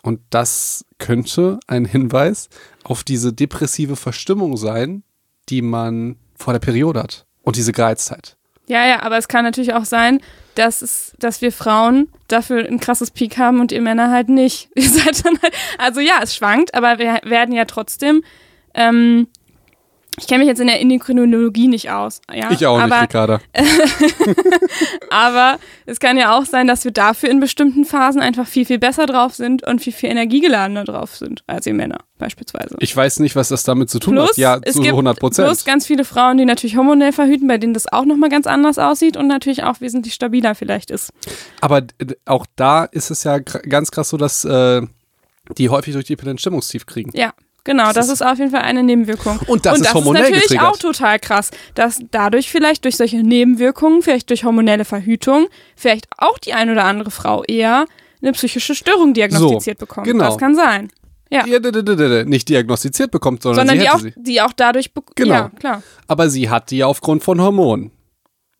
Und 0.04 0.20
das 0.28 0.84
könnte 0.98 1.58
ein 1.66 1.86
Hinweis 1.86 2.50
auf 2.82 3.04
diese 3.04 3.32
depressive 3.32 3.96
Verstimmung 3.96 4.58
sein, 4.58 5.02
die 5.48 5.62
man 5.62 6.16
vor 6.36 6.52
der 6.52 6.60
Periode 6.60 7.02
hat. 7.02 7.24
Und 7.40 7.56
diese 7.56 7.72
Gereiztheit. 7.72 8.36
Ja, 8.66 8.86
ja, 8.86 9.02
aber 9.02 9.16
es 9.16 9.28
kann 9.28 9.44
natürlich 9.44 9.72
auch 9.72 9.86
sein, 9.86 10.20
dass, 10.56 10.82
es, 10.82 11.14
dass 11.18 11.40
wir 11.40 11.52
Frauen 11.52 12.08
dafür 12.28 12.66
ein 12.66 12.80
krasses 12.80 13.10
Peak 13.10 13.38
haben 13.38 13.60
und 13.60 13.72
ihr 13.72 13.80
Männer 13.80 14.10
halt 14.10 14.28
nicht. 14.28 14.68
Ihr 14.74 14.90
seid 14.90 15.24
dann 15.24 15.40
halt, 15.42 15.54
also 15.78 16.00
ja, 16.00 16.20
es 16.22 16.36
schwankt, 16.36 16.74
aber 16.74 16.98
wir 16.98 17.20
werden 17.24 17.54
ja 17.54 17.64
trotzdem, 17.64 18.22
ähm, 18.74 19.28
ich 20.18 20.26
kenne 20.28 20.40
mich 20.40 20.48
jetzt 20.48 20.60
in 20.60 20.68
der 20.68 20.80
Endokrinologie 20.80 21.66
nicht 21.66 21.90
aus. 21.90 22.20
Ja? 22.32 22.50
ich 22.50 22.64
auch 22.66 22.78
aber, 22.78 23.00
nicht, 23.00 23.02
Ricarda. 23.02 23.40
Aber 25.10 25.58
es 25.86 25.98
kann 25.98 26.16
ja 26.16 26.36
auch 26.38 26.44
sein, 26.44 26.66
dass 26.66 26.84
wir 26.84 26.92
dafür 26.92 27.30
in 27.30 27.40
bestimmten 27.40 27.84
Phasen 27.84 28.20
einfach 28.20 28.46
viel, 28.46 28.64
viel 28.64 28.78
besser 28.78 29.06
drauf 29.06 29.34
sind 29.34 29.66
und 29.66 29.80
viel, 29.80 29.92
viel 29.92 30.10
energiegeladener 30.10 30.84
drauf 30.84 31.16
sind 31.16 31.42
als 31.46 31.66
ihr 31.66 31.74
Männer 31.74 31.98
beispielsweise. 32.18 32.76
Ich 32.78 32.96
weiß 32.96 33.18
nicht, 33.20 33.34
was 33.34 33.48
das 33.48 33.64
damit 33.64 33.90
zu 33.90 33.98
tun 33.98 34.14
Plus, 34.14 34.30
hat. 34.30 34.36
Ja, 34.36 34.60
es 34.62 34.74
zu 34.74 34.82
gibt 34.82 34.94
100% 34.94 35.02
Plus 35.14 35.18
Prozent. 35.18 35.64
ganz 35.64 35.86
viele 35.86 36.04
Frauen, 36.04 36.38
die 36.38 36.44
natürlich 36.44 36.76
hormonell 36.76 37.12
verhüten, 37.12 37.48
bei 37.48 37.58
denen 37.58 37.74
das 37.74 37.92
auch 37.92 38.04
nochmal 38.04 38.30
ganz 38.30 38.46
anders 38.46 38.78
aussieht 38.78 39.16
und 39.16 39.26
natürlich 39.26 39.64
auch 39.64 39.80
wesentlich 39.80 40.14
stabiler 40.14 40.54
vielleicht 40.54 40.90
ist. 40.90 41.12
Aber 41.60 41.82
auch 42.24 42.46
da 42.56 42.84
ist 42.84 43.10
es 43.10 43.24
ja 43.24 43.38
ganz 43.40 43.90
krass 43.90 44.10
so, 44.10 44.16
dass 44.16 44.44
äh, 44.44 44.82
die 45.58 45.68
häufig 45.68 45.94
durch 45.94 46.06
die 46.06 46.16
Pille 46.16 46.30
ein 46.30 46.38
Stimmungstief 46.38 46.86
kriegen. 46.86 47.10
Ja, 47.14 47.34
genau, 47.64 47.84
Das 47.86 47.94
das, 47.94 48.06
ist- 48.06 48.12
ist 48.20 48.22
auf 48.22 48.38
jeden 48.38 48.50
Fall 48.50 48.62
eine 48.62 48.82
Nebenwirkung. 48.82 49.38
Und 49.46 49.66
das 49.66 49.74
und 49.74 49.80
ist 49.80 49.86
das 49.86 49.94
hormonell 49.94 50.22
ist 50.22 50.28
natürlich 50.30 50.48
getriggert. 50.48 50.66
auch 50.72 50.76
total 50.78 51.18
krass, 51.18 51.50
dass 51.74 51.98
dadurch 52.10 52.50
vielleicht 52.50 52.84
durch 52.84 52.96
solche 52.96 53.22
Nebenwirkungen, 53.22 54.02
vielleicht 54.02 54.30
durch 54.30 54.44
hormonelle 54.44 54.84
Verhütung, 54.84 55.48
vielleicht 55.76 56.06
auch 56.18 56.38
die 56.38 56.52
ein 56.54 56.70
oder 56.70 56.84
andere 56.84 57.10
Frau 57.10 57.42
eher 57.44 57.86
eine 58.22 58.32
psychische 58.32 58.74
Störung 58.74 59.12
diagnostiziert 59.14 59.78
bekommt. 59.78 60.06
genau. 60.06 60.26
Das 60.26 60.38
kann 60.38 60.54
sein. 60.54 60.90
Ja. 61.30 61.44
Ja, 61.46 61.58
nicht 62.24 62.48
diagnostiziert 62.48 63.10
bekommt, 63.10 63.42
sondern, 63.42 63.66
Sondern 63.66 63.84
die 63.84 63.90
auch, 63.90 63.98
sie. 63.98 64.12
die 64.16 64.40
auch 64.40 64.52
dadurch, 64.52 64.92
be- 64.94 65.02
Genau. 65.16 65.34
ja, 65.34 65.48
klar. 65.58 65.82
Aber 66.06 66.30
sie 66.30 66.48
hat 66.48 66.70
die 66.70 66.84
aufgrund 66.84 67.24
von 67.24 67.40
Hormonen. 67.40 67.90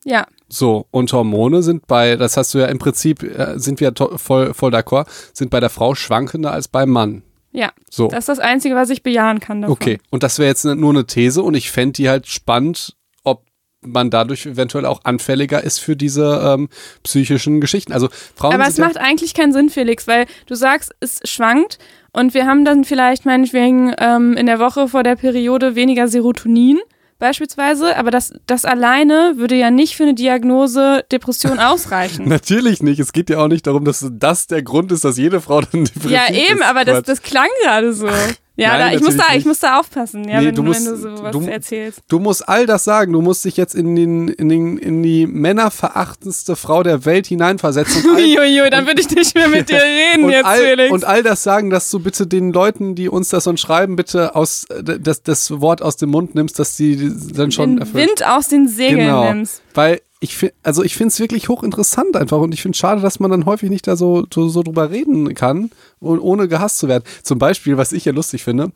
Ja, 0.05 0.27
So, 0.49 0.87
und 0.91 1.11
Hormone 1.13 1.63
sind 1.63 1.87
bei, 1.87 2.17
das 2.17 2.37
hast 2.37 2.53
du 2.53 2.59
ja 2.59 2.67
im 2.67 2.79
Prinzip, 2.79 3.23
äh, 3.23 3.59
sind 3.59 3.81
wir 3.81 3.93
voll, 4.17 4.53
voll 4.55 4.75
d'accord, 4.75 5.07
sind 5.33 5.51
bei 5.51 5.61
der 5.61 5.71
Frau 5.71 5.95
schwankender 5.95 6.53
als 6.53 6.69
beim 6.69 6.91
Mann. 6.91 7.23
Ja. 7.55 7.73
So. 7.89 8.09
Das 8.09 8.21
ist 8.21 8.29
das 8.29 8.39
Einzige, 8.41 8.75
was 8.75 8.91
ich 8.91 9.03
bejahen 9.03 9.41
kann 9.41 9.63
davon. 9.63 9.73
Okay, 9.73 9.99
und 10.11 10.23
das 10.23 10.39
wäre 10.39 10.49
jetzt 10.49 10.65
ne- 10.65 10.77
nur 10.77 10.91
eine 10.91 11.07
These 11.07 11.43
und 11.43 11.55
ich 11.55 11.71
fände 11.71 11.93
die 11.95 12.09
halt 12.09 12.27
spannend, 12.27 12.97
ob 13.23 13.45
man 13.81 14.11
dadurch 14.11 14.45
eventuell 14.45 14.85
auch 14.85 15.05
anfälliger 15.05 15.63
ist 15.63 15.79
für 15.79 15.97
diese 15.97 16.55
ähm, 16.55 16.69
psychischen 17.05 17.61
Geschichten. 17.61 17.93
Also 17.93 18.09
Frauen 18.35 18.55
Aber 18.55 18.67
es 18.67 18.79
macht 18.79 18.97
eigentlich 18.99 19.35
keinen 19.35 19.53
Sinn, 19.53 19.71
Felix, 19.71 20.07
weil 20.07 20.27
du 20.47 20.55
sagst, 20.55 20.95
es 21.01 21.21
schwankt 21.25 21.79
und 22.13 22.35
wir 22.35 22.47
haben 22.47 22.65
dann 22.65 22.85
vielleicht 22.85 23.25
meinetwegen 23.25 23.95
ähm, 23.99 24.35
in 24.37 24.47
der 24.47 24.59
Woche 24.59 24.89
vor 24.89 25.03
der 25.03 25.17
Periode 25.17 25.77
weniger 25.77 26.09
Serotonin 26.09 26.81
beispielsweise, 27.25 27.97
aber 27.97 28.11
das, 28.11 28.35
das 28.47 28.67
alleine 28.67 29.35
würde 29.37 29.55
ja 29.55 29.71
nicht 29.71 29.97
für 29.97 30.03
eine 30.03 30.13
Diagnose 30.13 31.05
Depression 31.11 31.59
ausreichen. 31.71 32.29
natürlich 32.29 32.83
nicht. 32.83 33.01
Es 33.01 33.13
geht 33.13 33.31
ja 33.31 33.39
auch 33.39 33.49
nicht 33.49 33.67
darum, 33.67 33.87
dass 33.87 34.07
das 34.13 34.47
der 34.47 34.63
Grund 34.63 34.93
ist, 34.93 35.07
dass 35.07 35.17
jede 35.17 35.41
Frau 35.41 35.63
dann 35.63 35.85
depressiv 35.85 36.11
ja, 36.11 36.31
eben, 36.31 36.59
ist. 36.59 36.65
aber 36.65 36.85
das, 36.85 37.03
das 37.03 37.23
klang 37.23 37.49
gerade 37.63 37.95
so. 37.95 38.09
Ja, 38.57 38.79
Nein, 38.79 38.93
da, 38.93 38.97
ich, 38.97 39.03
muss 39.03 39.17
da, 39.17 39.25
ich 39.35 39.45
muss 39.45 39.59
da 39.59 39.81
aufpassen, 39.81 40.29
ja, 40.29 40.41
Nee, 40.41 40.47
wenn, 40.47 40.55
du 40.55 40.63
musst- 40.63 40.87
wenn 40.87 40.93
du 40.93 41.17
sowas 41.17 41.33
du- 41.33 41.41
erzählst. 41.41 42.01
Du 42.09 42.21
musst 42.21 42.49
all 42.49 42.67
das 42.67 42.85
sagen. 42.85 43.13
Du 43.13 43.21
musst 43.21 43.45
dich 43.45 43.57
jetzt 43.57 43.75
in, 43.75 43.97
den, 43.97 44.29
in, 44.29 44.49
den, 44.49 44.79
in 44.79 45.03
die 45.03 45.27
männerverachtendste 45.27 46.55
Frau 46.57 46.83
der 46.85 47.05
Welt 47.05 47.27
hineinversetzen. 47.27 48.05
Uiuiui, 48.15 48.71
dann 48.71 48.87
würde 48.87 49.01
ich 49.01 49.11
nicht 49.11 49.35
mehr 49.35 49.49
mit 49.49 49.69
dir 49.71 49.81
reden 49.83 50.29
jetzt, 50.31 50.45
all, 50.47 50.59
Felix. 50.59 50.93
und 50.93 51.05
all 51.05 51.23
das 51.23 51.43
sagen, 51.43 51.71
dass 51.71 51.91
du 51.91 51.99
bitte 51.99 52.27
den 52.27 52.53
Leuten, 52.53 52.95
die 52.95 53.09
uns 53.09 53.29
das 53.31 53.47
und 53.47 53.59
schreiben, 53.59 53.97
bitte 53.97 54.35
aus, 54.37 54.65
äh, 54.71 54.83
das, 55.01 55.23
das 55.23 55.61
Wort 55.61 55.83
aus 55.83 55.97
dem 55.97 56.11
Mund 56.11 56.35
nimmst, 56.37 56.59
dass 56.59 56.77
die 56.77 57.13
dann 57.35 57.51
schon 57.51 57.71
den 57.71 57.79
erfüllt. 57.79 58.09
Wind 58.09 58.27
aus 58.27 58.49
den 58.49 58.69
Segeln 58.69 59.01
Genau. 59.07 59.25
nimmst. 59.25 59.63
Weil 59.75 60.01
ich 60.25 60.39
finde, 60.39 60.55
also 60.63 60.83
ich 60.83 60.97
finde 60.97 61.09
es 61.09 61.21
wirklich 61.21 61.51
hochinteressant 61.51 62.17
einfach 62.17 62.39
und 62.39 62.55
ich 62.55 62.63
finde 62.63 62.75
es 62.75 62.79
schade, 62.79 63.03
dass 63.03 63.21
man 63.21 63.31
dann 63.31 63.45
häufig 63.45 63.69
nicht 63.69 63.87
da 63.87 63.95
so, 63.95 64.27
so, 64.33 64.49
so 64.49 64.63
drüber 64.63 64.91
reden 64.91 65.35
kann, 65.35 65.71
ohne 66.01 66.49
gehasst 66.49 66.79
zu 66.79 66.89
werden. 66.89 67.05
Zum 67.23 67.39
Beispiel, 67.39 67.77
was 67.77 67.93
ich 67.93 68.07
ja 68.07 68.13
lustig 68.13 68.43
finde, 68.43 68.73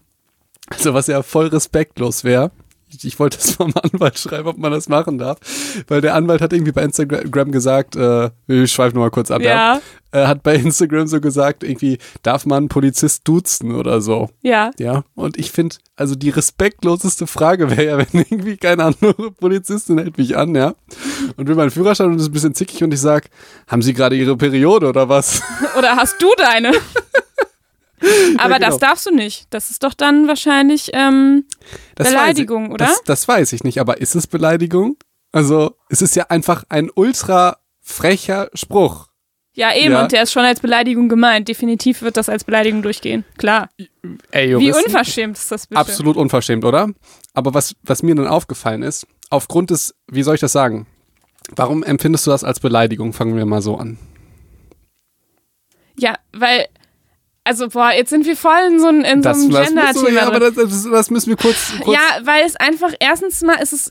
also 0.68 0.92
was 0.92 1.06
ja 1.06 1.22
voll 1.22 1.46
respektlos 1.46 2.22
wäre. 2.22 2.50
Ich, 3.02 3.18
wollte 3.18 3.36
das 3.38 3.56
dem 3.58 3.72
Anwalt 3.76 4.18
schreiben, 4.18 4.48
ob 4.48 4.58
man 4.58 4.72
das 4.72 4.88
machen 4.88 5.18
darf. 5.18 5.38
Weil 5.88 6.00
der 6.00 6.14
Anwalt 6.14 6.40
hat 6.40 6.52
irgendwie 6.52 6.72
bei 6.72 6.82
Instagram 6.82 7.52
gesagt, 7.52 7.96
äh, 7.96 8.30
ich 8.46 8.72
schweife 8.72 8.94
nochmal 8.94 9.10
kurz 9.10 9.30
ab, 9.30 9.42
ja. 9.42 9.48
Ja, 9.74 9.80
Äh, 10.10 10.26
hat 10.26 10.42
bei 10.42 10.54
Instagram 10.54 11.06
so 11.06 11.20
gesagt, 11.20 11.62
irgendwie, 11.62 11.98
darf 12.22 12.46
man 12.46 12.68
Polizist 12.68 13.28
duzen 13.28 13.74
oder 13.74 14.00
so. 14.00 14.30
ja. 14.42 14.70
Ja, 14.78 15.04
und 15.14 15.36
ich 15.38 15.50
finde, 15.52 15.76
also 15.96 16.14
die 16.14 16.30
respektloseste 16.30 17.26
Frage 17.26 17.70
wäre 17.70 17.84
ja, 17.84 17.98
wenn 18.12 18.22
irgendwie 18.22 18.56
keine 18.56 18.84
andere 18.84 19.32
Polizistin 19.32 19.98
hält 19.98 20.16
mich 20.16 20.36
an, 20.36 20.54
ja, 20.54 20.74
und 21.36 21.46
will 21.46 21.56
meinen 21.56 21.70
Führerschein 21.70 22.06
und 22.06 22.18
ist 22.18 22.26
ein 22.28 22.32
bisschen 22.32 22.54
zickig 22.54 22.82
und 22.82 22.94
ich 22.94 23.00
sag, 23.00 23.28
haben 23.66 23.82
Sie 23.82 23.92
gerade 23.92 24.16
Ihre 24.16 24.36
Periode 24.36 24.88
oder 24.88 25.08
was? 25.08 25.42
Oder 25.78 25.96
hast 25.96 26.20
du 26.22 26.28
deine? 26.38 26.72
Aber 28.38 28.54
genau. 28.56 28.70
das 28.70 28.78
darfst 28.78 29.06
du 29.06 29.14
nicht. 29.14 29.46
Das 29.50 29.70
ist 29.70 29.82
doch 29.82 29.94
dann 29.94 30.28
wahrscheinlich 30.28 30.90
ähm, 30.92 31.44
Das 31.94 32.08
Beleidigung, 32.08 32.70
oder? 32.72 32.86
Das, 32.86 33.02
das 33.04 33.28
weiß 33.28 33.52
ich 33.52 33.64
nicht, 33.64 33.80
aber 33.80 34.00
ist 34.00 34.14
es 34.14 34.26
Beleidigung? 34.26 34.96
Also, 35.32 35.76
es 35.88 36.00
ist 36.02 36.16
ja 36.16 36.24
einfach 36.28 36.64
ein 36.68 36.90
ultra 36.94 37.58
frecher 37.82 38.50
Spruch. 38.54 39.08
ja 39.54 39.74
eben. 39.74 39.92
Ja. 39.92 40.02
Und 40.02 40.12
der 40.12 40.22
ist 40.22 40.32
schon 40.32 40.44
als 40.44 40.60
Beleidigung 40.60 41.08
gemeint. 41.08 41.48
Definitiv 41.48 42.02
wird 42.02 42.16
das 42.16 42.28
als 42.28 42.44
Beleidigung 42.44 42.82
durchgehen. 42.82 43.24
Klar. 43.36 43.68
Ey, 44.30 44.58
Wie 44.58 44.72
unverschämt 44.72 45.36
ist 45.36 45.50
das 45.50 45.66
bitte? 45.66 45.80
Absolut 45.80 46.16
unverschämt, 46.16 46.64
oder? 46.64 46.88
Aber 47.34 47.54
was, 47.54 47.74
was 47.82 48.02
mir 48.02 48.14
dann 48.14 48.26
aufgefallen 48.26 48.82
ist, 48.82 49.06
aufgrund 49.30 49.70
des, 49.70 49.94
wie 50.10 50.22
soll 50.22 50.36
ich 50.36 50.40
das 50.40 50.52
sagen? 50.52 50.86
Warum 51.56 51.82
empfindest 51.82 52.26
du 52.26 52.30
das 52.30 52.44
als 52.44 52.60
Beleidigung? 52.60 53.12
Fangen 53.12 53.36
wir 53.36 53.46
mal 53.46 53.62
so 53.62 53.76
an. 53.76 53.98
Ja, 55.98 56.14
weil, 56.32 56.66
also 57.48 57.68
boah, 57.68 57.90
jetzt 57.92 58.10
sind 58.10 58.24
wir 58.26 58.36
voll 58.36 58.58
in 58.68 58.78
so, 58.78 58.86
ein- 58.88 59.02
in 59.04 59.04
so 59.04 59.08
einem 59.08 59.22
das, 59.22 59.38
musst 59.38 59.52
du, 59.52 59.62
Gender-Thema. 59.64 60.10
ja, 60.10 60.26
aber 60.26 60.38
das, 60.38 60.54
das 60.90 61.10
müssen 61.10 61.30
wir 61.30 61.36
kurz, 61.36 61.72
kurz 61.82 61.96
Ja, 61.96 62.20
weil 62.24 62.44
es 62.46 62.56
einfach, 62.56 62.92
erstens 63.00 63.42
mal 63.42 63.54
ist 63.60 63.72
es, 63.72 63.88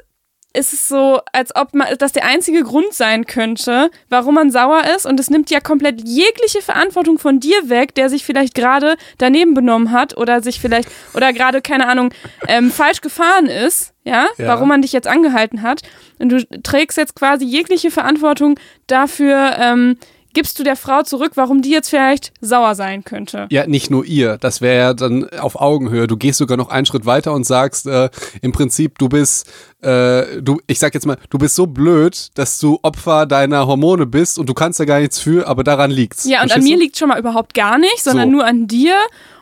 ist 0.54 0.74
es 0.74 0.88
so, 0.88 1.20
als 1.34 1.56
ob 1.56 1.76
man, 1.76 1.88
das 2.00 2.14
der 2.14 2.26
einzige 2.26 2.64
Grund 2.64 2.92
sein 2.94 3.26
könnte, 3.28 3.92
warum 4.10 4.36
man 4.36 4.50
sauer 4.50 4.84
ist. 4.96 5.06
Und 5.06 5.20
es 5.20 5.30
nimmt 5.30 5.52
ja 5.52 5.60
komplett 5.60 6.02
jegliche 6.08 6.62
Verantwortung 6.64 7.20
von 7.20 7.40
dir 7.40 7.70
weg, 7.70 7.94
der 7.94 8.10
sich 8.10 8.26
vielleicht 8.26 8.56
gerade 8.56 8.96
daneben 9.20 9.54
benommen 9.54 9.92
hat 9.92 10.18
oder 10.18 10.42
sich 10.42 10.60
vielleicht, 10.60 10.90
oder 11.14 11.32
gerade, 11.32 11.62
keine 11.62 11.88
Ahnung, 11.88 12.12
ähm, 12.48 12.72
falsch 12.82 13.02
gefahren 13.02 13.46
ist, 13.46 13.94
ja? 14.04 14.28
Ja. 14.38 14.48
warum 14.48 14.70
man 14.70 14.82
dich 14.82 14.94
jetzt 14.94 15.08
angehalten 15.08 15.62
hat. 15.62 15.82
Und 16.18 16.30
du 16.30 16.44
trägst 16.64 16.98
jetzt 16.98 17.16
quasi 17.16 17.46
jegliche 17.46 17.92
Verantwortung 17.92 18.60
dafür, 18.88 19.58
ähm, 19.60 19.98
gibst 20.38 20.60
du 20.60 20.64
der 20.64 20.76
Frau 20.76 21.02
zurück, 21.02 21.32
warum 21.34 21.64
die 21.64 21.72
jetzt 21.72 21.90
vielleicht 21.90 22.32
sauer 22.42 22.76
sein 22.76 23.04
könnte. 23.04 23.48
Ja, 23.50 23.66
nicht 23.66 23.90
nur 23.90 24.06
ihr. 24.06 24.38
Das 24.38 24.62
wäre 24.62 24.78
ja 24.78 24.94
dann 24.94 25.28
auf 25.32 25.60
Augenhöhe. 25.60 26.06
Du 26.06 26.16
gehst 26.16 26.38
sogar 26.38 26.58
noch 26.58 26.70
einen 26.70 26.86
Schritt 26.86 27.08
weiter 27.08 27.34
und 27.34 27.44
sagst, 27.44 27.88
äh, 27.88 28.12
im 28.44 28.52
Prinzip, 28.52 29.00
du 29.00 29.10
bist, 29.10 29.48
äh, 29.82 30.40
du, 30.40 30.62
ich 30.68 30.78
sag 30.78 30.94
jetzt 30.94 31.08
mal, 31.08 31.18
du 31.32 31.40
bist 31.40 31.56
so 31.56 31.66
blöd, 31.66 32.28
dass 32.36 32.60
du 32.60 32.78
Opfer 32.84 33.26
deiner 33.26 33.66
Hormone 33.66 34.06
bist 34.06 34.38
und 34.38 34.48
du 34.48 34.54
kannst 34.54 34.80
da 34.80 34.86
gar 34.86 35.00
nichts 35.00 35.18
für, 35.20 35.48
aber 35.48 35.64
daran 35.64 35.90
liegt's. 35.90 36.26
Ja, 36.26 36.38
und 36.38 36.44
an 36.44 36.50
Verstehst 36.50 36.70
mir 36.70 36.76
du? 36.78 36.84
liegt 36.84 36.98
schon 37.00 37.10
mal 37.10 37.18
überhaupt 37.20 37.56
gar 37.56 37.80
nicht, 37.80 38.04
sondern 38.04 38.30
So. 38.30 38.36
nur 38.36 38.46
an 38.46 38.68
dir. 38.68 38.94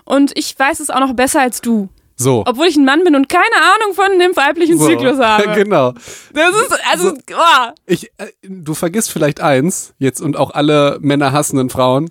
Und 0.05 0.31
ich 0.37 0.57
weiß 0.57 0.79
es 0.79 0.89
auch 0.89 1.01
noch 1.01 1.13
besser 1.13 1.41
als 1.41 1.59
du. 1.59 1.89
So. 2.17 2.43
Obwohl 2.47 2.67
ich 2.67 2.77
ein 2.77 2.85
Mann 2.85 3.03
bin 3.03 3.15
und 3.15 3.27
keine 3.27 3.43
Ahnung 3.55 3.93
von 3.93 4.19
dem 4.19 4.35
weiblichen 4.35 4.77
so. 4.77 4.87
Zyklus 4.87 5.19
habe. 5.19 5.51
genau. 5.55 5.91
Das 6.33 6.49
ist, 6.55 6.79
also, 6.91 7.13
oh. 7.31 7.71
Ich, 7.85 8.05
äh, 8.17 8.27
du 8.43 8.73
vergisst 8.73 9.11
vielleicht 9.11 9.41
eins, 9.41 9.93
jetzt 9.99 10.21
und 10.21 10.37
auch 10.37 10.51
alle 10.51 10.97
Männer 11.01 11.31
hassenden 11.33 11.69
Frauen. 11.69 12.09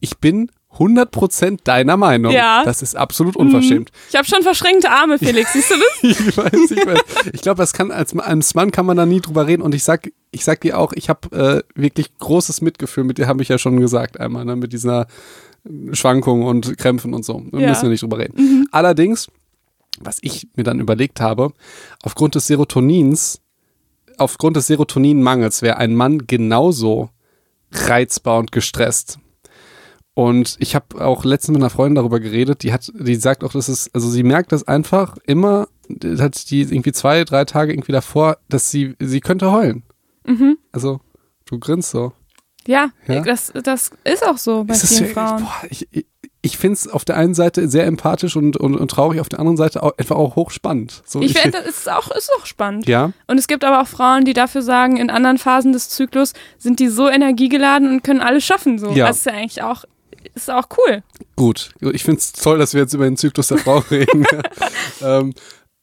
Ich 0.00 0.18
bin 0.18 0.50
100% 0.76 1.60
deiner 1.64 1.96
Meinung. 1.96 2.30
Ja. 2.32 2.62
Das 2.64 2.82
ist 2.82 2.94
absolut 2.94 3.36
unverschämt. 3.36 3.90
ich 4.10 4.16
habe 4.16 4.26
schon 4.28 4.42
verschränkte 4.42 4.90
Arme, 4.90 5.18
Felix. 5.18 5.52
Siehst 5.54 5.70
du 5.70 5.74
das? 5.76 6.02
ich 6.02 6.36
weiß, 6.36 6.70
ich 6.70 6.86
weiß. 6.86 7.00
Ich 7.32 7.40
glaube, 7.40 7.56
das 7.58 7.72
kann 7.72 7.90
als, 7.90 8.16
als 8.16 8.54
Mann 8.54 8.70
kann 8.70 8.86
man 8.86 8.96
da 8.96 9.06
nie 9.06 9.20
drüber 9.20 9.46
reden. 9.46 9.62
Und 9.62 9.74
ich 9.74 9.82
sag, 9.82 10.10
ich 10.30 10.44
sag 10.44 10.60
dir 10.60 10.78
auch, 10.78 10.92
ich 10.92 11.08
habe 11.08 11.64
äh, 11.74 11.80
wirklich 11.80 12.16
großes 12.18 12.60
Mitgefühl 12.60 13.04
mit 13.04 13.18
dir, 13.18 13.26
habe 13.26 13.42
ich 13.42 13.48
ja 13.48 13.58
schon 13.58 13.80
gesagt 13.80 14.20
einmal, 14.20 14.44
ne, 14.44 14.56
mit 14.56 14.72
dieser 14.72 15.06
Schwankung 15.92 16.44
und 16.44 16.78
Krämpfen 16.78 17.14
und 17.14 17.24
so. 17.24 17.42
Da 17.50 17.58
Ja. 17.58 17.68
müssen 17.70 17.82
wir 17.82 17.90
nicht 17.90 18.02
drüber 18.02 18.18
reden. 18.18 18.68
Allerdings, 18.70 19.28
was 20.00 20.18
ich 20.22 20.48
mir 20.56 20.64
dann 20.64 20.80
überlegt 20.80 21.20
habe, 21.20 21.52
aufgrund 22.02 22.34
des 22.34 22.46
Serotonins, 22.46 23.40
aufgrund 24.16 24.56
des 24.56 24.66
Serotoninmangels 24.66 25.62
wäre 25.62 25.76
ein 25.76 25.94
Mann 25.94 26.26
genauso 26.26 27.10
reizbar 27.70 28.38
und 28.38 28.52
gestresst. 28.52 29.18
Und 30.14 30.56
ich 30.58 30.74
habe 30.74 31.04
auch 31.04 31.24
letztens 31.24 31.54
mit 31.54 31.62
einer 31.62 31.70
Freundin 31.70 31.94
darüber 31.94 32.18
geredet, 32.18 32.64
die 32.64 32.72
hat, 32.72 32.90
die 32.92 33.14
sagt 33.14 33.44
auch, 33.44 33.52
dass 33.52 33.68
es, 33.68 33.94
also 33.94 34.10
sie 34.10 34.24
merkt 34.24 34.50
das 34.50 34.66
einfach 34.66 35.16
immer, 35.24 35.68
hat 36.18 36.50
die 36.50 36.62
irgendwie 36.62 36.90
zwei, 36.90 37.24
drei 37.24 37.44
Tage 37.44 37.72
irgendwie 37.72 37.92
davor, 37.92 38.38
dass 38.48 38.70
sie, 38.70 38.96
sie 38.98 39.20
könnte 39.20 39.52
heulen. 39.52 39.84
Mhm. 40.26 40.58
Also, 40.72 41.00
du 41.44 41.60
grinst 41.60 41.90
so. 41.90 42.12
Ja, 42.66 42.90
Ja? 43.06 43.20
Das, 43.22 43.52
das 43.62 43.90
ist 44.04 44.26
auch 44.26 44.38
so 44.38 44.64
bei 44.64 44.74
ist 44.74 44.98
vielen 44.98 45.10
Frauen. 45.10 45.42
Boah, 45.42 45.62
ich 45.70 45.86
ich, 45.90 46.06
ich 46.48 46.56
finde 46.58 46.74
es 46.74 46.88
auf 46.88 47.04
der 47.04 47.16
einen 47.18 47.34
Seite 47.34 47.68
sehr 47.68 47.84
empathisch 47.86 48.34
und, 48.36 48.56
und, 48.56 48.74
und 48.74 48.90
traurig, 48.90 49.20
auf 49.20 49.28
der 49.28 49.38
anderen 49.38 49.58
Seite 49.58 49.82
auch, 49.82 49.92
einfach 49.98 50.16
auch 50.16 50.34
hochspannend. 50.34 51.02
So, 51.04 51.20
Ich 51.20 51.38
finde, 51.38 51.58
das 51.62 51.68
ist 51.68 51.90
auch, 51.90 52.10
ist 52.10 52.30
auch 52.38 52.46
spannend. 52.46 52.88
ja, 52.88 53.12
Und 53.26 53.38
es 53.38 53.46
gibt 53.46 53.64
aber 53.64 53.82
auch 53.82 53.86
Frauen, 53.86 54.24
die 54.24 54.32
dafür 54.32 54.62
sagen, 54.62 54.96
in 54.96 55.10
anderen 55.10 55.36
Phasen 55.36 55.72
des 55.72 55.90
Zyklus 55.90 56.32
sind 56.56 56.80
die 56.80 56.88
so 56.88 57.08
energiegeladen 57.08 57.90
und 57.90 58.02
können 58.02 58.20
alles 58.20 58.44
schaffen. 58.44 58.78
So. 58.78 58.90
Ja. 58.92 59.08
Das 59.08 59.18
ist 59.18 59.26
ja 59.26 59.32
eigentlich 59.32 59.62
auch, 59.62 59.84
ist 60.34 60.50
auch 60.50 60.68
cool. 60.78 61.02
Gut, 61.36 61.70
ich 61.92 62.02
finde 62.02 62.20
es 62.20 62.32
toll, 62.32 62.58
dass 62.58 62.72
wir 62.74 62.80
jetzt 62.80 62.94
über 62.94 63.04
den 63.04 63.16
Zyklus 63.18 63.48
der 63.48 63.58
Frau 63.58 63.78
reden. 63.90 64.24
ähm, 65.02 65.34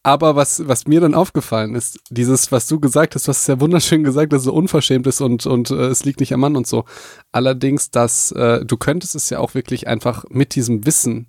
aber 0.05 0.35
was, 0.35 0.67
was 0.67 0.85
mir 0.85 1.01
dann 1.01 1.15
aufgefallen 1.15 1.73
ist, 1.73 1.99
dieses, 2.11 2.51
was 2.51 2.67
du 2.67 2.79
gesagt 2.79 3.15
hast, 3.15 3.27
es 3.27 3.47
ja 3.47 3.59
wunderschön 3.59 4.03
gesagt, 4.03 4.33
dass 4.33 4.41
es 4.41 4.45
so 4.45 4.53
unverschämt 4.53 5.07
ist 5.07 5.19
und, 5.19 5.47
und 5.47 5.71
äh, 5.71 5.87
es 5.87 6.05
liegt 6.05 6.19
nicht 6.19 6.31
am 6.31 6.41
Mann 6.41 6.55
und 6.55 6.67
so. 6.67 6.85
Allerdings, 7.31 7.89
dass 7.89 8.31
äh, 8.31 8.63
du 8.63 8.77
könntest 8.77 9.15
es 9.15 9.31
ja 9.31 9.39
auch 9.39 9.55
wirklich 9.55 9.87
einfach 9.87 10.23
mit 10.29 10.53
diesem 10.53 10.85
Wissen, 10.85 11.25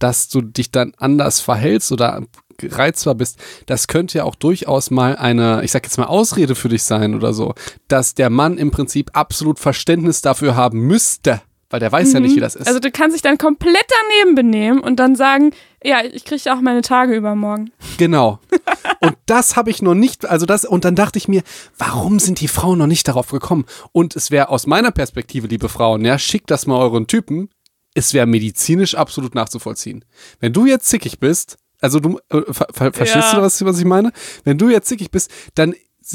dass 0.00 0.28
du 0.28 0.42
dich 0.42 0.72
dann 0.72 0.92
anders 0.96 1.38
verhältst 1.38 1.92
oder 1.92 2.20
reizbar 2.60 3.14
bist, 3.14 3.38
das 3.66 3.86
könnte 3.86 4.18
ja 4.18 4.24
auch 4.24 4.34
durchaus 4.34 4.90
mal 4.90 5.14
eine, 5.14 5.62
ich 5.62 5.70
sag 5.70 5.84
jetzt 5.84 5.96
mal, 5.96 6.06
Ausrede 6.06 6.56
für 6.56 6.68
dich 6.68 6.82
sein 6.82 7.14
oder 7.14 7.32
so, 7.32 7.54
dass 7.86 8.14
der 8.14 8.28
Mann 8.28 8.58
im 8.58 8.72
Prinzip 8.72 9.10
absolut 9.12 9.60
Verständnis 9.60 10.20
dafür 10.20 10.56
haben 10.56 10.80
müsste, 10.80 11.42
weil 11.70 11.80
der 11.80 11.90
weiß 11.90 12.12
ja 12.12 12.20
nicht, 12.20 12.36
wie 12.36 12.40
das 12.40 12.54
ist. 12.54 12.66
Also 12.66 12.78
du 12.80 12.90
kannst 12.90 13.14
dich 13.14 13.22
dann 13.22 13.38
komplett 13.38 13.86
daneben 14.02 14.34
benehmen 14.34 14.80
und 14.80 14.96
dann 14.96 15.16
sagen, 15.16 15.52
ja, 15.82 16.02
ich 16.04 16.24
kriege 16.24 16.52
auch 16.52 16.60
meine 16.60 16.82
Tage 16.82 17.14
übermorgen. 17.14 17.70
Genau. 17.98 18.38
Und 19.00 19.16
das 19.26 19.56
habe 19.56 19.70
ich 19.70 19.82
noch 19.82 19.94
nicht, 19.94 20.26
also 20.26 20.46
das, 20.46 20.64
und 20.64 20.84
dann 20.84 20.94
dachte 20.96 21.18
ich 21.18 21.28
mir, 21.28 21.42
warum 21.76 22.18
sind 22.18 22.40
die 22.40 22.48
Frauen 22.48 22.78
noch 22.78 22.86
nicht 22.86 23.06
darauf 23.06 23.30
gekommen? 23.30 23.66
Und 23.92 24.16
es 24.16 24.30
wäre 24.30 24.48
aus 24.48 24.66
meiner 24.66 24.90
Perspektive, 24.90 25.46
liebe 25.48 25.68
Frauen, 25.68 26.04
ja, 26.04 26.18
schickt 26.18 26.50
das 26.50 26.66
mal 26.66 26.78
euren 26.80 27.06
Typen, 27.06 27.50
es 27.94 28.14
wäre 28.14 28.26
medizinisch 28.26 28.94
absolut 28.94 29.34
nachzuvollziehen. 29.34 30.04
Wenn 30.40 30.52
du 30.52 30.66
jetzt 30.66 30.86
zickig 30.88 31.18
bist, 31.20 31.58
also 31.80 32.00
du, 32.00 32.18
äh, 32.30 32.40
ver, 32.52 32.68
ver, 32.72 32.92
verstehst 32.92 33.32
Ja. 33.32 33.36
du, 33.36 33.42
was, 33.42 33.64
was 33.64 33.78
ich 33.78 33.84
meine? 33.84 34.12
Wenn 34.44 34.56
du 34.58 34.68
jetzt 34.70 34.88
zickig 34.88 35.10
bist, 35.10 35.30
dann, 35.54 35.74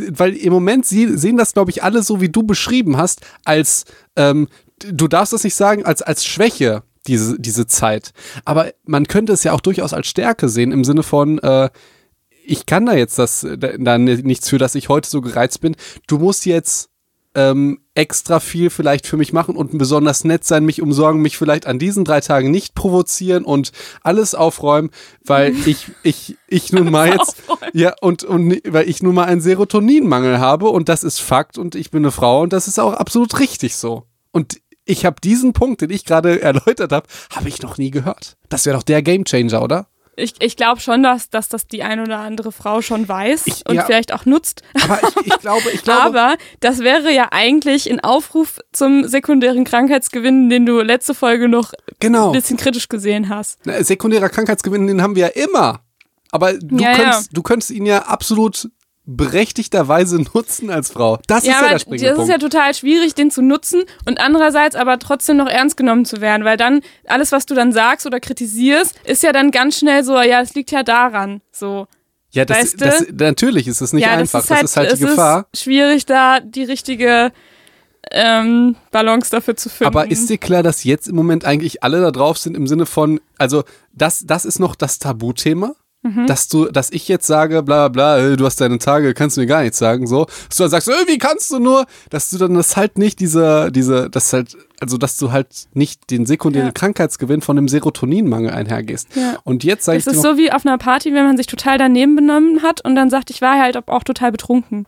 weil 0.10 0.36
im 0.36 0.52
Moment 0.54 0.86
sie, 0.86 1.18
sehen 1.18 1.38
das, 1.38 1.54
glaube 1.54 1.72
ich, 1.72 1.84
alle 1.84 2.02
so, 2.04 2.20
wie 2.20 2.30
du 2.30 2.44
beschrieben 2.44 2.98
hast, 2.98 3.22
als, 3.46 3.86
ähm, 4.16 4.48
du 4.90 5.08
darfst 5.08 5.34
das 5.34 5.44
nicht 5.44 5.56
sagen, 5.56 5.86
als, 5.86 6.02
als 6.02 6.26
Schwäche, 6.26 6.84
diese, 7.08 7.40
diese 7.40 7.68
Zeit. 7.68 8.14
Aber 8.46 8.72
man 8.86 9.08
könnte 9.08 9.34
es 9.34 9.44
ja 9.44 9.54
auch 9.54 9.62
durchaus 9.62 9.94
als 9.94 10.08
Stärke 10.08 10.50
sehen, 10.50 10.72
im 10.72 10.84
Sinne 10.84 11.04
von, 11.04 11.40
äh, 11.40 11.70
ich 12.46 12.66
kann 12.66 12.86
da 12.86 12.94
jetzt 12.94 13.18
das 13.20 13.46
da, 13.58 13.98
nichts 13.98 14.50
für, 14.50 14.58
dass 14.58 14.76
ich 14.76 14.90
heute 14.90 15.10
so 15.10 15.22
gereizt 15.22 15.62
bin. 15.62 15.76
Du 16.08 16.18
musst 16.18 16.46
jetzt 16.46 16.90
ähm, 17.34 17.80
extra 17.94 18.40
viel 18.40 18.70
vielleicht 18.70 19.08
für 19.08 19.16
mich 19.16 19.32
machen 19.32 19.56
und 19.56 19.78
besonders 19.78 20.24
nett 20.26 20.44
sein, 20.44 20.66
mich 20.66 20.82
umsorgen, 20.82 21.22
mich 21.22 21.38
vielleicht 21.38 21.66
an 21.66 21.80
diesen 21.80 22.04
drei 22.04 22.20
Tagen 22.20 22.52
nicht 22.52 22.76
provozieren 22.76 23.46
und 23.46 23.72
alles 24.02 24.36
aufräumen, 24.36 24.90
weil 25.26 25.56
ich 25.66 25.88
ich 26.04 26.38
ich 26.48 26.74
nun 26.74 26.92
mal 26.92 27.10
jetzt 27.10 27.38
ja 27.74 27.94
und 28.02 28.24
und 28.24 28.62
weil 28.68 28.90
ich 28.90 29.02
nun 29.02 29.16
mal 29.16 29.26
einen 29.26 29.42
Serotoninmangel 29.42 30.40
habe 30.40 30.70
und 30.70 30.90
das 30.90 31.04
ist 31.04 31.20
Fakt 31.20 31.58
und 31.58 31.76
ich 31.76 31.90
bin 31.92 32.04
eine 32.04 32.12
Frau 32.12 32.42
und 32.42 32.52
das 32.54 32.68
ist 32.68 32.80
auch 32.80 32.94
absolut 32.94 33.40
richtig 33.40 33.76
so. 33.78 34.04
Und 34.32 34.58
ich 34.92 35.06
habe 35.06 35.22
diesen 35.22 35.54
Punkt, 35.54 35.82
den 35.82 35.90
ich 35.90 36.06
gerade 36.06 36.42
erläutert 36.42 36.92
habe, 36.92 37.08
habe 37.36 37.50
ich 37.50 37.62
noch 37.62 37.78
nie 37.78 37.92
gehört. 37.92 38.38
Das 38.50 38.66
wäre 38.66 38.78
doch 38.78 38.84
der 38.84 39.02
Gamechanger, 39.02 39.62
oder? 39.62 39.88
ich, 40.16 40.36
ich 40.40 40.56
glaube 40.56 40.80
schon, 40.82 41.04
dass, 41.04 41.30
dass 41.30 41.50
das 41.50 41.68
die 41.68 41.84
ein 41.84 42.00
oder 42.00 42.20
andere 42.20 42.52
Frau 42.52 42.82
schon 42.82 43.08
weiß 43.08 43.48
Ich- 43.48 43.68
und 43.68 43.76
ja. 43.76 43.86
vielleicht 43.86 44.14
auch 44.14 44.26
nutzt. 44.26 44.62
Aber 44.84 45.00
ich, 45.02 45.28
ich 45.28 45.40
glaube, 45.40 45.70
ich 45.74 45.84
glaube. 45.84 46.02
Aber 46.02 46.38
das 46.60 46.80
wäre 46.80 47.12
ja 47.12 47.30
eigentlich 47.32 47.90
ein 47.90 48.00
Aufruf 48.00 48.60
zum 48.72 49.08
sekundären 49.08 49.64
Krankheitsgewinn, 49.64 50.50
den 50.50 50.66
du 50.66 50.82
letzte 50.82 51.14
Folge 51.14 51.48
noch 51.48 51.74
genau. 52.00 52.28
ein 52.28 52.34
bisschen 52.34 52.58
kritisch 52.58 52.90
gesehen 52.90 53.30
hast. 53.30 53.60
Na, 53.66 53.84
Sekundärer 53.84 54.30
Krankheitsgewinn, 54.30 54.88
den 54.88 55.02
haben 55.02 55.16
wir 55.16 55.32
ja 55.34 55.44
immer. 55.46 55.82
Aber 56.32 56.54
du, 56.54 56.78
Ja, 56.78 56.92
ja. 56.92 56.98
könntest, 56.98 57.30
du 57.34 57.42
könntest 57.42 57.72
ihn 57.72 57.86
ja 57.86 58.04
absolut 58.04 58.70
berechtigterweise 59.18 60.22
nutzen 60.34 60.70
als 60.70 60.90
Frau. 60.92 61.20
Das 61.28 61.46
Ja, 61.46 61.54
ist 61.54 61.58
ja 61.58 61.64
der 61.64 61.72
das 61.74 61.82
springende 61.84 62.10
ist 62.10 62.28
ja 62.30 62.38
Punkt. 62.38 62.42
total 62.54 62.74
schwierig, 62.74 63.14
den 63.16 63.32
zu 63.32 63.42
nutzen 63.42 63.84
und 64.06 64.20
andererseits 64.20 64.76
aber 64.76 65.00
trotzdem 65.00 65.38
noch 65.38 65.48
ernst 65.48 65.78
genommen 65.78 66.06
zu 66.06 66.22
werden, 66.22 66.46
weil 66.46 66.58
dann 66.58 66.82
alles, 67.08 67.32
was 67.32 67.46
du 67.46 67.54
dann 67.56 67.72
sagst 67.72 68.06
oder 68.06 68.20
kritisierst, 68.20 68.96
ist 69.04 69.24
ja 69.24 69.32
dann 69.32 69.52
ganz 69.52 69.78
schnell 69.80 70.04
so, 70.04 70.20
ja, 70.22 70.42
es 70.42 70.54
liegt 70.56 70.72
ja 70.72 70.84
daran, 70.84 71.42
so. 71.52 71.88
ja, 72.32 72.46
das, 72.46 72.58
weißt 72.58 72.74
du? 72.82 72.86
das, 72.86 73.06
natürlich 73.20 73.68
ist 73.68 73.82
es 73.82 73.94
nicht 73.94 74.06
ja, 74.06 74.12
einfach. 74.14 74.46
das 74.46 74.46
ist 74.46 74.52
halt, 74.52 74.64
das 74.64 74.72
ist 74.72 74.78
halt 74.78 74.90
die 75.00 75.04
es 75.04 75.10
Gefahr. 75.10 75.46
Ist 75.52 75.64
schwierig, 75.64 76.06
da 76.06 76.40
die 76.40 76.64
richtige 76.64 77.32
ähm, 78.12 78.76
Balance 78.92 79.30
dafür 79.30 79.56
zu 79.56 79.70
finden. 79.70 79.86
Aber 79.96 80.10
ist 80.10 80.30
dir 80.30 80.38
klar, 80.38 80.64
dass 80.64 80.84
jetzt 80.84 81.08
im 81.08 81.16
Moment 81.16 81.46
eigentlich 81.46 81.84
alle 81.84 82.02
da 82.02 82.12
drauf 82.12 82.38
sind 82.38 82.58
im 82.58 82.68
Sinne 82.68 82.86
von, 82.86 83.22
also 83.38 83.64
das, 83.94 84.24
das 84.26 84.44
ist 84.46 84.60
noch 84.60 84.76
das 84.76 85.00
Tabuthema? 85.00 85.76
Mhm. 86.04 86.26
Dass 86.26 86.48
du, 86.48 86.66
dass 86.66 86.90
ich 86.92 87.08
jetzt 87.08 87.28
sage, 87.28 87.62
bla 87.62 87.88
bla, 87.88 88.36
du 88.36 88.44
hast 88.46 88.60
deine 88.60 88.80
Tage, 88.80 89.14
kannst 89.14 89.38
du 89.38 89.42
mir 89.42 89.48
gar 89.48 89.62
nichts 89.62 89.78
sagen, 89.78 90.08
so. 90.08 90.26
Dass 90.48 90.58
du 90.58 90.64
dann 90.64 90.70
sagst, 90.72 90.88
äh, 90.90 90.94
wie 91.08 91.20
kannst 91.20 91.52
du 91.52 91.60
nur, 91.60 91.86
dass 92.10 92.32
du 92.32 92.40
dann 92.40 92.56
das 92.56 92.76
halt 92.76 92.98
nicht 92.98 93.20
diese, 93.20 93.72
diese, 93.72 94.10
das 94.10 94.34
halt, 94.34 94.58
also 94.80 94.98
dass 94.98 95.18
du 95.18 95.32
halt 95.32 95.48
nicht 95.74 96.10
den 96.10 96.26
sekundären 96.26 96.70
Ja. 96.70 96.72
Krankheitsgewinn 96.72 97.42
von 97.42 97.56
dem 97.56 97.68
Serotoninmangel 97.68 98.50
einhergehst. 98.52 99.10
Ja. 99.16 99.38
Und 99.44 99.64
jetzt 99.64 99.86
sage 99.86 100.00
ich 100.00 100.08
es 100.08 100.12
dir 100.12 100.18
ist 100.18 100.24
so 100.24 100.38
wie 100.38 100.52
auf 100.52 100.66
einer 100.66 100.80
Party, 100.80 101.14
wenn 101.14 101.24
man 101.26 101.38
sich 101.38 101.46
total 101.46 101.78
daneben 101.78 102.16
benommen 102.16 102.64
hat 102.64 102.84
und 102.84 102.96
dann 102.96 103.12
sagt, 103.12 103.30
ich 103.30 103.42
war 103.42 103.60
halt 103.60 103.78
auch 103.88 104.04
total 104.04 104.32
betrunken. 104.32 104.86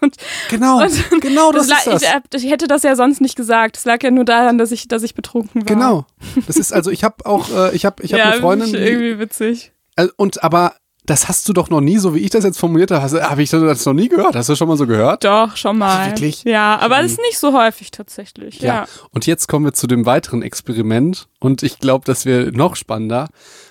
genau, 0.48 0.82
und- 0.82 1.04
genau 1.20 1.52
das, 1.52 1.68
la- 1.68 1.76
ist 1.76 1.86
das. 1.86 2.02
Ich, 2.02 2.08
äh, 2.08 2.20
ich 2.46 2.50
hätte 2.50 2.66
das 2.66 2.82
ja 2.82 2.96
sonst 2.96 3.20
nicht 3.20 3.36
gesagt. 3.36 3.76
Es 3.76 3.84
lag 3.84 4.02
ja 4.02 4.10
nur 4.10 4.24
daran, 4.24 4.58
dass 4.58 4.72
ich, 4.72 4.88
dass 4.88 5.02
ich 5.04 5.14
betrunken 5.14 5.60
war. 5.62 5.66
Genau. 5.76 6.06
Das 6.46 6.56
ist 6.56 6.72
also, 6.72 6.90
ich 6.90 7.04
habe 7.04 7.24
auch, 7.26 7.50
äh, 7.50 7.74
ich 7.76 7.84
habe, 7.84 8.02
ich 8.02 8.12
habe 8.14 8.20
ja, 8.24 8.30
eine 8.30 8.40
Freundin, 8.40 8.74
irgendwie 8.74 9.18
witzig. 9.20 9.72
Und 10.16 10.42
aber 10.42 10.74
das 11.06 11.28
hast 11.28 11.48
du 11.48 11.52
doch 11.52 11.70
noch 11.70 11.80
nie, 11.80 11.98
so 11.98 12.14
wie 12.14 12.20
ich 12.20 12.30
das 12.30 12.44
jetzt 12.44 12.58
formuliert 12.58 12.90
habe, 12.90 13.22
habe 13.22 13.42
ich 13.42 13.50
das 13.50 13.84
noch 13.84 13.94
nie 13.94 14.08
gehört. 14.08 14.36
Hast 14.36 14.48
du 14.48 14.54
schon 14.54 14.68
mal 14.68 14.76
so 14.76 14.86
gehört? 14.86 15.24
Doch, 15.24 15.56
schon 15.56 15.78
mal. 15.78 16.10
Wirklich? 16.10 16.44
Ja, 16.44 16.78
aber 16.78 17.02
das 17.02 17.12
ist 17.12 17.20
nicht 17.20 17.38
so 17.38 17.52
häufig 17.52 17.90
tatsächlich. 17.90 18.60
Ja. 18.60 18.86
Und 19.10 19.26
jetzt 19.26 19.48
kommen 19.48 19.64
wir 19.64 19.72
zu 19.72 19.86
dem 19.86 20.06
weiteren 20.06 20.42
Experiment. 20.42 21.26
Und 21.40 21.62
ich 21.62 21.78
glaube, 21.78 22.04
das 22.04 22.26
wäre 22.26 22.52
noch 22.52 22.76
spannender. 22.76 23.28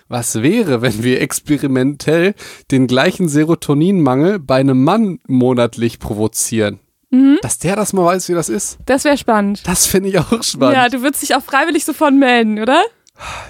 Was 0.08 0.42
wäre, 0.42 0.82
wenn 0.82 1.04
wir 1.04 1.22
experimentell 1.22 2.34
den 2.72 2.88
gleichen 2.88 3.30
Serotoninmangel 3.30 4.40
bei 4.40 4.56
einem 4.56 4.84
Mann 4.84 5.20
monatlich 5.28 6.00
provozieren? 6.00 6.80
Mhm. 7.12 7.40
Dass 7.42 7.58
der 7.58 7.76
das 7.76 7.94
mal 7.94 8.06
weiß, 8.06 8.30
wie 8.30 8.34
das 8.34 8.50
ist. 8.50 8.80
Das 8.86 9.04
wäre 9.04 9.18
spannend. 9.18 9.62
Das 9.66 9.86
finde 9.86 10.10
ich 10.10 10.20
auch 10.20 10.44
spannend. 10.44 10.76
Ja, 10.76 10.90
du 10.90 11.02
würdest 11.02 11.24
dich 11.24 11.36
auch 11.36 11.42
freiwillig 11.42 11.86
sofort 11.86 12.14
melden, 12.14 12.60
oder? 12.60 12.84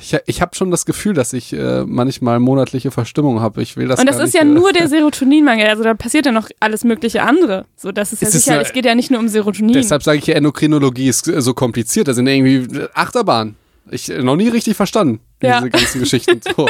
Ich 0.02 0.16
ich 0.26 0.42
habe 0.42 0.56
schon 0.56 0.72
das 0.72 0.86
Gefühl, 0.86 1.14
dass 1.14 1.34
ich 1.34 1.54
äh, 1.54 1.84
manchmal 1.86 2.40
monatliche 2.40 2.92
Verstimmung 2.92 3.40
habe. 3.42 3.62
Ich 3.62 3.78
will 3.78 3.88
das 3.88 4.00
Und 4.00 4.08
das 4.08 4.18
ist 4.18 4.24
nicht, 4.24 4.34
ja 4.36 4.42
äh, 4.42 4.46
nur 4.46 4.74
der 4.74 4.88
Serotoninmangel. 4.90 5.68
Also 5.68 5.84
da 5.84 5.94
passiert 5.94 6.26
ja 6.26 6.32
noch 6.32 6.50
alles 6.60 6.84
mögliche 6.84 7.22
andere. 7.24 7.66
So, 7.76 7.92
das 7.92 8.14
ist 8.14 8.22
ja 8.22 8.28
Es 8.28 8.36
ist 8.36 8.44
sicher, 8.46 8.56
eine- 8.56 8.64
es 8.64 8.74
geht 8.74 8.86
ja 8.86 8.96
nicht 8.96 9.12
nur 9.12 9.20
um 9.20 9.28
Serotonin. 9.28 9.74
Deshalb 9.74 10.04
sage 10.04 10.18
ich 10.20 10.28
ja, 10.28 10.36
Endokrinologie 10.36 11.08
ist 11.08 11.28
äh, 11.28 11.42
so 11.42 11.54
kompliziert. 11.54 12.08
Das 12.08 12.16
sind 12.16 12.28
irgendwie 12.28 12.82
Achterbahn. 12.94 13.56
Ich 13.92 14.10
äh, 14.10 14.22
noch 14.24 14.36
nie 14.36 14.48
richtig 14.50 14.76
verstanden, 14.76 15.20
Ja. 15.42 15.58
diese 15.60 15.70
ganzen 15.70 16.00
Geschichten. 16.00 16.42
So. 16.56 16.68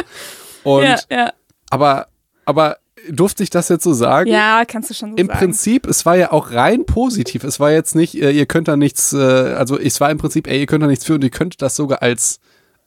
Und, 0.63 0.83
ja, 0.83 0.97
ja. 1.09 1.33
aber, 1.69 2.07
aber 2.45 2.77
durfte 3.09 3.43
ich 3.43 3.49
das 3.49 3.69
jetzt 3.69 3.83
so 3.85 3.93
sagen? 3.93 4.29
ja, 4.29 4.63
kannst 4.67 4.89
du 4.89 4.93
schon 4.93 5.11
so 5.11 5.15
Im 5.17 5.27
sagen. 5.27 5.39
Prinzip, 5.39 5.87
es 5.87 6.05
war 6.05 6.17
ja 6.17 6.33
auch 6.33 6.51
rein 6.51 6.85
positiv. 6.85 7.45
Es 7.45 7.61
war 7.61 7.71
jetzt 7.71 7.95
nicht, 7.95 8.21
äh, 8.21 8.31
ihr 8.31 8.45
könnt 8.45 8.67
da 8.67 8.75
nichts, 8.75 9.13
äh, 9.13 9.17
also 9.17 9.79
es 9.79 10.01
war 10.01 10.11
im 10.11 10.17
Prinzip, 10.17 10.47
ey, 10.47 10.59
ihr 10.59 10.65
könnt 10.65 10.83
da 10.83 10.87
nichts 10.87 11.05
für 11.05 11.13
und 11.15 11.23
ihr 11.23 11.29
könnt 11.29 11.61
das 11.61 11.77
sogar 11.77 12.01
als 12.01 12.39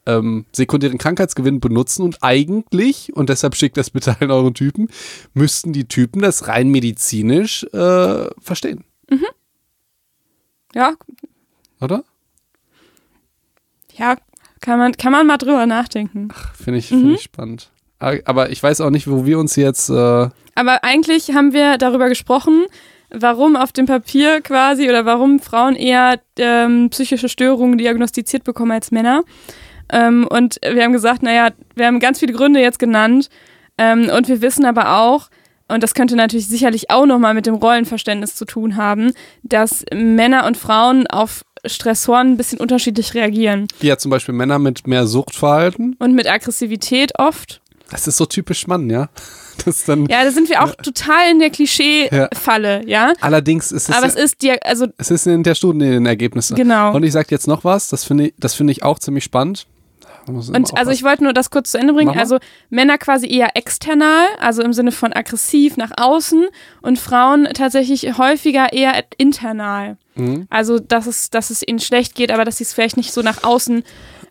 ähm, 0.06 0.46
sekundären 0.52 0.98
Krankheitsgewinn 0.98 1.60
benutzen 1.60 2.02
und 2.02 2.18
eigentlich, 2.22 3.14
und 3.14 3.28
deshalb 3.28 3.54
schickt 3.54 3.76
das 3.76 3.90
bitte 3.90 4.16
allen 4.20 4.30
euren 4.30 4.54
Typen, 4.54 4.88
müssten 5.34 5.72
die 5.72 5.86
Typen 5.86 6.22
das 6.22 6.48
rein 6.48 6.68
medizinisch 6.70 7.64
äh, 7.72 8.26
verstehen, 8.40 8.84
Ja, 10.74 10.94
oder? 11.80 12.02
ja, 13.94 14.16
kann 14.60 14.78
man, 14.78 14.92
kann 14.92 15.12
man 15.12 15.26
mal 15.26 15.36
drüber 15.38 15.66
nachdenken. 15.66 16.28
Finde 16.54 16.78
ich, 16.78 16.90
Mhm. 16.90 17.00
find 17.00 17.12
ich 17.14 17.22
spannend. 17.22 17.70
Aber 17.98 18.50
ich 18.50 18.60
weiß 18.62 18.80
auch 18.80 18.90
nicht, 18.90 19.08
wo 19.08 19.26
wir 19.26 19.38
uns 19.38 19.54
jetzt. 19.54 19.88
Äh, 19.88 19.92
Aber 20.54 20.82
eigentlich 20.82 21.30
haben 21.34 21.52
wir 21.52 21.78
darüber 21.78 22.08
gesprochen, 22.08 22.64
warum 23.10 23.54
auf 23.54 23.70
dem 23.72 23.86
Papier 23.86 24.40
quasi 24.40 24.88
oder 24.88 25.04
warum 25.04 25.38
Frauen 25.38 25.76
eher 25.76 26.20
ähm, 26.36 26.88
psychische 26.90 27.28
Störungen 27.28 27.78
diagnostiziert 27.78 28.42
bekommen 28.42 28.72
als 28.72 28.90
Männer. 28.90 29.22
Ähm, 29.92 30.26
und 30.28 30.58
wir 30.62 30.82
haben 30.82 30.92
gesagt, 30.92 31.22
naja, 31.22 31.50
wir 31.74 31.86
haben 31.86 32.00
ganz 32.00 32.18
viele 32.18 32.32
Gründe 32.32 32.60
jetzt 32.60 32.78
genannt. 32.78 33.28
Ähm, 33.78 34.10
und 34.14 34.28
wir 34.28 34.42
wissen 34.42 34.64
aber 34.64 34.98
auch, 34.98 35.28
und 35.68 35.82
das 35.82 35.94
könnte 35.94 36.16
natürlich 36.16 36.48
sicherlich 36.48 36.90
auch 36.90 37.06
nochmal 37.06 37.34
mit 37.34 37.46
dem 37.46 37.54
Rollenverständnis 37.54 38.34
zu 38.34 38.44
tun 38.44 38.76
haben, 38.76 39.12
dass 39.42 39.84
Männer 39.94 40.46
und 40.46 40.56
Frauen 40.56 41.06
auf 41.06 41.44
Stressoren 41.64 42.32
ein 42.32 42.36
bisschen 42.36 42.58
unterschiedlich 42.58 43.14
reagieren. 43.14 43.68
ja, 43.80 43.96
zum 43.96 44.10
Beispiel 44.10 44.34
Männer 44.34 44.58
mit 44.58 44.86
mehr 44.86 45.06
Suchtverhalten. 45.06 45.96
Und 45.98 46.14
mit 46.14 46.28
Aggressivität 46.28 47.18
oft. 47.18 47.60
Das 47.90 48.08
ist 48.08 48.16
so 48.16 48.26
typisch 48.26 48.66
Mann, 48.66 48.90
ja. 48.90 49.08
Das 49.66 49.84
dann. 49.84 50.06
Ja, 50.06 50.24
da 50.24 50.30
sind 50.30 50.48
wir 50.48 50.62
auch 50.64 50.74
total 50.76 51.30
in 51.30 51.38
der 51.38 51.50
Klischee-Falle, 51.50 52.88
ja. 52.88 53.12
Allerdings 53.20 53.70
ist 53.70 53.90
es. 53.90 53.94
Aber 53.94 54.06
es 54.06 54.14
ist 54.14 54.40
dir, 54.40 54.58
also 54.64 54.86
es 54.96 55.10
ist 55.10 55.26
in 55.26 55.42
der 55.42 55.54
Studienergebnisse. 55.54 56.54
Genau. 56.54 56.94
Und 56.96 57.02
ich 57.04 57.12
sag 57.12 57.30
jetzt 57.30 57.46
noch 57.46 57.62
was, 57.62 57.88
das 57.88 58.02
finde 58.02 58.28
ich, 58.28 58.34
das 58.38 58.54
finde 58.54 58.72
ich 58.72 58.82
auch 58.82 58.98
ziemlich 58.98 59.24
spannend. 59.24 59.66
Und 60.26 60.78
also 60.78 60.90
ich 60.90 61.02
wollte 61.02 61.24
nur 61.24 61.32
das 61.32 61.50
kurz 61.50 61.72
zu 61.72 61.78
Ende 61.78 61.92
bringen. 61.92 62.08
Mach 62.08 62.14
mal. 62.14 62.20
Also 62.20 62.38
Männer 62.70 62.98
quasi 62.98 63.26
eher 63.28 63.56
external, 63.56 64.26
also 64.40 64.62
im 64.62 64.72
Sinne 64.72 64.92
von 64.92 65.12
aggressiv 65.12 65.76
nach 65.76 65.92
außen 65.96 66.46
und 66.82 66.98
Frauen 66.98 67.48
tatsächlich 67.54 68.18
häufiger 68.18 68.72
eher 68.72 69.04
internal. 69.18 69.96
Mhm. 70.14 70.46
Also 70.50 70.78
dass 70.78 71.06
es, 71.06 71.30
dass 71.30 71.50
es 71.50 71.66
ihnen 71.66 71.80
schlecht 71.80 72.14
geht, 72.14 72.30
aber 72.30 72.44
dass 72.44 72.58
sie 72.58 72.64
es 72.64 72.72
vielleicht 72.72 72.96
nicht 72.96 73.12
so 73.12 73.22
nach 73.22 73.44
außen, 73.44 73.82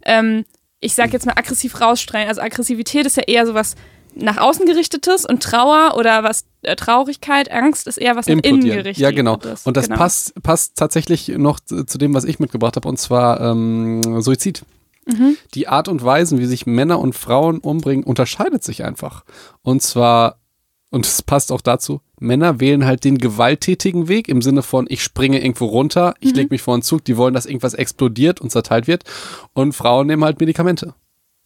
ähm, 0.04 0.46
ich 0.80 0.96
sag 0.96 1.14
jetzt 1.14 1.26
mal 1.26 1.36
aggressiv 1.36 1.80
rausstrahlen. 1.80 2.28
Also 2.28 2.42
Aggressivität 2.42 3.06
ist 3.06 3.18
ja 3.18 3.24
eher 3.24 3.46
sowas 3.46 3.76
nach 4.14 4.38
außen 4.38 4.66
gerichtetes 4.66 5.26
und 5.26 5.42
Trauer 5.42 5.96
oder 5.96 6.24
was 6.24 6.46
äh, 6.64 6.76
Traurigkeit, 6.76 7.50
Angst 7.50 7.88
ist 7.88 7.98
eher 7.98 8.16
was 8.16 8.28
nach 8.28 8.40
innen 8.44 8.64
gerichtetes. 8.64 8.98
Ja, 8.98 9.12
genau. 9.12 9.40
Und 9.64 9.78
das 9.78 9.86
genau. 9.86 9.98
passt, 9.98 10.42
passt 10.44 10.78
tatsächlich 10.78 11.30
noch 11.30 11.60
zu 11.60 11.86
zu 11.86 11.98
dem, 11.98 12.14
was 12.14 12.26
ich 12.26 12.40
mitgebracht 12.40 12.76
habe, 12.76 12.88
und 12.88 12.98
zwar 12.98 13.40
ähm, 13.42 14.22
Suizid. 14.22 14.64
Mhm. 15.06 15.36
Die 15.56 15.68
Art 15.68 15.88
und 15.88 16.04
Weisen, 16.04 16.40
wie 16.40 16.46
sich 16.46 16.66
Männer 16.66 17.00
und 17.00 17.14
Frauen 17.14 17.60
umbringen, 17.60 18.04
unterscheidet 18.04 18.64
sich 18.64 18.84
einfach. 18.84 19.24
Und 19.64 19.82
zwar, 19.82 20.38
und 20.92 21.06
es 21.06 21.22
passt 21.22 21.52
auch 21.52 21.62
dazu, 21.62 22.02
Männer 22.20 22.60
wählen 22.60 22.86
halt 22.86 23.04
den 23.04 23.18
gewalttätigen 23.18 24.08
Weg 24.08 24.28
im 24.28 24.42
Sinne 24.44 24.62
von, 24.62 24.86
ich 24.90 25.02
springe 25.04 25.40
irgendwo 25.42 25.66
runter, 25.66 26.14
ich 26.20 26.32
Mhm. 26.32 26.36
leg 26.38 26.52
mich 26.52 26.62
vor 26.62 26.76
einen 26.76 26.84
Zug, 26.84 27.04
die 27.06 27.18
wollen, 27.18 27.34
dass 27.34 27.48
irgendwas 27.48 27.74
explodiert 27.74 28.42
und 28.42 28.52
zerteilt 28.52 28.86
wird. 28.88 29.04
Und 29.54 29.74
Frauen 29.74 30.06
nehmen 30.08 30.24
halt 30.24 30.40
Medikamente. 30.40 30.94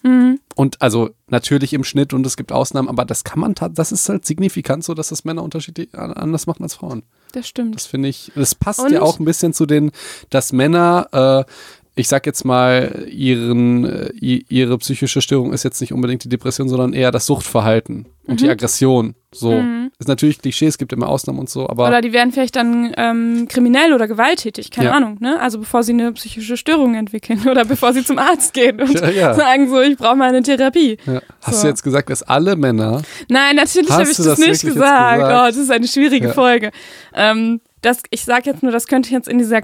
Mhm. 0.03 0.39
Und 0.55 0.81
also 0.81 1.11
natürlich 1.27 1.73
im 1.73 1.83
Schnitt 1.83 2.13
und 2.13 2.25
es 2.27 2.35
gibt 2.37 2.51
Ausnahmen, 2.51 2.89
aber 2.89 3.05
das 3.05 3.23
kann 3.23 3.39
man, 3.39 3.55
das 3.73 3.91
ist 3.91 4.07
halt 4.09 4.25
signifikant 4.25 4.83
so, 4.83 4.93
dass 4.93 5.09
das 5.09 5.23
Männer 5.25 5.43
unterschiedlich 5.43 5.95
an- 5.97 6.13
anders 6.13 6.45
machen 6.45 6.63
als 6.63 6.75
Frauen. 6.75 7.03
Das 7.31 7.47
stimmt. 7.47 7.75
Das 7.75 7.85
finde 7.85 8.09
ich, 8.09 8.31
das 8.35 8.53
passt 8.55 8.79
Und? 8.81 8.91
ja 8.91 9.01
auch 9.01 9.19
ein 9.19 9.25
bisschen 9.25 9.53
zu 9.53 9.65
den, 9.65 9.91
dass 10.29 10.51
Männer, 10.53 11.45
äh, 11.47 11.51
ich 11.97 12.07
sag 12.09 12.25
jetzt 12.25 12.43
mal, 12.43 13.05
ihren, 13.09 13.85
äh, 13.85 14.09
ihre 14.21 14.77
psychische 14.79 15.21
Störung 15.21 15.53
ist 15.53 15.63
jetzt 15.63 15.79
nicht 15.79 15.93
unbedingt 15.93 16.23
die 16.25 16.29
Depression, 16.29 16.67
sondern 16.67 16.91
eher 16.93 17.11
das 17.11 17.25
Suchtverhalten 17.25 18.05
und 18.27 18.33
Mhm. 18.33 18.37
die 18.37 18.49
Aggression. 18.49 19.15
So. 19.33 19.63
Ist 19.97 20.07
natürlich 20.09 20.39
Klischee, 20.41 20.65
es 20.67 20.77
gibt 20.77 20.91
immer 20.93 21.07
Ausnahmen 21.07 21.39
und 21.39 21.49
so, 21.49 21.69
aber 21.69 21.87
Oder 21.87 22.01
die 22.01 22.11
werden 22.13 22.31
vielleicht 22.33 22.55
dann 22.57 22.93
ähm, 22.97 23.47
kriminell 23.49 23.93
oder 23.93 24.07
gewalttätig, 24.09 24.71
keine 24.71 24.89
Ja. 24.89 24.93
Ahnung, 24.95 25.17
ne? 25.21 25.39
Also 25.39 25.59
bevor 25.59 25.83
sie 25.83 25.93
eine 25.93 26.11
psychische 26.13 26.57
Störung 26.57 26.95
entwickeln 26.95 27.41
oder 27.49 27.63
bevor 27.65 27.93
sie 27.93 28.03
zum 28.03 28.17
Arzt 28.17 28.53
gehen 28.53 28.81
und 28.81 28.93
Ja, 28.99 29.09
ja. 29.09 29.33
sagen 29.33 29.69
so, 29.69 29.79
ich 29.81 29.95
brauche 29.97 30.15
mal 30.17 30.29
eine 30.29 30.41
Therapie. 30.43 30.97
hast 31.41 31.57
So. 31.57 31.61
du 31.63 31.67
jetzt 31.69 31.83
gesagt, 31.83 32.09
dass 32.09 32.23
alle 32.23 32.55
Männer, 32.57 33.01
Nein, 33.29 33.55
natürlich 33.55 33.89
habe 33.91 34.03
ich 34.03 34.17
das, 34.17 34.25
das 34.25 34.39
nicht 34.39 34.61
gesagt. 34.63 34.73
gesagt? 34.73 35.21
Oh, 35.21 35.47
das 35.47 35.57
ist 35.57 35.71
eine 35.71 35.87
schwierige. 35.87 36.29
Folge. 36.33 36.71
Ähm, 37.13 37.61
das, 37.81 38.01
ich 38.09 38.23
sage 38.25 38.49
jetzt 38.49 38.63
nur, 38.63 38.71
das 38.73 38.87
könnte 38.87 39.11
jetzt 39.11 39.27
in 39.29 39.37
dieser 39.37 39.61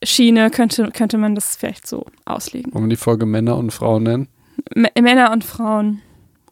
Klischee-Schiene, 0.00 0.50
könnte, 0.50 0.90
könnte 0.92 1.18
man 1.18 1.34
das 1.34 1.56
vielleicht 1.56 1.86
so 1.86 2.06
auslegen. 2.24 2.72
wollen 2.74 2.84
wir 2.84 2.90
die 2.90 2.96
Folge 2.96 3.26
Männer 3.26 3.56
und 3.56 3.72
Frauen 3.72 4.02
nennen? 4.04 4.28
M 4.74 4.86
Männer 5.02 5.32
und 5.32 5.44
Frauen. 5.44 6.02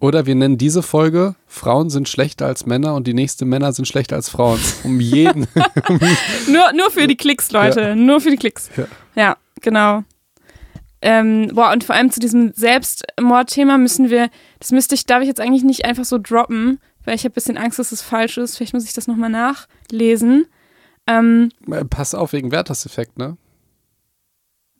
Oder 0.00 0.26
wir 0.26 0.34
nennen 0.34 0.58
diese 0.58 0.82
Folge 0.82 1.34
Frauen 1.46 1.90
sind 1.90 2.08
schlechter 2.08 2.46
als 2.46 2.66
Männer 2.66 2.94
und 2.94 3.06
die 3.06 3.14
nächste 3.14 3.44
Männer 3.44 3.72
sind 3.72 3.86
schlechter 3.86 4.16
als 4.16 4.28
Frauen. 4.28 4.60
Um 4.84 5.00
jeden. 5.00 5.46
Nur, 6.48 6.72
nur 6.72 6.90
für 6.90 7.06
die 7.08 7.16
Klicks, 7.16 7.50
Leute. 7.50 7.96
Nur 7.96 8.20
für 8.20 8.30
die 8.30 8.36
Klicks. 8.36 8.70
Ja. 8.76 8.86
Ja, 9.16 9.36
genau. 9.60 10.04
ähm, 11.02 11.50
boah, 11.52 11.72
und 11.72 11.82
vor 11.84 11.96
allem 11.96 12.10
zu 12.10 12.20
diesem 12.20 12.52
Selbstmordthema 12.54 13.76
müssen 13.76 14.08
wir, 14.10 14.30
das 14.60 14.70
müsste 14.70 14.94
ich, 14.94 15.06
darf 15.06 15.22
ich 15.22 15.28
jetzt 15.28 15.40
eigentlich 15.40 15.64
nicht 15.64 15.84
einfach 15.84 16.04
so 16.04 16.18
droppen, 16.18 16.78
weil 17.04 17.16
ich 17.16 17.24
habe 17.24 17.32
ein 17.32 17.34
bisschen 17.34 17.56
Angst, 17.58 17.78
dass 17.78 17.90
es 17.90 18.02
falsch 18.02 18.38
ist. 18.38 18.56
Vielleicht 18.56 18.74
muss 18.74 18.84
ich 18.84 18.92
das 18.92 19.08
nochmal 19.08 19.30
nachlesen. 19.30 20.46
Ähm, 21.08 21.50
Äh, 21.70 21.84
Pass 21.86 22.14
auf 22.14 22.32
wegen 22.32 22.52
Werters-Effekt, 22.52 23.18
ne? 23.18 23.36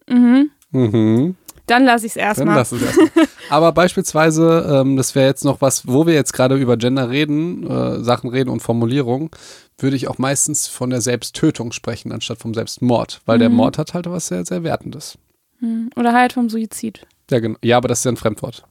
mhm. 0.09 0.51
Mhm. 0.71 1.37
Dann 1.67 1.85
lasse 1.85 2.07
ich 2.07 2.13
es 2.13 2.15
Dann 2.15 2.25
erstmal. 2.49 2.57
lass 2.57 2.73
erstmal. 2.73 3.27
Aber 3.51 3.73
beispielsweise, 3.73 4.81
ähm, 4.81 4.97
das 4.97 5.15
wäre 5.15 5.27
jetzt 5.27 5.45
noch 5.45 5.61
was, 5.61 5.87
wo 5.87 6.07
wir 6.07 6.15
jetzt 6.15 6.33
gerade 6.33 6.57
über 6.57 6.77
Gender 6.77 7.11
reden, 7.11 7.67
äh, 7.67 8.03
Sachen 8.03 8.31
reden 8.31 8.49
und 8.51 8.61
Formulierung, 8.61 9.31
würde 9.79 9.97
ich 9.97 10.09
auch 10.09 10.19
meistens 10.19 10.67
von 10.67 10.91
der 10.91 11.01
Selbsttötung 11.01 11.73
sprechen, 11.73 12.11
anstatt 12.13 12.39
vom 12.39 12.53
Selbstmord. 12.55 13.21
Weil 13.27 13.39
der 13.39 13.49
Mhm. 13.51 13.57
Mord 13.57 13.79
hat 13.79 13.95
halt 13.95 14.07
was 14.11 14.29
sehr, 14.29 14.45
sehr 14.47 14.63
Wertendes. 14.65 15.19
Mhm. 15.61 15.91
Oder 15.97 16.13
halt 16.15 16.33
vom 16.35 16.49
Suizid. 16.49 17.07
Ja, 17.31 17.39
genau. 17.41 17.59
ja, 17.63 17.77
aber 17.77 17.89
das 17.89 18.01
ist 18.01 18.05
ja 18.05 18.13
ein 18.13 18.17
Fremdwort. 18.17 18.65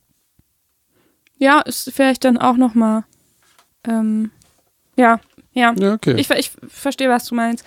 Ja, 1.38 1.62
ist 1.62 1.92
vielleicht 1.94 2.24
dann 2.26 2.38
auch 2.38 2.58
nochmal. 2.58 3.04
Ähm, 3.88 4.32
ja, 4.96 5.20
ja. 5.58 5.74
Ja, 5.78 5.94
okay. 5.94 6.16
Ich, 6.18 6.30
ich 6.30 6.52
verstehe, 6.68 7.10
was 7.10 7.26
du 7.26 7.36
meinst. 7.36 7.66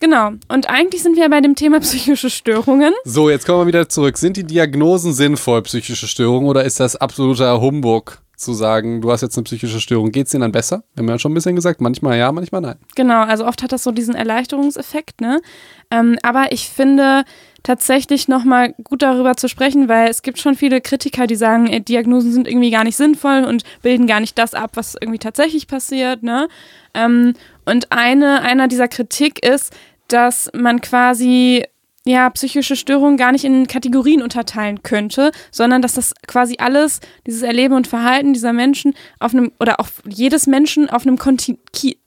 Genau. 0.00 0.30
Und 0.48 0.68
eigentlich 0.68 1.02
sind 1.02 1.16
wir 1.16 1.28
bei 1.28 1.40
dem 1.40 1.54
Thema 1.54 1.80
psychische 1.80 2.30
Störungen. 2.30 2.92
so, 3.04 3.30
jetzt 3.30 3.46
kommen 3.46 3.60
wir 3.60 3.66
wieder 3.66 3.88
zurück. 3.88 4.18
Sind 4.18 4.36
die 4.36 4.44
Diagnosen 4.44 5.12
sinnvoll, 5.12 5.62
psychische 5.62 6.06
Störungen, 6.06 6.48
oder 6.48 6.64
ist 6.64 6.80
das 6.80 6.96
absoluter 6.96 7.60
Humbug 7.60 8.18
zu 8.38 8.54
sagen, 8.54 9.00
du 9.00 9.10
hast 9.10 9.20
jetzt 9.20 9.36
eine 9.36 9.44
psychische 9.44 9.80
Störung? 9.80 10.12
Geht 10.12 10.26
es 10.26 10.30
denen 10.30 10.42
dann 10.42 10.52
besser? 10.52 10.84
Wir 10.94 11.02
haben 11.02 11.08
ja 11.08 11.18
schon 11.18 11.32
ein 11.32 11.34
bisschen 11.34 11.56
gesagt, 11.56 11.80
manchmal 11.80 12.16
ja, 12.16 12.30
manchmal 12.30 12.60
nein. 12.60 12.76
Genau, 12.94 13.22
also 13.22 13.44
oft 13.44 13.62
hat 13.64 13.72
das 13.72 13.82
so 13.82 13.90
diesen 13.90 14.14
Erleichterungseffekt, 14.14 15.20
ne? 15.20 15.42
Ähm, 15.90 16.18
aber 16.22 16.52
ich 16.52 16.68
finde 16.68 17.24
tatsächlich 17.64 18.28
nochmal 18.28 18.74
gut 18.84 19.02
darüber 19.02 19.36
zu 19.36 19.48
sprechen, 19.48 19.88
weil 19.88 20.08
es 20.08 20.22
gibt 20.22 20.38
schon 20.38 20.54
viele 20.54 20.80
Kritiker, 20.80 21.26
die 21.26 21.34
sagen, 21.34 21.66
ey, 21.66 21.80
Diagnosen 21.80 22.32
sind 22.32 22.46
irgendwie 22.46 22.70
gar 22.70 22.84
nicht 22.84 22.96
sinnvoll 22.96 23.44
und 23.44 23.64
bilden 23.82 24.06
gar 24.06 24.20
nicht 24.20 24.38
das 24.38 24.54
ab, 24.54 24.70
was 24.74 24.94
irgendwie 24.94 25.18
tatsächlich 25.18 25.66
passiert, 25.66 26.22
ne? 26.22 26.48
Ähm, 26.94 27.34
und 27.66 27.90
eine, 27.90 28.42
einer 28.42 28.68
dieser 28.68 28.86
Kritik 28.86 29.44
ist, 29.44 29.74
dass 30.06 30.48
man 30.54 30.80
quasi 30.80 31.64
ja, 32.08 32.28
psychische 32.30 32.76
Störungen 32.76 33.16
gar 33.16 33.32
nicht 33.32 33.44
in 33.44 33.66
Kategorien 33.66 34.22
unterteilen 34.22 34.82
könnte, 34.82 35.30
sondern 35.50 35.82
dass 35.82 35.94
das 35.94 36.14
quasi 36.26 36.56
alles, 36.58 37.00
dieses 37.26 37.42
Erleben 37.42 37.74
und 37.74 37.86
Verhalten 37.86 38.32
dieser 38.32 38.52
Menschen 38.52 38.94
auf 39.18 39.34
einem, 39.34 39.52
oder 39.60 39.80
auch 39.80 39.88
jedes 40.08 40.46
Menschen 40.46 40.88
auf 40.90 41.06
einem 41.06 41.18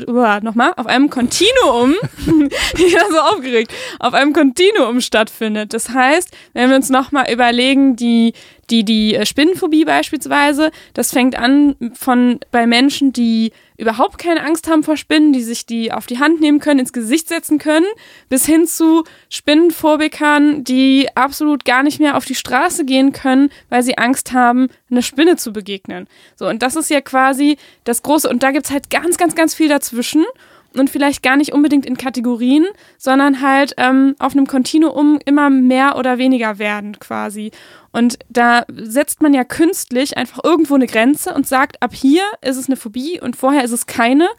uah, 0.07 0.39
nochmal, 0.41 0.73
auf 0.77 0.87
einem 0.87 1.09
Kontinuum, 1.09 1.95
ich 2.17 2.93
bin 2.93 3.11
so 3.11 3.19
aufgeregt, 3.19 3.73
auf 3.99 4.13
einem 4.13 4.33
Kontinuum 4.33 5.01
stattfindet. 5.01 5.73
Das 5.73 5.89
heißt, 5.89 6.31
wenn 6.53 6.69
wir 6.69 6.75
uns 6.75 6.89
nochmal 6.89 7.31
überlegen, 7.31 7.95
die, 7.95 8.33
die, 8.69 8.83
die 8.83 9.15
äh, 9.15 9.25
Spinnenphobie 9.25 9.85
beispielsweise, 9.85 10.71
das 10.93 11.11
fängt 11.11 11.37
an 11.37 11.75
von 11.93 12.39
bei 12.51 12.67
Menschen, 12.67 13.13
die 13.13 13.51
überhaupt 13.77 14.19
keine 14.19 14.45
Angst 14.45 14.69
haben 14.69 14.83
vor 14.83 14.95
Spinnen, 14.95 15.33
die 15.33 15.41
sich 15.41 15.65
die 15.65 15.91
auf 15.91 16.05
die 16.05 16.19
Hand 16.19 16.39
nehmen 16.39 16.59
können, 16.59 16.79
ins 16.79 16.93
Gesicht 16.93 17.27
setzen 17.27 17.57
können, 17.57 17.87
bis 18.29 18.45
hin 18.45 18.67
zu 18.67 19.03
Spinnenphobikern, 19.29 20.63
die 20.63 21.07
absolut 21.15 21.65
gar 21.65 21.81
nicht 21.81 21.99
mehr 21.99 22.15
auf 22.15 22.25
die 22.25 22.35
Straße 22.35 22.85
gehen 22.85 23.11
können, 23.11 23.49
weil 23.69 23.81
sie 23.81 23.97
Angst 23.97 24.33
haben, 24.33 24.67
einer 24.91 25.01
Spinne 25.01 25.35
zu 25.35 25.51
begegnen. 25.51 26.07
So, 26.35 26.47
und 26.47 26.61
das 26.61 26.75
ist 26.75 26.91
ja 26.91 27.01
quasi 27.01 27.57
das 27.83 28.03
Große. 28.03 28.29
Und 28.29 28.43
da 28.43 28.51
gibt's 28.51 28.71
halt 28.71 28.91
ganz, 28.91 29.17
ganz, 29.17 29.33
ganz 29.33 29.55
viel 29.55 29.69
dazwischen. 29.69 30.25
Und 30.73 30.89
vielleicht 30.89 31.21
gar 31.21 31.35
nicht 31.35 31.51
unbedingt 31.51 31.85
in 31.85 31.97
Kategorien, 31.97 32.65
sondern 32.97 33.41
halt 33.41 33.73
ähm, 33.77 34.15
auf 34.19 34.31
einem 34.31 34.47
Kontinuum 34.47 35.19
immer 35.25 35.49
mehr 35.49 35.97
oder 35.97 36.17
weniger 36.17 36.59
werden 36.59 36.97
quasi. 36.99 37.51
Und 37.91 38.19
da 38.29 38.63
setzt 38.73 39.21
man 39.21 39.33
ja 39.33 39.43
künstlich 39.43 40.15
einfach 40.15 40.39
irgendwo 40.43 40.75
eine 40.75 40.87
Grenze 40.87 41.33
und 41.33 41.45
sagt, 41.45 41.81
ab 41.81 41.93
hier 41.93 42.23
ist 42.41 42.55
es 42.55 42.67
eine 42.67 42.77
Phobie 42.77 43.19
und 43.19 43.35
vorher 43.35 43.65
ist 43.65 43.71
es 43.71 43.85
keine, 43.85 44.29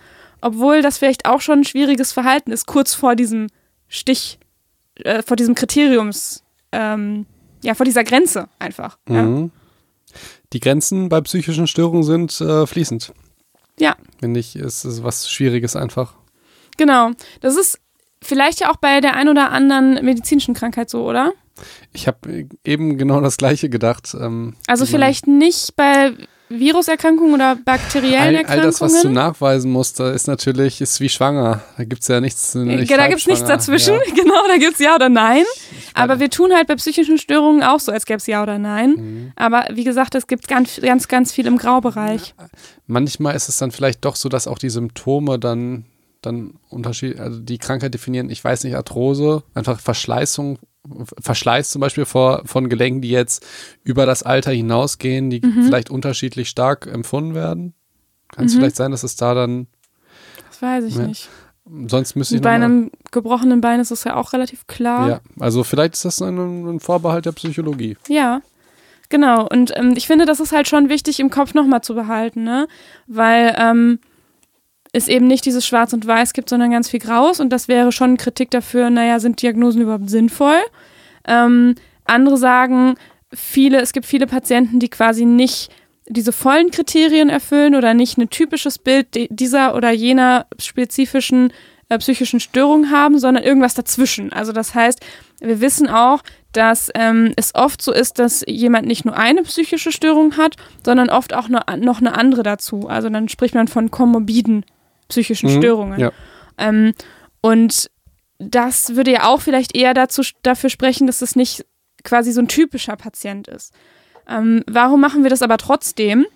obwohl 0.40 0.80
das 0.80 0.98
vielleicht 0.98 1.26
auch 1.26 1.40
schon 1.40 1.60
ein 1.60 1.64
schwieriges 1.64 2.12
Verhalten 2.12 2.50
ist, 2.50 2.66
kurz 2.66 2.94
vor 2.94 3.14
diesem 3.14 3.48
Stich, 3.88 4.38
äh, 4.96 5.22
vor 5.22 5.36
diesem 5.36 5.54
Kriteriums, 5.54 6.44
ähm, 6.72 7.26
ja, 7.62 7.74
vor 7.74 7.84
dieser 7.84 8.04
Grenze 8.04 8.48
einfach. 8.58 8.98
Ja. 9.08 9.22
Mhm. 9.22 9.50
Die 10.52 10.60
Grenzen 10.60 11.08
bei 11.08 11.20
psychischen 11.20 11.66
Störungen 11.66 12.02
sind 12.02 12.40
äh, 12.40 12.66
fließend. 12.66 13.12
ja, 13.78 13.96
Finde 14.18 14.40
ich, 14.40 14.56
ist, 14.56 14.84
ist 14.84 15.02
was 15.02 15.30
Schwieriges 15.30 15.76
einfach. 15.76 16.14
Genau. 16.76 17.10
Das 17.40 17.56
ist 17.56 17.78
vielleicht 18.22 18.60
ja 18.60 18.70
auch 18.70 18.76
bei 18.76 19.00
der 19.00 19.14
ein 19.14 19.28
oder 19.28 19.50
anderen 19.50 20.04
medizinischen 20.04 20.54
Krankheit 20.54 20.90
so, 20.90 21.08
oder? 21.08 21.32
Ich 21.92 22.06
habe 22.06 22.46
eben 22.64 22.96
genau 22.96 23.20
das 23.20 23.36
Gleiche 23.36 23.68
gedacht. 23.68 24.14
Ähm, 24.18 24.54
Also 24.66 24.86
vielleicht 24.86 25.26
nicht 25.26 25.76
bei 25.76 26.12
Viruserkrankungen 26.48 27.34
oder 27.34 27.56
bakteriellen 27.56 28.16
all, 28.20 28.26
all 28.28 28.34
Erkrankungen. 28.36 28.66
das, 28.70 28.80
was 28.80 29.02
du 29.02 29.08
nachweisen 29.08 29.70
musst, 29.70 30.00
ist 30.00 30.26
natürlich, 30.26 30.80
ist 30.80 31.00
wie 31.00 31.08
schwanger. 31.08 31.62
Da 31.76 31.84
gibt 31.84 32.02
es 32.02 32.08
ja 32.08 32.20
nichts. 32.20 32.54
Nicht 32.54 32.90
Ja, 32.90 32.96
da 32.96 33.08
gibt 33.08 33.20
es 33.20 33.26
nichts 33.26 33.44
dazwischen, 33.44 33.94
Ja. 33.94 34.14
genau, 34.14 34.46
da 34.48 34.56
gibt 34.58 34.74
es 34.74 34.78
Ja 34.80 34.94
oder 34.94 35.08
Nein. 35.08 35.44
Aber 35.94 36.20
wir 36.20 36.30
tun 36.30 36.52
halt 36.54 36.68
bei 36.68 36.74
psychischen 36.76 37.18
Störungen 37.18 37.62
auch 37.62 37.80
so, 37.80 37.92
als 37.92 38.06
gäbe 38.06 38.18
es 38.18 38.26
Ja 38.26 38.42
oder 38.42 38.58
Nein. 38.58 38.90
Mhm. 38.90 39.32
Aber 39.36 39.66
wie 39.72 39.84
gesagt, 39.84 40.14
es 40.14 40.26
gibt 40.26 40.48
ganz, 40.48 40.80
ganz, 40.80 41.08
ganz 41.08 41.32
viel 41.32 41.46
im 41.46 41.56
Graubereich. 41.58 42.34
manchmal 42.86 43.34
ist 43.34 43.48
es 43.48 43.56
dann 43.58 43.70
vielleicht 43.70 44.04
doch 44.04 44.16
so, 44.16 44.28
dass 44.28 44.46
auch 44.46 44.58
die 44.58 44.70
Symptome 44.70 45.38
dann, 45.38 45.84
dann 46.22 46.54
Unterschied, 46.68 47.18
also 47.20 47.40
die 47.40 47.58
Krankheit 47.58 47.92
definieren, 47.94 48.30
ich 48.30 48.42
weiß 48.42 48.64
nicht, 48.64 48.74
Arthrose, 48.76 49.42
einfach 49.54 49.80
Verschleißung, 49.80 50.58
Verschleiß 51.20 51.70
zum 51.70 51.80
Beispiel 51.80 52.04
vor, 52.04 52.42
von 52.44 52.68
Gelenken, 52.68 53.02
die 53.02 53.10
jetzt 53.10 53.46
über 53.84 54.04
das 54.06 54.22
Alter 54.24 54.50
hinausgehen, 54.50 55.30
die 55.30 55.40
Mhm. 55.44 55.62
vielleicht 55.64 55.90
unterschiedlich 55.90 56.48
stark 56.48 56.86
empfunden 56.86 57.34
werden. 57.34 57.74
Kann 58.32 58.46
es 58.46 58.54
Mhm. 58.54 58.58
vielleicht 58.58 58.76
sein, 58.76 58.90
dass 58.90 59.02
es 59.04 59.14
da 59.16 59.34
dann, 59.34 59.66
Das 60.48 60.60
weiß 60.62 60.84
ich 60.84 60.94
Ja. 60.96 61.06
nicht. 61.06 61.28
sonst 61.86 62.16
müsste 62.16 62.34
ich 62.36 62.42
Bei 62.42 62.50
einem 62.50 62.90
gebrochenen 63.12 63.60
Bein 63.60 63.78
ist 63.80 63.90
es 63.92 64.02
ja 64.04 64.16
auch 64.16 64.32
relativ 64.32 64.66
klar. 64.66 65.08
ja, 65.08 65.20
also 65.38 65.62
vielleicht 65.64 65.94
ist 65.94 66.04
das 66.04 66.20
ein, 66.22 66.36
ein 66.38 66.80
Vorbehalt 66.80 67.26
der 67.26 67.32
Psychologie. 67.32 67.96
Ja, 68.08 68.42
genau. 69.08 69.46
Und 69.48 69.72
ähm, 69.76 69.94
ich 69.96 70.06
finde, 70.08 70.24
das 70.26 70.40
ist 70.40 70.50
halt 70.52 70.66
schon 70.68 70.88
wichtig 70.88 71.20
im 71.20 71.30
Kopf 71.30 71.54
nochmal 71.54 71.82
zu 71.82 71.94
behalten, 71.94 72.42
ne? 72.42 72.66
Weil 73.06 73.54
ähm, 73.56 74.00
es 74.92 75.08
eben 75.08 75.26
nicht 75.26 75.46
dieses 75.46 75.66
Schwarz 75.66 75.92
und 75.92 76.06
Weiß 76.06 76.34
gibt, 76.34 76.50
sondern 76.50 76.70
ganz 76.70 76.90
viel 76.90 77.00
Graus. 77.00 77.40
Und 77.40 77.50
das 77.50 77.66
wäre 77.66 77.92
schon 77.92 78.18
Kritik 78.18 78.50
dafür, 78.50 78.90
naja, 78.90 79.20
sind 79.20 79.40
Diagnosen 79.40 79.82
überhaupt 79.82 80.10
sinnvoll? 80.10 80.58
Ähm, 81.26 81.74
andere 82.04 82.36
sagen, 82.36 82.96
viele, 83.32 83.80
es 83.80 83.92
gibt 83.92 84.06
viele 84.06 84.26
Patienten, 84.26 84.78
die 84.80 84.88
quasi 84.88 85.24
nicht 85.24 85.70
diese 86.06 86.32
vollen 86.32 86.70
Kriterien 86.70 87.30
erfüllen 87.30 87.74
oder 87.74 87.94
nicht 87.94 88.18
ein 88.18 88.28
typisches 88.28 88.78
Bild 88.78 89.06
dieser 89.30 89.74
oder 89.74 89.90
jener 89.90 90.46
spezifischen 90.58 91.52
äh, 91.88 91.98
psychischen 91.98 92.40
Störung 92.40 92.90
haben, 92.90 93.18
sondern 93.18 93.44
irgendwas 93.44 93.74
dazwischen. 93.74 94.32
Also 94.32 94.52
das 94.52 94.74
heißt, 94.74 95.00
wir 95.40 95.60
wissen 95.60 95.88
auch, 95.88 96.22
dass 96.52 96.90
ähm, 96.94 97.32
es 97.36 97.54
oft 97.54 97.80
so 97.80 97.92
ist, 97.92 98.18
dass 98.18 98.44
jemand 98.46 98.86
nicht 98.86 99.04
nur 99.04 99.16
eine 99.16 99.42
psychische 99.42 99.92
Störung 99.92 100.36
hat, 100.36 100.56
sondern 100.84 101.08
oft 101.08 101.32
auch 101.32 101.48
noch 101.48 101.66
eine 101.66 102.14
andere 102.14 102.42
dazu. 102.42 102.88
Also 102.88 103.08
dann 103.08 103.28
spricht 103.28 103.54
man 103.54 103.68
von 103.68 103.90
komorbiden 103.90 104.64
psychischen 105.12 105.52
Mhm, 105.52 105.58
Störungen. 105.58 106.00
ja. 106.00 106.10
Ähm, 106.58 106.94
und 107.42 107.90
das 108.38 108.96
würde 108.96 109.12
ja 109.12 109.24
auch 109.28 109.40
vielleicht 109.40 109.76
eher 109.76 109.94
dazu, 109.94 110.22
dafür 110.42 110.70
sprechen, 110.70 111.06
dass 111.06 111.22
es 111.22 111.36
nicht 111.36 111.64
quasi 112.02 112.32
so 112.32 112.40
ein 112.40 112.48
typischer 112.48 112.96
Patient 112.96 113.46
ist. 113.46 113.72
Ähm, 114.28 114.64
warum 114.66 115.00
machen 115.00 115.22
wir 115.22 115.30
das 115.30 115.42
aber 115.42 115.58
trotzdem? 115.58 116.26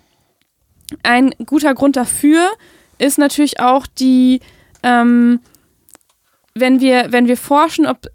Ein 1.03 1.31
guter 1.45 1.73
Grund 1.73 1.95
dafür 1.97 2.49
ist 2.97 3.17
natürlich 3.17 3.59
auch 3.59 3.87
die, 3.87 4.39
ähm, 4.83 5.39
wenn 6.53 6.79
wir, 6.79 7.11
wenn 7.11 7.27
wir 7.27 7.37
forschen, 7.37 7.85
ob 7.85 8.07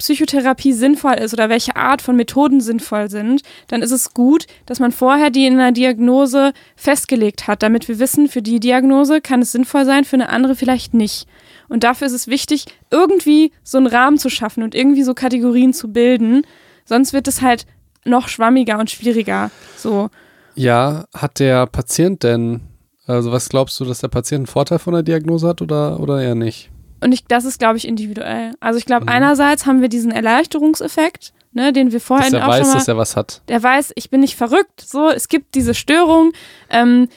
Psychotherapie 0.00 0.72
sinnvoll 0.72 1.16
ist 1.16 1.34
oder 1.34 1.50
welche 1.50 1.76
Art 1.76 2.00
von 2.00 2.16
Methoden 2.16 2.62
sinnvoll 2.62 3.10
sind, 3.10 3.42
dann 3.68 3.82
ist 3.82 3.90
es 3.90 4.14
gut, 4.14 4.46
dass 4.64 4.80
man 4.80 4.92
vorher 4.92 5.28
die 5.28 5.44
in 5.44 5.52
einer 5.54 5.72
Diagnose 5.72 6.54
festgelegt 6.74 7.46
hat, 7.46 7.62
damit 7.62 7.86
wir 7.86 7.98
wissen, 7.98 8.26
für 8.26 8.40
die 8.40 8.60
Diagnose 8.60 9.20
kann 9.20 9.42
es 9.42 9.52
sinnvoll 9.52 9.84
sein, 9.84 10.06
für 10.06 10.16
eine 10.16 10.30
andere 10.30 10.56
vielleicht 10.56 10.94
nicht. 10.94 11.28
Und 11.68 11.84
dafür 11.84 12.06
ist 12.06 12.14
es 12.14 12.28
wichtig, 12.28 12.64
irgendwie 12.90 13.52
so 13.62 13.76
einen 13.76 13.88
Rahmen 13.88 14.16
zu 14.16 14.30
schaffen 14.30 14.62
und 14.62 14.74
irgendwie 14.74 15.02
so 15.02 15.12
Kategorien 15.12 15.74
zu 15.74 15.92
bilden. 15.92 16.46
Sonst 16.86 17.12
wird 17.12 17.28
es 17.28 17.42
halt 17.42 17.66
noch 18.06 18.28
schwammiger 18.28 18.78
und 18.78 18.90
schwieriger. 18.90 19.50
So. 19.76 20.08
Ja, 20.54 21.04
hat 21.12 21.40
der 21.40 21.66
Patient 21.66 22.22
denn, 22.22 22.62
also 23.06 23.32
was 23.32 23.50
glaubst 23.50 23.78
du, 23.78 23.84
dass 23.84 24.00
der 24.00 24.08
Patient 24.08 24.40
einen 24.40 24.46
Vorteil 24.46 24.78
von 24.78 24.94
der 24.94 25.02
Diagnose 25.02 25.46
hat 25.46 25.60
oder, 25.60 26.00
oder 26.00 26.22
eher 26.22 26.34
nicht? 26.34 26.70
Und 27.02 27.12
ich, 27.12 27.24
das 27.24 27.44
ist, 27.44 27.58
glaube 27.58 27.76
ich, 27.78 27.86
individuell. 27.88 28.52
Also 28.60 28.78
ich 28.78 28.84
glaube, 28.86 29.04
Mhm. 29.04 29.10
einerseits 29.10 29.66
haben 29.66 29.80
wir 29.80 29.88
diesen 29.88 30.10
Erleichterungseffekt, 30.10 31.32
ne, 31.52 31.72
den 31.72 31.92
wir 31.92 31.98
Dass 31.98 32.06
vorhin 32.06 32.34
er 32.34 32.44
auch 32.44 32.48
weiß, 32.50 32.66
mal 32.68 32.74
dass 32.74 32.88
er 32.88 32.96
was 32.96 33.16
hat. 33.16 33.42
der 33.48 33.62
weiß, 33.62 33.92
ich 33.96 34.10
bin 34.10 34.20
nicht 34.20 34.36
verrückt, 34.36 34.80
so, 34.84 35.08
es 35.08 35.28
gibt 35.28 35.54
diese 35.54 35.74
Störung, 35.74 36.32
ähm, 36.68 37.08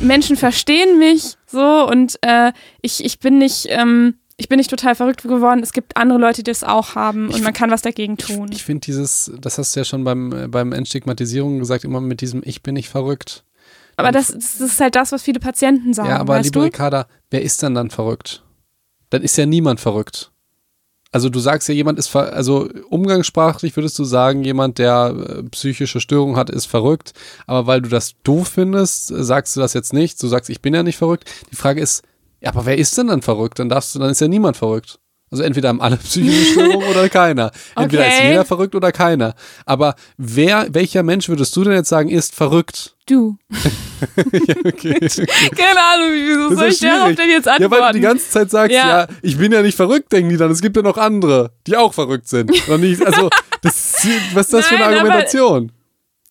Menschen 0.00 0.36
verstehen 0.36 0.98
mich, 0.98 1.36
so, 1.46 1.86
und 1.88 2.18
äh, 2.22 2.52
ich, 2.80 3.04
ich 3.04 3.20
bin 3.20 3.38
nicht, 3.38 3.66
ähm, 3.68 4.14
ich 4.36 4.48
bin 4.48 4.56
nicht 4.58 4.70
total 4.70 4.96
verrückt 4.96 5.22
geworden. 5.22 5.60
Es 5.62 5.72
gibt 5.72 5.96
andere 5.96 6.18
Leute, 6.18 6.42
die 6.42 6.50
das 6.50 6.64
auch 6.64 6.96
haben 6.96 7.28
und 7.28 7.42
man 7.44 7.52
kann 7.52 7.70
was 7.70 7.82
dagegen 7.82 8.16
tun. 8.16 8.48
Ich, 8.50 8.56
ich 8.58 8.64
finde 8.64 8.80
dieses, 8.80 9.30
das 9.40 9.58
hast 9.58 9.76
du 9.76 9.80
ja 9.80 9.84
schon 9.84 10.02
beim, 10.02 10.32
äh, 10.32 10.48
beim 10.48 10.72
Entstigmatisierung 10.72 11.60
gesagt, 11.60 11.84
immer 11.84 12.00
mit 12.00 12.22
diesem 12.22 12.42
Ich 12.44 12.62
bin 12.62 12.74
nicht 12.74 12.88
verrückt. 12.88 13.44
aber 13.96 14.10
das, 14.10 14.28
das 14.32 14.60
ist 14.60 14.80
halt 14.80 14.96
das, 14.96 15.12
was 15.12 15.22
viele 15.22 15.38
Patienten 15.38 15.94
sagen. 15.94 16.08
ja, 16.08 16.18
aber 16.18 16.40
liebe? 16.40 16.64
Ricarda, 16.64 17.06
wer 17.30 17.42
ist 17.42 17.62
denn 17.62 17.74
dann 17.76 17.90
verrückt? 17.90 18.42
Dann 19.12 19.22
ist 19.22 19.36
ja 19.36 19.44
niemand 19.44 19.78
verrückt. 19.78 20.32
Also 21.10 21.28
du 21.28 21.38
sagst 21.38 21.68
ja, 21.68 21.74
jemand 21.74 21.98
ist, 21.98 22.08
ver 22.08 22.32
also 22.32 22.70
umgangssprachlich 22.88 23.76
würdest 23.76 23.98
du 23.98 24.04
sagen, 24.04 24.42
jemand, 24.42 24.78
der 24.78 25.14
äh, 25.14 25.42
psychische 25.50 26.00
Störungen 26.00 26.36
hat, 26.36 26.48
ist 26.48 26.64
verrückt. 26.64 27.12
Aber 27.46 27.66
weil 27.66 27.82
du 27.82 27.90
das 27.90 28.14
doof 28.22 28.48
findest, 28.48 29.10
äh, 29.10 29.22
sagst 29.22 29.54
du 29.54 29.60
das 29.60 29.74
jetzt 29.74 29.92
nicht. 29.92 30.22
Du 30.22 30.28
sagst, 30.28 30.48
ich 30.48 30.62
bin 30.62 30.72
ja 30.72 30.82
nicht 30.82 30.96
verrückt. 30.96 31.30
Die 31.50 31.56
Frage 31.56 31.82
ist, 31.82 32.02
ja, 32.40 32.48
aber 32.48 32.64
wer 32.64 32.78
ist 32.78 32.96
denn 32.96 33.08
dann 33.08 33.20
verrückt? 33.20 33.58
Dann 33.58 33.68
darfst 33.68 33.94
du, 33.94 33.98
dann 33.98 34.08
ist 34.08 34.22
ja 34.22 34.28
niemand 34.28 34.56
verrückt. 34.56 34.98
Also 35.32 35.42
entweder 35.42 35.70
haben 35.70 35.80
alle 35.80 35.96
psychische 36.04 36.52
Störungen 36.52 36.86
oder 36.88 37.08
keiner. 37.08 37.50
Entweder 37.74 38.06
ist 38.06 38.12
Okay. 38.18 38.28
jeder 38.28 38.44
verrückt 38.44 38.74
oder 38.74 38.92
keiner. 38.92 39.34
Aber 39.66 39.96
wer, 40.18 40.66
welcher 40.72 41.02
Mensch 41.02 41.28
würdest 41.28 41.56
du 41.56 41.64
denn 41.64 41.72
jetzt 41.72 41.88
sagen, 41.88 42.08
ist 42.10 42.34
verrückt? 42.34 42.94
Du. 43.06 43.36
ja, 44.46 44.54
okay. 44.64 44.98
Keine 45.56 45.80
Ahnung, 45.80 46.10
wieso 46.12 46.48
Das 46.50 46.58
soll 46.58 46.68
ist 46.68 46.82
ich 46.82 46.88
darauf 46.88 47.14
denn 47.14 47.30
jetzt 47.30 47.46
Ja, 47.46 47.52
antworten? 47.54 47.82
weil 47.82 47.92
du 47.92 47.98
die 47.98 48.04
ganze 48.04 48.28
Zeit 48.30 48.50
sagst, 48.50 48.74
ja. 48.76 48.88
Ja. 49.00 49.06
ich 49.22 49.38
bin 49.38 49.50
ja 49.52 49.62
nicht 49.62 49.76
verrückt, 49.76 50.12
denken 50.12 50.28
die 50.30 50.36
dann. 50.36 50.50
Es 50.50 50.60
gibt 50.60 50.76
ja 50.76 50.82
noch 50.82 50.98
andere, 50.98 51.50
die 51.66 51.76
auch 51.76 51.94
verrückt 51.94 52.28
sind. 52.28 52.50
Nicht, 52.50 53.04
also, 53.06 53.30
das, 53.62 54.06
was 54.34 54.46
ist 54.46 54.52
das 54.52 54.66
für 54.66 54.74
eine 54.76 54.84
Nein, 54.84 54.94
Argumentation? 54.98 55.72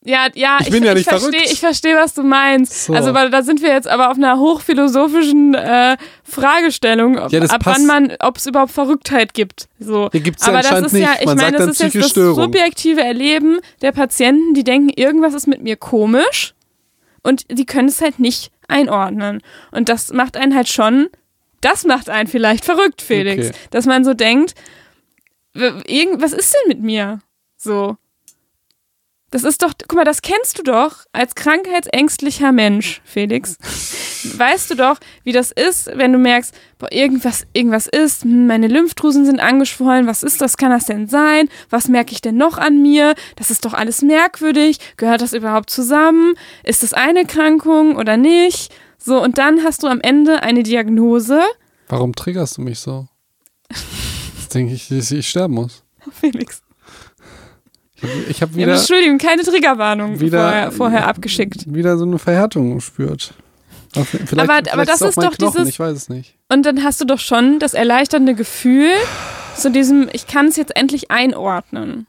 Ja, 0.03 0.29
ja, 0.33 0.57
Ich 0.61 0.71
bin 0.71 0.83
ja 0.83 0.95
nicht 0.95 1.07
verstehe, 1.07 1.31
verrückt. 1.31 1.51
ich 1.51 1.59
verstehe, 1.59 1.95
was 1.95 2.15
du 2.15 2.23
meinst. 2.23 2.85
So. 2.85 2.93
Also, 2.93 3.13
weil 3.13 3.29
da 3.29 3.43
sind 3.43 3.61
wir 3.61 3.69
jetzt 3.69 3.87
aber 3.87 4.09
auf 4.09 4.17
einer 4.17 4.39
hochphilosophischen 4.39 5.53
äh, 5.53 5.95
Fragestellung, 6.23 7.19
ob, 7.19 7.31
Ja, 7.31 7.39
das 7.39 7.51
ab 7.51 7.61
passt. 7.63 7.79
wann 7.81 7.85
man, 7.85 8.15
ob 8.19 8.37
es 8.37 8.47
überhaupt 8.47 8.71
Verrücktheit 8.71 9.35
gibt. 9.35 9.67
So. 9.79 10.09
Hier 10.11 10.21
gibt's 10.21 10.43
ja 10.45 10.53
aber 10.53 10.63
das 10.63 10.91
ist 10.91 10.99
ja, 10.99 11.11
nicht. 11.11 11.19
ich 11.21 11.25
Man 11.27 11.37
meine, 11.37 11.57
das 11.57 11.67
ist 11.67 11.81
jetzt 11.81 11.95
das 11.95 12.09
Störung. 12.09 12.35
subjektive 12.35 13.01
Erleben 13.01 13.59
der 13.83 13.91
Patienten, 13.91 14.55
die 14.55 14.63
denken, 14.63 14.89
irgendwas 14.89 15.35
ist 15.35 15.45
mit 15.47 15.61
mir 15.61 15.75
komisch 15.75 16.55
und 17.21 17.45
die 17.51 17.65
können 17.67 17.87
es 17.87 18.01
halt 18.01 18.17
nicht 18.17 18.51
einordnen. 18.67 19.41
Und 19.71 19.87
das 19.87 20.11
macht 20.13 20.35
einen 20.35 20.55
halt 20.55 20.67
schon, 20.69 21.09
das 21.61 21.83
macht 21.85 22.09
einen 22.09 22.27
vielleicht 22.27 22.65
verrückt, 22.65 23.03
Felix. 23.03 23.49
Okay. 23.49 23.57
Dass 23.69 23.85
man 23.85 24.03
so 24.03 24.15
denkt, 24.15 24.55
w- 25.53 25.73
irgend, 25.85 26.23
was 26.23 26.33
ist 26.33 26.53
denn 26.55 26.69
mit 26.69 26.81
mir? 26.81 27.19
So. 27.55 27.97
Das 29.31 29.45
ist 29.45 29.63
doch, 29.63 29.71
guck 29.87 29.95
mal, 29.95 30.03
das 30.03 30.21
kennst 30.21 30.59
du 30.59 30.63
doch 30.63 31.05
als 31.13 31.35
krankheitsängstlicher 31.35 32.51
Mensch, 32.51 33.01
Felix. 33.05 33.57
weißt 34.37 34.71
du 34.71 34.75
doch, 34.75 34.97
wie 35.23 35.31
das 35.31 35.51
ist, 35.51 35.89
wenn 35.95 36.11
du 36.11 36.19
merkst, 36.19 36.53
boah, 36.77 36.91
irgendwas, 36.91 37.45
irgendwas 37.53 37.87
ist, 37.87 38.23
hm, 38.23 38.47
meine 38.47 38.67
Lymphdrüsen 38.67 39.25
sind 39.25 39.39
angeschwollen, 39.39 40.05
was 40.05 40.23
ist 40.23 40.41
das, 40.41 40.57
kann 40.57 40.71
das 40.71 40.85
denn 40.85 41.07
sein? 41.07 41.47
Was 41.69 41.87
merke 41.87 42.11
ich 42.11 42.19
denn 42.19 42.35
noch 42.35 42.57
an 42.57 42.81
mir? 42.81 43.15
Das 43.37 43.51
ist 43.51 43.63
doch 43.63 43.73
alles 43.73 44.01
merkwürdig. 44.01 44.79
Gehört 44.97 45.21
das 45.21 45.31
überhaupt 45.31 45.69
zusammen? 45.69 46.33
Ist 46.63 46.83
das 46.83 46.93
eine 46.93 47.25
Krankung 47.25 47.95
oder 47.95 48.17
nicht? 48.17 48.73
So, 48.97 49.23
und 49.23 49.37
dann 49.37 49.63
hast 49.63 49.83
du 49.83 49.87
am 49.87 50.01
Ende 50.01 50.43
eine 50.43 50.63
Diagnose. 50.63 51.41
Warum 51.87 52.13
triggerst 52.13 52.57
du 52.57 52.61
mich 52.61 52.79
so? 52.79 53.07
Jetzt 53.69 54.53
denke 54.53 54.73
ich, 54.73 54.89
dass 54.89 55.11
ich 55.11 55.29
sterben 55.29 55.55
muss. 55.55 55.83
Felix. 56.11 56.61
Ich 58.29 58.41
habe 58.41 58.51
hab 58.51 58.59
Ja, 58.59 58.65
wieder, 58.67 58.75
Entschuldigung, 58.77 59.17
keine 59.17 59.43
Triggerwarnung 59.43 60.19
wieder- 60.19 60.41
vorher, 60.43 60.71
vorher 60.71 61.07
abgeschickt. 61.07 61.71
wieder 61.73 61.97
so 61.97 62.05
eine 62.05 62.17
Verhärtung. 62.19 62.73
Aber, 62.73 62.81
vielleicht, 62.81 63.03
Aber- 63.93 64.05
vielleicht 64.05 64.73
aber 64.73 64.85
das 64.85 65.01
auch 65.03 65.09
ist 65.09 65.17
doch 65.17 65.31
Knochen, 65.37 65.57
dieses- 65.57 65.69
Ich 65.69 65.79
weiß 65.79 65.95
es 65.97 66.09
nicht. 66.09 66.35
Und 66.49 66.65
dann 66.65 66.83
hast 66.83 66.99
du 67.01 67.05
doch 67.05 67.19
schon 67.19 67.59
das 67.59 67.73
erleichternde 67.73 68.33
Gefühl 68.35 68.89
zu 69.55 69.69
diesem, 69.71 70.09
ich 70.13 70.27
kann 70.27 70.47
es 70.47 70.55
jetzt 70.55 70.75
endlich 70.75 71.11
einordnen. 71.11 72.07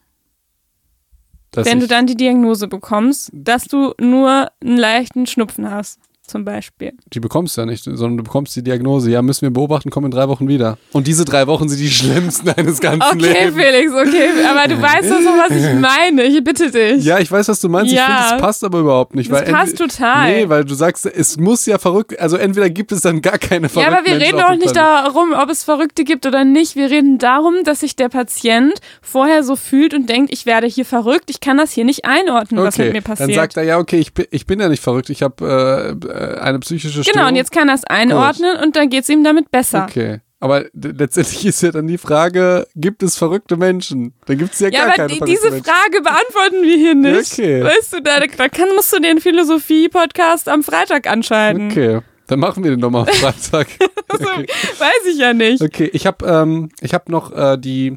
Dass 1.51 1.67
wenn 1.67 1.81
du 1.81 1.87
dann 1.87 2.07
die 2.07 2.17
Diagnose 2.17 2.67
bekommst, 2.67 3.31
dass 3.35 3.65
du 3.65 3.93
nur 4.01 4.51
einen 4.63 4.79
leichten 4.79 5.27
Schnupfen 5.27 5.71
hast, 5.71 5.99
zum 6.33 6.45
Beispiel. 6.45 6.93
die 7.13 7.21
bekommst 7.21 7.57
du 7.57 7.61
ja 7.61 7.67
nicht, 7.67 7.85
sondern 7.85 8.17
du 8.17 8.25
bekommst 8.25 8.57
die 8.57 8.63
Diagnose. 8.63 9.11
Ja, 9.11 9.23
müssen 9.23 9.43
wir 9.43 9.51
beobachten, 9.51 9.91
kommen 9.91 10.07
in 10.07 10.11
drei 10.11 10.29
Wochen 10.29 10.49
wieder. 10.49 10.79
Und 10.93 11.07
diese 11.07 11.25
drei 11.25 11.47
Wochen 11.47 11.69
sind 11.69 11.79
die 11.79 11.89
schlimmsten 11.91 12.47
deines 12.47 12.81
ganzen 12.81 13.03
Okay, 13.21 13.45
Lebens. 13.45 13.55
Felix, 13.63 13.93
okay, 13.93 14.29
aber 14.51 14.69
du 14.75 14.81
weißt 14.83 15.11
doch 15.11 15.21
so, 15.21 15.29
was 15.29 15.51
ich 15.57 15.75
meine. 15.81 16.25
Ich 16.25 16.43
bitte 16.43 16.71
dich. 16.71 17.05
Ja, 17.05 17.19
ich 17.21 17.31
weiß, 17.31 17.49
was 17.49 17.61
du 17.61 17.69
meinst. 17.69 17.93
Ich 17.93 17.99
Ja. 17.99 18.07
finde, 18.07 18.37
es 18.37 18.41
passt 18.43 18.65
aber 18.65 18.81
überhaupt 18.81 19.15
nicht. 19.15 19.31
Das 19.31 19.45
passt 19.45 19.77
total. 19.79 20.33
Nee, 20.33 20.49
weil 20.49 20.65
du 20.65 20.75
sagst, 20.75 21.07
es 21.07 21.37
muss 21.37 21.67
ja 21.67 21.79
verrückt, 21.79 22.19
also 22.19 22.37
entweder 22.37 22.69
gibt 22.71 22.91
es 22.93 23.03
dann 23.03 23.23
gar 23.23 23.39
keine 23.39 23.67
Ja, 23.67 23.69
verrückten 23.69 23.95
aber 23.95 24.05
wir 24.07 24.17
Menschen 24.17 24.37
reden 24.37 24.49
dem 24.53 24.59
nicht 24.59 24.77
darum, 24.77 25.33
ob 25.33 25.51
es 25.51 25.63
Verrückte 25.65 26.05
gibt 26.05 26.27
oder 26.27 26.45
nicht. 26.45 26.75
Wir 26.77 26.91
reden 26.91 27.19
darum, 27.19 27.55
dass 27.65 27.81
sich 27.81 27.95
der 27.97 28.09
Patient 28.09 28.75
vorher 29.03 29.45
so 29.45 29.57
fühlt 29.57 29.95
und 29.95 30.09
denkt, 30.09 30.33
ich 30.33 30.47
werde 30.47 30.67
hier 30.67 30.85
verrückt, 30.85 31.25
ich 31.29 31.41
kann 31.41 31.59
das 31.59 31.73
hier 31.73 31.85
nicht 31.85 32.05
einordnen, 32.05 32.63
was 32.63 32.75
Okay, 32.75 32.85
mit 32.87 32.93
mir 32.95 33.03
passiert. 33.03 33.29
dann 33.29 33.35
sagt 33.35 33.57
er, 33.57 33.65
ja, 33.65 33.79
okay, 33.79 33.99
ich 33.99 34.15
bin, 34.15 34.27
ich 34.31 34.47
bin 34.47 34.61
ja 34.61 34.69
nicht 34.69 34.83
verrückt, 34.83 35.11
ich 35.11 35.23
habe 35.23 35.97
äh, 36.01 36.22
eine 36.23 36.59
psychische 36.61 37.03
Störung. 37.03 37.13
genau, 37.13 37.29
und 37.29 37.37
jetzt 37.37 37.53
kann 37.53 37.69
er 37.69 37.75
es 37.75 37.85
einordnen 37.85 38.57
und 38.63 38.77
dann 38.77 38.89
geht 38.89 39.03
es 39.05 39.09
ihm 39.09 39.25
damit 39.25 39.51
besser. 39.51 39.85
Okay. 39.89 40.21
Aber 40.41 40.65
letztendlich 40.75 41.47
ist 41.47 41.63
ja 41.63 41.71
dann 41.71 41.87
die 41.87 41.99
Frage, 41.99 42.67
gibt 42.75 43.05
es 43.05 43.17
verrückte 43.17 43.57
Menschen? 43.57 44.13
Da 44.27 44.35
gibt 44.35 44.55
es 44.55 44.59
ja, 44.59 44.69
Ja, 44.71 44.79
gar 44.81 44.83
aber 44.87 44.93
keine 44.95 45.09
die, 45.09 45.19
verrückten 45.19 45.35
diese 45.37 45.51
Menschen. 45.53 45.65
Frage 45.65 46.03
beantworten 46.03 46.63
wir 46.63 46.77
hier 46.77 46.95
nicht. 46.97 47.33
Okay. 47.33 47.63
Weißt 47.63 47.93
du, 47.93 48.03
da, 48.03 48.19
da 48.19 48.49
kann, 48.49 48.69
musst 48.75 48.93
du 48.93 49.01
den 49.01 49.21
Philosophie-Podcast 49.21 50.49
am 50.49 50.65
Freitag 50.65 51.07
anschalten. 51.09 51.71
Okay, 51.71 52.01
dann 52.27 52.41
machen 52.41 52.65
wir 52.65 52.73
den 52.73 52.81
nochmal 52.81 53.03
am 53.03 53.07
Freitag. 53.15 53.69
Also, 54.09 54.25
okay. 54.25 54.47
weiß 54.79 55.07
ich 55.11 55.17
ja 55.17 55.33
nicht. 55.33 55.63
okay, 55.63 55.89
ich 55.91 56.07
habe 56.07 56.27
ähm, 56.27 56.69
ich 56.83 56.93
hab 56.93 57.09
noch 57.09 57.33
äh, 57.35 57.57
die, 57.57 57.97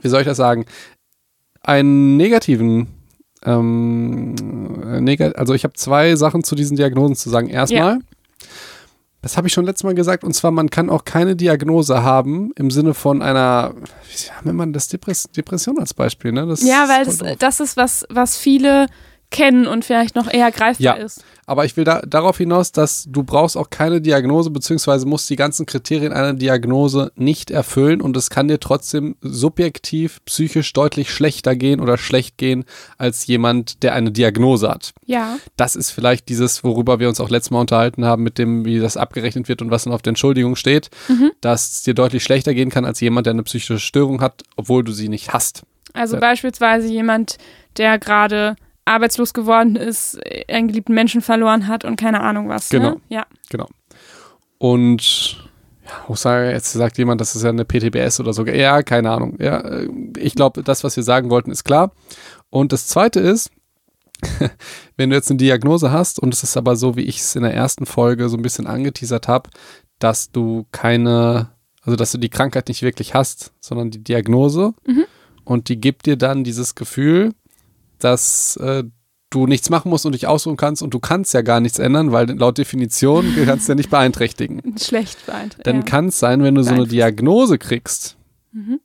wie 0.00 0.08
soll 0.08 0.20
ich 0.20 0.26
das 0.26 0.36
sagen, 0.36 0.66
einen 1.62 2.16
negativen, 2.16 2.86
ähm, 3.44 4.34
äh, 5.06 5.32
also 5.34 5.54
ich 5.54 5.64
habe 5.64 5.74
zwei 5.74 6.16
Sachen 6.16 6.44
zu 6.44 6.54
diesen 6.54 6.76
Diagnosen 6.76 7.16
zu 7.16 7.30
sagen. 7.30 7.48
Erstmal, 7.48 7.98
das 9.22 9.36
habe 9.36 9.46
ich 9.46 9.52
schon 9.52 9.64
letztes 9.64 9.84
Mal 9.84 9.94
gesagt, 9.94 10.24
und 10.24 10.34
zwar, 10.34 10.50
man 10.50 10.68
kann 10.68 10.90
auch 10.90 11.04
keine 11.04 11.36
Diagnose 11.36 12.02
haben 12.02 12.50
im 12.56 12.70
Sinne 12.70 12.92
von 12.92 13.22
einer, 13.22 13.74
wie 14.10 14.30
haben 14.30 14.56
wir 14.56 14.66
das 14.66 14.88
Depress 14.88 15.24
Depression 15.30 15.78
als 15.78 15.94
Beispiel, 15.94 16.32
ne? 16.32 16.46
Das 16.46 16.62
Ja, 16.62 16.88
weil 16.88 17.04
das, 17.04 17.18
das 17.38 17.60
ist 17.60 17.76
was, 17.76 18.04
was 18.10 18.36
viele 18.36 18.86
kennen 19.32 19.66
und 19.66 19.84
vielleicht 19.84 20.14
noch 20.14 20.32
eher 20.32 20.52
greifbar 20.52 20.98
Ja. 20.98 21.04
ist. 21.04 21.24
Aber 21.44 21.64
ich 21.64 21.76
will 21.76 21.82
da, 21.84 22.00
darauf 22.02 22.38
hinaus, 22.38 22.70
dass 22.70 23.04
du 23.08 23.24
brauchst 23.24 23.56
auch 23.56 23.68
keine 23.68 24.00
Diagnose, 24.00 24.50
beziehungsweise 24.50 25.06
musst 25.06 25.28
die 25.28 25.34
ganzen 25.36 25.66
Kriterien 25.66 26.12
einer 26.12 26.34
Diagnose 26.34 27.10
nicht 27.16 27.50
erfüllen 27.50 28.00
und 28.00 28.16
es 28.16 28.30
kann 28.30 28.46
dir 28.46 28.60
trotzdem 28.60 29.16
subjektiv 29.22 30.20
psychisch 30.24 30.72
deutlich 30.72 31.10
schlechter 31.12 31.56
gehen 31.56 31.80
oder 31.80 31.98
schlecht 31.98 32.38
gehen 32.38 32.64
als 32.96 33.26
jemand, 33.26 33.82
der 33.82 33.94
eine 33.94 34.12
Diagnose 34.12 34.70
hat. 34.70 34.92
Ja. 35.04 35.36
Das 35.56 35.74
ist 35.74 35.90
vielleicht 35.90 36.28
dieses, 36.28 36.62
worüber 36.62 37.00
wir 37.00 37.08
uns 37.08 37.20
auch 37.20 37.28
letztes 37.28 37.50
Mal 37.50 37.60
unterhalten 37.60 38.04
haben, 38.04 38.22
mit 38.22 38.38
dem, 38.38 38.64
wie 38.64 38.78
das 38.78 38.96
abgerechnet 38.96 39.48
wird 39.48 39.62
und 39.62 39.70
was 39.72 39.84
dann 39.84 39.92
auf 39.92 40.02
der 40.02 40.12
Entschuldigung 40.12 40.54
steht, 40.56 40.90
dass 41.40 41.70
es 41.72 41.82
dir 41.82 41.94
deutlich 41.94 42.22
schlechter 42.22 42.54
gehen 42.54 42.70
kann 42.70 42.84
als 42.84 43.00
jemand, 43.00 43.26
der 43.26 43.32
eine 43.32 43.42
psychische 43.42 43.80
Störung 43.80 44.20
hat, 44.20 44.42
obwohl 44.56 44.84
du 44.84 44.92
sie 44.92 45.08
nicht 45.08 45.32
hast. 45.32 45.62
Also 45.92 46.14
Ja. 46.14 46.20
beispielsweise 46.20 46.86
jemand, 46.88 47.36
der 47.76 47.98
gerade 47.98 48.54
arbeitslos 48.84 49.32
geworden 49.32 49.76
ist, 49.76 50.18
einen 50.48 50.68
geliebten 50.68 50.94
Menschen 50.94 51.20
verloren 51.20 51.68
hat 51.68 51.84
und 51.84 51.96
keine 51.96 52.20
Ahnung 52.20 52.48
was. 52.48 52.68
Genau. 52.68 52.90
Ne? 52.90 53.00
Ja. 53.08 53.26
Genau. 53.48 53.68
Und 54.58 55.50
ja, 55.84 56.08
auch 56.08 56.16
sage, 56.16 56.50
jetzt 56.50 56.72
sagt 56.72 56.98
jemand, 56.98 57.20
das 57.20 57.34
ist 57.34 57.42
ja 57.42 57.50
eine 57.50 57.64
PTBS 57.64 58.20
oder 58.20 58.32
so. 58.32 58.46
Ja, 58.46 58.82
keine 58.82 59.10
Ahnung. 59.10 59.36
Ja, 59.40 59.58
äh, 59.58 59.88
ich 60.18 60.34
glaube, 60.34 60.62
das, 60.62 60.84
was 60.84 60.96
wir 60.96 61.02
sagen 61.02 61.30
wollten, 61.30 61.50
ist 61.50 61.64
klar. 61.64 61.92
Und 62.50 62.72
das 62.72 62.86
zweite 62.86 63.20
ist, 63.20 63.50
wenn 64.96 65.10
du 65.10 65.16
jetzt 65.16 65.30
eine 65.30 65.38
Diagnose 65.38 65.90
hast 65.90 66.20
und 66.20 66.32
es 66.32 66.42
ist 66.42 66.56
aber 66.56 66.76
so, 66.76 66.96
wie 66.96 67.02
ich 67.02 67.18
es 67.18 67.34
in 67.34 67.42
der 67.42 67.54
ersten 67.54 67.86
Folge 67.86 68.28
so 68.28 68.36
ein 68.36 68.42
bisschen 68.42 68.66
angeteasert 68.66 69.26
habe, 69.26 69.50
dass 69.98 70.30
du 70.30 70.66
keine, 70.70 71.50
also 71.82 71.96
dass 71.96 72.12
du 72.12 72.18
die 72.18 72.28
Krankheit 72.28 72.68
nicht 72.68 72.82
wirklich 72.82 73.14
hast, 73.14 73.52
sondern 73.60 73.90
die 73.90 74.02
Diagnose 74.02 74.74
und 75.44 75.68
die 75.68 75.80
gibt 75.80 76.06
dir 76.06 76.16
dann 76.16 76.44
dieses 76.44 76.74
Gefühl, 76.74 77.32
dass 78.04 78.56
äh, 78.56 78.84
du 79.30 79.46
nichts 79.46 79.70
machen 79.70 79.88
musst 79.88 80.04
und 80.06 80.12
dich 80.12 80.26
ausruhen 80.26 80.56
kannst 80.56 80.82
und 80.82 80.92
du 80.94 81.00
kannst 81.00 81.34
ja 81.34 81.42
gar 81.42 81.60
nichts 81.60 81.78
ändern, 81.78 82.12
weil 82.12 82.30
laut 82.30 82.58
Definition 82.58 83.24
kannst 83.46 83.68
du 83.68 83.72
ja 83.72 83.76
nicht 83.76 83.90
beeinträchtigen. 83.90 84.76
Schlecht 84.78 85.24
beeinträchtigt. 85.26 85.66
Dann 85.66 85.76
ja. 85.76 85.82
kann 85.82 86.08
es 86.08 86.18
sein, 86.18 86.42
wenn 86.42 86.54
du 86.54 86.62
so 86.62 86.74
eine. 86.74 86.86
Diagnose 86.86 87.58
kriegst, 87.58 88.16
Mhm. 88.52 88.80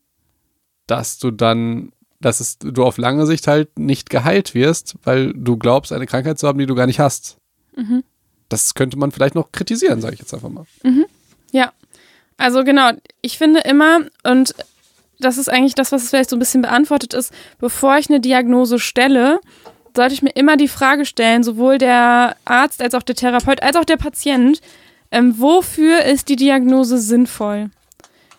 dass 0.87 1.17
du 1.17 1.31
dann, 1.31 1.91
dass 2.21 2.39
es, 2.39 2.57
du 2.59 2.85
auf 2.85 2.97
lange 2.97 3.25
Sicht 3.25 3.47
halt 3.47 3.77
nicht 3.77 4.09
geheilt 4.09 4.53
wirst, 4.53 4.95
weil 5.03 5.33
du 5.33 5.57
glaubst, 5.57 5.91
eine 5.91 6.07
Krankheit 6.07 6.39
zu 6.39 6.47
haben, 6.47 6.57
die 6.57 6.65
du 6.65 6.75
gar 6.75 6.85
nicht 6.85 6.99
hast. 6.99 7.37
Mhm. 7.75 8.03
Das 8.47 8.75
könnte 8.75 8.97
man 8.97 9.11
vielleicht 9.11 9.35
noch 9.35 9.51
kritisieren, 9.51 9.99
sage 9.99 10.13
ich 10.13 10.21
jetzt 10.21 10.33
einfach 10.33 10.47
mal. 10.47 10.65
Ja, 11.51 11.73
also 12.37 12.63
genau, 12.63 12.91
ich 13.21 13.37
finde 13.37 13.59
immer, 13.61 13.99
und 14.23 14.55
das 15.19 15.37
ist 15.37 15.49
eigentlich 15.49 15.75
das, 15.75 15.91
was 15.91 16.03
es 16.03 16.09
vielleicht 16.09 16.29
so 16.29 16.35
ein 16.35 16.39
bisschen 16.39 16.61
beantwortet 16.61 17.13
ist, 17.13 17.33
bevor 17.59 17.97
ich 17.97 18.09
eine 18.09 18.19
Diagnose 18.19 18.79
stelle, 18.79 19.39
sollte 19.95 20.13
ich 20.13 20.21
mir 20.21 20.35
immer 20.35 20.57
die 20.57 20.67
Frage 20.67 21.05
stellen, 21.05 21.43
sowohl 21.43 21.77
der 21.77 22.35
Arzt 22.45 22.81
als 22.81 22.93
auch 22.93 23.03
der 23.03 23.15
Therapeut 23.15 23.63
als 23.63 23.75
auch 23.75 23.85
der 23.85 23.97
Patient, 23.97 24.61
ähm, 25.11 25.39
wofür 25.39 26.03
ist 26.03 26.29
die 26.29 26.35
Diagnose 26.35 26.99
sinnvoll? 26.99 27.71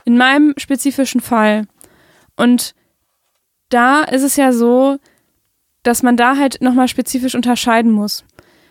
in 0.08 0.16
meinem 0.16 0.54
spezifischen 0.56 1.20
Fall. 1.20 1.66
Und 2.34 2.74
da 3.68 4.04
ist 4.04 4.22
es 4.22 4.36
ja 4.36 4.54
so, 4.54 4.96
dass 5.82 6.02
man 6.02 6.16
da 6.16 6.38
halt 6.38 6.62
nochmal 6.62 6.88
spezifisch 6.88 7.34
unterscheiden 7.34 7.92
muss. 7.92 8.24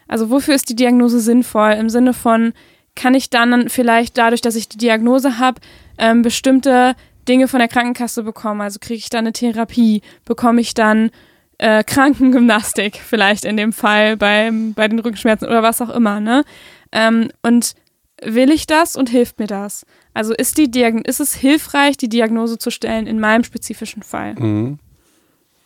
Also 0.07 0.31
wofür 0.31 0.55
ist 0.55 0.67
die 0.67 0.75
Diagnose 0.75 1.19
sinnvoll? 1.19 1.73
Im 1.73 1.91
Sinne 1.91 2.13
von, 2.13 2.53
kann 2.95 3.13
ich 3.13 3.29
dann 3.29 3.69
vielleicht 3.69 4.17
dadurch, 4.17 4.41
dass 4.41 4.55
ich 4.55 4.67
die 4.67 4.79
Diagnose 4.79 5.37
habe, 5.37 5.61
ähm, 5.99 6.23
bestimmte 6.23 6.95
Dinge 7.27 7.47
von 7.47 7.59
der 7.59 7.67
Krankenkasse 7.67 8.23
bekommen? 8.23 8.61
Also 8.61 8.79
kriege 8.79 8.97
ich 8.97 9.09
dann 9.09 9.19
eine 9.19 9.33
Therapie? 9.33 10.01
Bekomme 10.25 10.61
ich 10.61 10.73
dann 10.73 11.11
äh, 11.57 11.83
Krankengymnastik 11.83 12.97
vielleicht 12.97 13.45
in 13.45 13.57
dem 13.57 13.73
Fall 13.73 14.17
beim, 14.17 14.73
bei 14.73 14.87
den 14.87 14.99
Rückenschmerzen 14.99 15.47
oder 15.47 15.63
was 15.63 15.81
auch 15.81 15.89
immer, 15.89 16.19
ne? 16.19 16.43
Ähm, 16.91 17.29
und 17.41 17.73
will 18.21 18.51
ich 18.51 18.67
das 18.67 18.95
und 18.95 19.09
hilft 19.09 19.39
mir 19.39 19.47
das? 19.47 19.85
Also 20.13 20.33
ist, 20.33 20.57
die 20.57 20.71
Diagn 20.71 21.01
ist 21.01 21.19
es 21.19 21.35
hilfreich, 21.35 21.97
die 21.97 22.09
Diagnose 22.09 22.57
zu 22.57 22.71
stellen 22.71 23.07
in 23.07 23.19
meinem 23.19 23.43
spezifischen 23.43 24.03
Fall? 24.03 24.35
Mhm. 24.35 24.79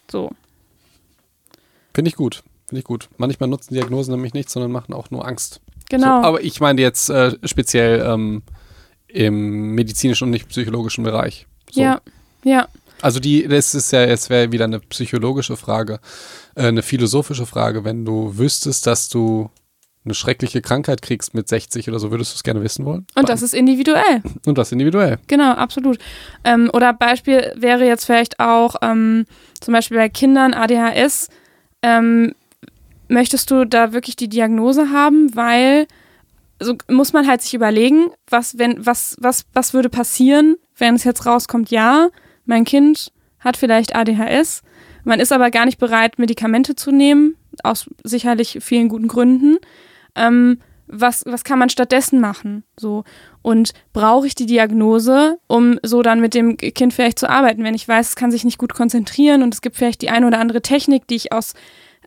So. 0.09 0.31
Finde 1.93 2.09
ich 2.09 2.15
gut. 2.15 2.43
Finde 2.67 2.79
ich 2.79 2.85
gut. 2.85 3.09
Manchmal 3.17 3.49
nutzen 3.49 3.73
Diagnosen 3.73 4.11
nämlich 4.11 4.33
nichts, 4.33 4.53
sondern 4.53 4.71
machen 4.71 4.93
auch 4.93 5.09
nur 5.11 5.27
Angst. 5.27 5.61
Genau. 5.89 6.21
So, 6.21 6.27
aber 6.27 6.41
ich 6.41 6.59
meine 6.61 6.81
jetzt 6.81 7.09
äh, 7.09 7.35
speziell 7.43 8.01
ähm, 8.05 8.43
im 9.07 9.75
medizinischen 9.75 10.25
und 10.25 10.29
nicht 10.31 10.47
psychologischen 10.47 11.03
Bereich. 11.03 11.47
So. 11.71 11.81
Ja, 11.81 12.01
ja. 12.43 12.67
Also 13.01 13.19
die, 13.19 13.47
das 13.47 13.73
ist 13.73 13.91
ja, 13.91 14.03
es 14.03 14.29
wäre 14.29 14.51
wieder 14.51 14.65
eine 14.65 14.79
psychologische 14.79 15.57
Frage, 15.57 15.99
äh, 16.55 16.67
eine 16.67 16.83
philosophische 16.83 17.45
Frage. 17.45 17.83
Wenn 17.83 18.05
du 18.05 18.37
wüsstest, 18.37 18.85
dass 18.85 19.09
du 19.09 19.49
eine 20.03 20.13
schreckliche 20.13 20.61
Krankheit 20.61 21.01
kriegst 21.01 21.33
mit 21.33 21.47
60 21.47 21.87
oder 21.89 21.99
so, 21.99 22.11
würdest 22.11 22.33
du 22.33 22.35
es 22.35 22.43
gerne 22.43 22.63
wissen 22.63 22.85
wollen? 22.85 23.05
Und 23.15 23.29
das 23.29 23.41
ist 23.41 23.53
individuell. 23.53 24.23
Und 24.45 24.57
das 24.57 24.71
individuell. 24.71 25.19
Genau, 25.27 25.51
absolut. 25.51 25.99
Ähm, 26.43 26.69
oder 26.73 26.93
Beispiel 26.93 27.53
wäre 27.55 27.85
jetzt 27.85 28.05
vielleicht 28.05 28.39
auch 28.39 28.75
ähm, 28.81 29.25
zum 29.59 29.73
Beispiel 29.73 29.97
bei 29.97 30.09
Kindern 30.09 30.53
ADHS. 30.53 31.29
Ähm, 31.83 32.33
möchtest 33.07 33.51
du 33.51 33.65
da 33.65 33.93
wirklich 33.93 34.15
die 34.15 34.29
Diagnose 34.29 34.89
haben, 34.91 35.35
weil 35.35 35.87
so 36.61 36.75
muss 36.89 37.13
man 37.13 37.27
halt 37.27 37.41
sich 37.41 37.53
überlegen, 37.53 38.11
was 38.29 38.57
wenn 38.57 38.85
was 38.85 39.17
was 39.19 39.45
was 39.53 39.73
würde 39.73 39.89
passieren, 39.89 40.55
wenn 40.77 40.95
es 40.95 41.03
jetzt 41.03 41.25
rauskommt, 41.25 41.71
ja, 41.71 42.09
mein 42.45 42.63
Kind 42.63 43.11
hat 43.39 43.57
vielleicht 43.57 43.95
ADHS, 43.95 44.61
man 45.03 45.19
ist 45.19 45.31
aber 45.31 45.51
gar 45.51 45.65
nicht 45.65 45.79
bereit, 45.79 46.19
Medikamente 46.19 46.75
zu 46.75 46.91
nehmen, 46.91 47.35
aus 47.63 47.89
sicherlich 48.03 48.59
vielen 48.61 48.89
guten 48.89 49.07
Gründen. 49.07 49.57
Ähm, 50.15 50.59
was, 50.93 51.23
was 51.25 51.45
kann 51.45 51.57
man 51.57 51.69
stattdessen 51.69 52.19
machen? 52.19 52.63
So. 52.77 53.05
Und 53.41 53.71
brauche 53.93 54.27
ich 54.27 54.35
die 54.35 54.45
Diagnose, 54.45 55.39
um 55.47 55.79
so 55.83 56.01
dann 56.01 56.19
mit 56.19 56.33
dem 56.33 56.57
Kind 56.57 56.93
vielleicht 56.93 57.17
zu 57.17 57.29
arbeiten? 57.29 57.63
Wenn 57.63 57.73
ich 57.73 57.87
weiß, 57.87 58.09
es 58.09 58.15
kann 58.15 58.29
sich 58.29 58.43
nicht 58.43 58.57
gut 58.57 58.73
konzentrieren 58.73 59.41
und 59.41 59.53
es 59.53 59.61
gibt 59.61 59.77
vielleicht 59.77 60.01
die 60.01 60.09
eine 60.09 60.27
oder 60.27 60.39
andere 60.39 60.61
Technik, 60.61 61.07
die 61.07 61.15
ich 61.15 61.31
aus 61.31 61.53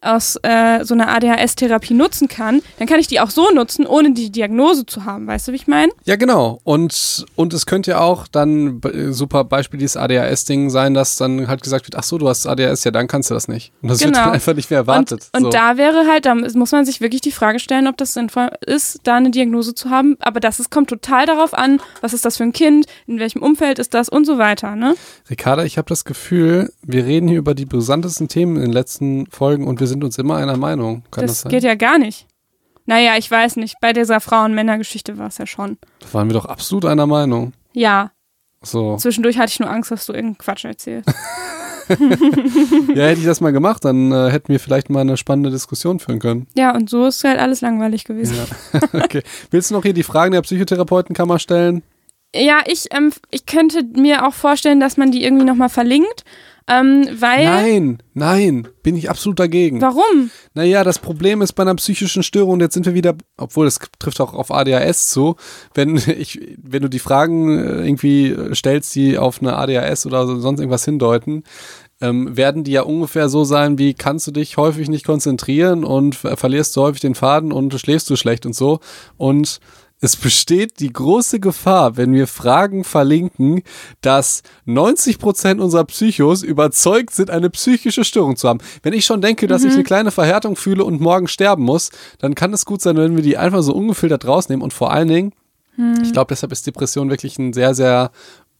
aus 0.05 0.37
äh, 0.43 0.85
so 0.85 0.95
einer 0.95 1.09
ADHS-Therapie 1.09 1.95
nutzen 1.95 2.29
kann, 2.29 2.63
dann 2.79 2.87
kann 2.89 3.01
ich 3.01 3.07
die 3.07 3.21
auch 3.21 3.31
so 3.31 3.51
nutzen, 3.51 3.87
ohne 3.87 4.13
die 4.13 4.31
Diagnose 4.31 4.87
zu 4.87 5.05
haben. 5.05 5.27
Weißt 5.27 5.49
du, 5.49 5.53
wie 5.53 5.57
ich 5.57 5.67
meine? 5.67 5.93
Ja, 6.05 6.17
genau. 6.17 6.61
Und, 6.65 7.27
und 7.37 7.55
es 7.55 7.67
könnte 7.67 7.93
ja 7.93 8.01
auch 8.01 8.27
dann 8.29 8.81
super 9.11 9.45
Beispiel 9.45 9.79
dieses 9.79 9.97
ADHS-Ding 9.97 10.71
sein, 10.71 10.95
dass 10.95 11.17
dann 11.17 11.49
halt 11.49 11.63
gesagt 11.63 11.87
wird, 11.87 11.97
ach 11.97 12.03
so, 12.03 12.19
du 12.19 12.29
hast 12.29 12.47
ADHS, 12.47 12.85
ja, 12.85 12.91
dann 12.91 13.09
kannst 13.09 13.31
du 13.31 13.35
das 13.35 13.49
nicht. 13.49 13.73
Und 13.83 13.91
das 13.91 13.99
genau. 13.99 14.13
wird 14.13 14.27
dann 14.27 14.33
einfach 14.33 14.55
nicht 14.55 14.71
mehr 14.71 14.79
erwartet. 14.81 15.29
Und, 15.33 15.39
und 15.39 15.45
so. 15.45 15.51
da 15.51 15.77
wäre 15.77 16.07
halt, 16.07 16.27
da 16.27 16.35
muss 16.35 16.73
man 16.73 16.85
sich 16.85 17.01
wirklich 17.01 17.21
die 17.21 17.33
Frage 17.33 17.59
stellen, 17.59 17.87
ob 17.87 17.97
das 17.97 18.15
sinnvoll 18.15 18.51
ist, 18.67 19.01
da 19.05 19.17
eine 19.17 19.31
Diagnose 19.31 19.75
zu 19.75 19.91
haben. 19.91 20.17
Aber 20.21 20.41
das 20.41 20.61
ist, 20.61 20.71
kommt 20.71 20.91
total 20.91 21.27
darauf 21.27 21.55
an, 21.55 21.81
was 22.01 22.13
ist 22.13 22.25
das 22.25 22.37
für 22.37 22.45
ein 22.45 22.53
Kind, 22.53 22.87
in 23.07 23.19
welchem 23.19 23.43
Umfeld 23.43 23.79
ist 23.79 23.95
das 23.95 24.09
und 24.09 24.25
so 24.25 24.39
weiter. 24.39 24.77
Ne? 24.77 24.95
Ricarda, 25.31 25.65
ich 25.65 25.79
habe 25.79 25.89
das 25.89 26.05
Gefühl, 26.05 26.73
wir 26.87 27.05
reden 27.05 27.29
hier 27.29 27.39
über 27.39 27.55
die 27.55 27.65
brisantesten 27.65 28.29
Themen 28.29 28.57
in 28.57 28.63
den 28.63 28.73
letzten 28.73 29.27
Folgen 29.27 29.67
und 29.67 29.81
wir 29.81 29.87
sind 29.87 30.05
uns 30.05 30.19
immer 30.19 30.37
einer 30.37 30.57
Meinung. 30.57 31.03
Kann 31.11 31.27
das, 31.27 31.43
das 31.43 31.51
geht 31.51 31.65
ja 31.65 31.75
gar 31.75 31.99
nicht. 31.99 32.27
Naja, 32.87 33.17
ich 33.17 33.31
weiß 33.31 33.57
nicht. 33.57 33.77
Bei 33.81 33.93
dieser 33.93 34.21
Frauen-Männer-Geschichte 34.21 35.17
war 35.17 35.29
es 35.29 35.39
ja 35.39 35.47
schon. 35.47 35.79
Da 36.01 36.13
waren 36.13 36.29
wir 36.29 36.35
doch 36.35 36.45
absolut 36.45 36.85
einer 36.85 37.07
Meinung. 37.07 37.53
Ja. 37.73 38.11
So. 38.63 38.97
Zwischendurch 38.97 39.39
hatte 39.39 39.51
ich 39.51 39.61
nur 39.61 39.71
Angst, 39.71 39.91
dass 39.91 40.07
du 40.07 40.13
irgendeinen 40.13 40.39
Quatsch 40.39 40.65
erzählst. 40.65 41.11
ja, 41.89 43.05
hätte 43.05 43.21
ich 43.21 43.27
das 43.27 43.41
mal 43.41 43.53
gemacht, 43.53 43.85
dann 43.85 44.11
äh, 44.13 44.31
hätten 44.31 44.49
wir 44.49 44.61
vielleicht 44.61 44.91
mal 44.91 45.01
eine 45.01 45.17
spannende 45.17 45.51
Diskussion 45.51 45.99
führen 45.99 46.19
können. 46.19 46.47
Ja, 46.55 46.75
und 46.75 46.89
so 46.89 47.07
ist 47.07 47.25
halt 47.25 47.39
alles 47.39 47.61
langweilig 47.61 48.05
gewesen. 48.05 48.37
Ja. 48.37 48.81
okay. 49.05 49.23
Willst 49.51 49.71
du 49.71 49.75
noch 49.75 49.83
hier 49.83 49.93
die 49.93 50.03
Fragen 50.03 50.33
der 50.33 50.43
Psychotherapeutenkammer 50.43 51.39
stellen? 51.39 51.83
Ja, 52.35 52.61
ich, 52.67 52.87
ähm, 52.93 53.13
ich 53.31 53.47
könnte 53.47 53.85
mir 53.85 54.27
auch 54.27 54.35
vorstellen, 54.35 54.81
dass 54.81 54.97
man 54.97 55.13
die 55.13 55.25
irgendwie 55.25 55.45
nochmal 55.45 55.69
verlinkt. 55.69 56.25
Ähm, 56.67 57.07
weil. 57.19 57.45
Nein, 57.45 57.99
nein, 58.15 58.69
bin 58.83 58.97
ich 58.97 59.11
absolut 59.11 59.39
dagegen. 59.39 59.83
Warum? 59.83 60.31
Naja, 60.55 60.83
das 60.83 60.99
Problem 60.99 61.43
ist 61.43 61.53
bei 61.53 61.63
einer 61.63 61.75
psychischen 61.75 62.23
Störung, 62.23 62.59
jetzt 62.61 62.73
sind 62.73 62.87
wir 62.87 62.95
wieder, 62.95 63.15
obwohl 63.37 63.67
es 63.67 63.79
trifft 63.99 64.21
auch 64.21 64.33
auf 64.33 64.51
ADHS 64.51 65.09
zu, 65.09 65.37
wenn 65.75 65.97
ich, 66.19 66.41
wenn 66.63 66.83
du 66.83 66.89
die 66.89 66.99
Fragen 66.99 67.59
äh, 67.59 67.87
irgendwie 67.87 68.35
stellst, 68.55 68.95
die 68.95 69.19
auf 69.19 69.43
eine 69.43 69.57
ADHS 69.57 70.07
oder 70.07 70.27
sonst 70.41 70.61
irgendwas 70.61 70.87
hindeuten, 70.87 71.45
ähm, 72.01 72.37
werden 72.37 72.65
die 72.65 72.73
ja 72.73 72.83
ungefähr 72.83 73.29
so 73.29 73.45
sein, 73.45 73.79
wie 73.79 73.93
kannst 73.95 74.27
du 74.27 74.31
dich 74.31 74.57
häufig 74.57 74.89
nicht 74.89 75.05
konzentrieren 75.05 75.85
und 75.85 76.15
verlierst 76.15 76.77
du 76.77 76.83
häufig 76.83 77.01
den 77.01 77.15
Faden 77.15 77.53
und 77.53 77.79
schläfst 77.79 78.09
du 78.09 78.17
schlecht 78.17 78.47
und 78.47 78.55
so. 78.55 78.81
Und 79.17 79.61
es 80.05 80.17
besteht 80.17 80.81
die 80.81 80.93
große 80.93 81.41
Gefahr, 81.41 81.97
wenn 81.97 82.13
wir 82.13 82.27
Fragen 82.27 82.85
verlinken, 82.85 83.63
dass 84.03 84.43
90 84.67 85.19
Prozent 85.19 85.61
unserer 85.63 85.85
Psychos 85.85 86.43
überzeugt 86.43 87.15
sind, 87.15 87.31
eine 87.31 87.49
psychische 87.49 88.05
Störung 88.05 88.37
zu 88.37 88.49
haben. 88.49 88.59
Wenn 88.83 88.93
ich 88.93 89.07
schon 89.07 89.23
denke, 89.23 89.47
dass 89.47 89.63
mhm. 89.63 89.69
ich 89.69 89.75
eine 89.75 89.85
kleine 89.85 90.11
Verhärtung 90.11 90.57
fühle 90.57 90.85
und 90.85 91.01
morgen 91.01 91.27
sterben 91.27 91.65
muss, 91.65 91.91
dann 92.19 92.35
kann 92.35 92.53
es 92.53 92.67
gut 92.67 92.83
sein, 92.83 92.99
wenn 92.99 93.17
wir 93.17 93.23
die 93.23 93.39
einfach 93.39 93.63
so 93.63 93.73
ungefiltert 93.73 94.27
rausnehmen 94.27 94.63
und 94.63 94.75
vor 94.75 94.93
allen 94.93 95.09
Dingen, 95.09 95.33
mhm. 95.79 96.03
ich 96.03 96.13
glaube, 96.13 96.29
deshalb 96.29 96.53
ist 96.53 96.67
Depression 96.67 97.09
wirklich 97.09 97.39
ein 97.39 97.55
sehr, 97.55 97.75
sehr 97.75 98.11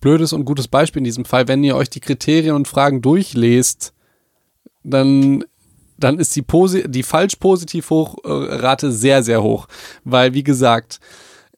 blödes 0.01 0.33
und 0.33 0.47
gutes 0.47 0.69
Beispiel 0.69 1.01
in 1.01 1.05
diesem 1.05 1.27
Fall. 1.27 1.47
Wenn 1.47 1.63
ihr 1.63 1.77
euch 1.77 1.91
die 1.91 2.01
Kriterien 2.01 2.57
und 2.57 2.69
Fragen 2.69 3.03
durchlest, 3.03 3.93
dann 4.83 5.45
dann 5.97 6.19
ist 6.19 6.35
die, 6.37 6.43
Posi 6.43 6.89
die 6.89 7.03
falsch-positiv-Hochrate 7.03 8.91
sehr, 8.91 9.23
sehr 9.23 9.43
hoch. 9.43 9.69
Weil, 10.05 10.35
wie 10.35 10.43
gesagt, 10.43 11.01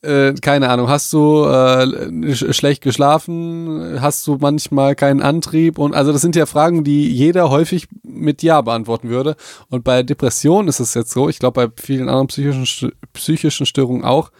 äh, 0.02 0.34
keine 0.34 0.68
Ahnung, 0.68 0.88
hast 0.88 1.12
du 1.12 1.44
äh, 1.44 2.34
schlecht 2.34 2.82
geschlafen, 2.82 4.00
hast 4.00 4.26
du 4.26 4.36
manchmal 4.40 4.94
keinen 4.94 5.22
Antrieb 5.22 5.78
und 5.78 5.94
also 5.94 6.12
das 6.12 6.22
sind 6.22 6.36
ja 6.36 6.46
Fragen, 6.46 6.84
die 6.84 7.10
jeder 7.10 7.50
häufig 7.50 7.88
mit 8.02 8.42
Ja 8.42 8.60
beantworten 8.60 9.08
würde. 9.08 9.36
Und 9.68 9.84
bei 9.84 10.02
Depressionen 10.02 10.68
ist 10.68 10.80
es 10.80 10.94
jetzt 10.94 11.12
so, 11.12 11.28
ich 11.28 11.38
glaube 11.38 11.68
bei 11.68 11.82
vielen 11.82 12.08
anderen 12.08 12.26
psychischen, 12.28 12.92
psychischen 13.12 13.66
Störungen 13.66 14.04
auch, 14.04 14.30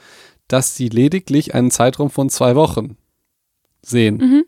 dass 0.49 0.77
sie 0.77 0.89
lediglich 0.89 1.55
einen 1.55 1.71
Zeitraum 1.71 2.11
von 2.11 2.31
zwei 2.31 2.55
Wochen 2.55 2.97
sehen. 3.83 4.19
Mhm. 4.19 4.45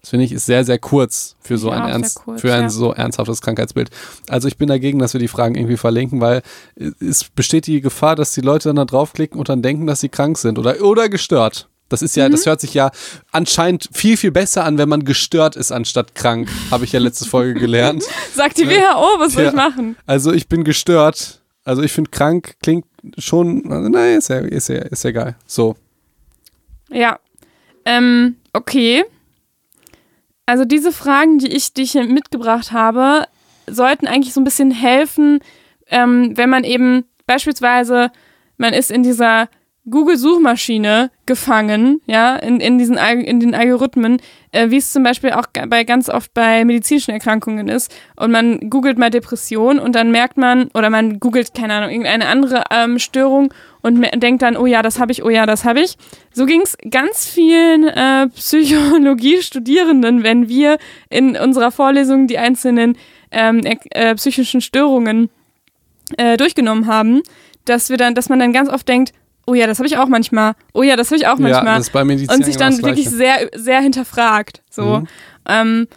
Das 0.00 0.10
finde 0.10 0.24
ich 0.24 0.32
ist 0.32 0.46
sehr, 0.46 0.64
sehr 0.64 0.78
kurz 0.78 1.34
für 1.40 1.58
so 1.58 1.70
ein, 1.70 1.82
ernst, 1.82 2.16
kurz, 2.16 2.40
für 2.40 2.54
ein 2.54 2.62
ja. 2.62 2.70
so 2.70 2.92
ernsthaftes 2.92 3.40
Krankheitsbild. 3.40 3.90
Also 4.28 4.46
ich 4.46 4.56
bin 4.56 4.68
dagegen, 4.68 5.00
dass 5.00 5.12
wir 5.12 5.20
die 5.20 5.28
Fragen 5.28 5.56
irgendwie 5.56 5.76
verlinken, 5.76 6.20
weil 6.20 6.42
es 7.00 7.24
besteht 7.24 7.66
die 7.66 7.80
Gefahr, 7.80 8.14
dass 8.14 8.32
die 8.32 8.40
Leute 8.40 8.68
dann 8.68 8.76
da 8.76 8.84
draufklicken 8.84 9.38
und 9.38 9.48
dann 9.48 9.60
denken, 9.60 9.86
dass 9.86 10.00
sie 10.00 10.08
krank 10.08 10.38
sind 10.38 10.58
oder, 10.58 10.80
oder 10.82 11.08
gestört. 11.08 11.68
Das 11.88 12.02
ist 12.02 12.16
ja, 12.16 12.28
mhm. 12.28 12.32
das 12.32 12.46
hört 12.46 12.60
sich 12.60 12.74
ja 12.74 12.90
anscheinend 13.32 13.88
viel, 13.92 14.16
viel 14.16 14.30
besser 14.30 14.64
an, 14.64 14.78
wenn 14.78 14.88
man 14.88 15.04
gestört 15.04 15.56
ist, 15.56 15.72
anstatt 15.72 16.14
krank. 16.14 16.48
Habe 16.70 16.84
ich 16.84 16.92
ja 16.92 17.00
letzte 17.00 17.24
Folge 17.24 17.58
gelernt. 17.58 18.04
Sagt 18.34 18.58
die 18.58 18.68
WHO, 18.68 19.18
was 19.18 19.32
soll 19.32 19.44
ja. 19.44 19.48
ich 19.48 19.54
machen? 19.54 19.96
Also 20.06 20.32
ich 20.32 20.48
bin 20.48 20.64
gestört. 20.64 21.40
Also 21.64 21.82
ich 21.82 21.92
finde 21.92 22.10
krank 22.10 22.56
klingt 22.62 22.86
schon, 23.18 23.70
also 23.70 23.88
nein, 23.88 24.18
ist 24.18 24.28
ja, 24.28 24.38
ist 24.38 24.68
ja, 24.68 24.76
ist 24.76 25.04
ja 25.04 25.10
geil. 25.10 25.36
So. 25.46 25.76
Ja. 26.90 27.18
Ähm, 27.84 28.36
okay. 28.52 29.04
Also 30.48 30.64
diese 30.64 30.92
Fragen, 30.92 31.36
die 31.36 31.54
ich, 31.54 31.74
die 31.74 31.82
mitgebracht 32.04 32.72
habe, 32.72 33.26
sollten 33.66 34.06
eigentlich 34.06 34.32
so 34.32 34.40
ein 34.40 34.44
bisschen 34.44 34.70
helfen, 34.70 35.40
ähm, 35.88 36.38
wenn 36.38 36.48
man 36.48 36.64
eben 36.64 37.04
beispielsweise, 37.26 38.10
man 38.56 38.72
ist 38.72 38.90
in 38.90 39.02
dieser 39.02 39.50
Google-Suchmaschine 39.90 41.10
gefangen, 41.26 42.00
ja, 42.06 42.36
in, 42.36 42.60
in, 42.60 42.78
diesen, 42.78 42.96
in 42.96 43.40
den 43.40 43.54
Algorithmen, 43.54 44.20
äh, 44.52 44.70
wie 44.70 44.76
es 44.76 44.92
zum 44.92 45.02
Beispiel 45.02 45.32
auch 45.32 45.46
bei 45.68 45.84
ganz 45.84 46.08
oft 46.08 46.32
bei 46.34 46.64
medizinischen 46.64 47.12
Erkrankungen 47.12 47.68
ist. 47.68 47.94
Und 48.16 48.30
man 48.30 48.70
googelt 48.70 48.98
mal 48.98 49.10
Depression 49.10 49.78
und 49.78 49.94
dann 49.94 50.10
merkt 50.10 50.36
man, 50.36 50.68
oder 50.74 50.90
man 50.90 51.20
googelt, 51.20 51.54
keine 51.54 51.74
Ahnung, 51.74 51.90
irgendeine 51.90 52.26
andere 52.26 52.64
ähm, 52.70 52.98
Störung 52.98 53.52
und 53.82 54.04
denkt 54.22 54.42
dann, 54.42 54.56
oh 54.56 54.66
ja, 54.66 54.82
das 54.82 54.98
habe 54.98 55.12
ich, 55.12 55.22
oh 55.22 55.30
ja, 55.30 55.46
das 55.46 55.64
habe 55.64 55.80
ich. 55.80 55.96
So 56.32 56.46
ging 56.46 56.62
es 56.62 56.76
ganz 56.90 57.26
vielen 57.26 57.88
äh, 57.88 58.28
Psychologie-Studierenden, 58.28 60.22
wenn 60.22 60.48
wir 60.48 60.78
in 61.10 61.36
unserer 61.36 61.70
Vorlesung 61.70 62.26
die 62.26 62.38
einzelnen 62.38 62.96
ähm, 63.30 63.60
äh, 63.64 64.14
psychischen 64.14 64.60
Störungen 64.60 65.30
äh, 66.16 66.36
durchgenommen 66.36 66.86
haben, 66.86 67.22
dass 67.64 67.90
wir 67.90 67.96
dann, 67.96 68.14
dass 68.14 68.28
man 68.28 68.38
dann 68.38 68.52
ganz 68.52 68.68
oft 68.70 68.88
denkt, 68.88 69.12
oh 69.48 69.54
ja, 69.54 69.66
das 69.66 69.78
habe 69.78 69.88
ich 69.88 69.96
auch 69.96 70.08
manchmal. 70.08 70.52
Oh 70.74 70.82
ja, 70.82 70.94
das 70.94 71.08
habe 71.08 71.16
ich 71.16 71.26
auch 71.26 71.38
manchmal. 71.38 71.64
Ja, 71.64 71.76
das 71.76 71.86
ist 71.86 71.92
bei 71.92 72.04
Medizin 72.04 72.36
und 72.36 72.44
sich 72.44 72.56
dann 72.58 72.80
wirklich 72.82 73.08
sehr, 73.08 73.48
sehr 73.54 73.80
hinterfragt. 73.80 74.62
So. 74.70 75.00
Mhm. 75.00 75.08
Ähm, 75.48 75.88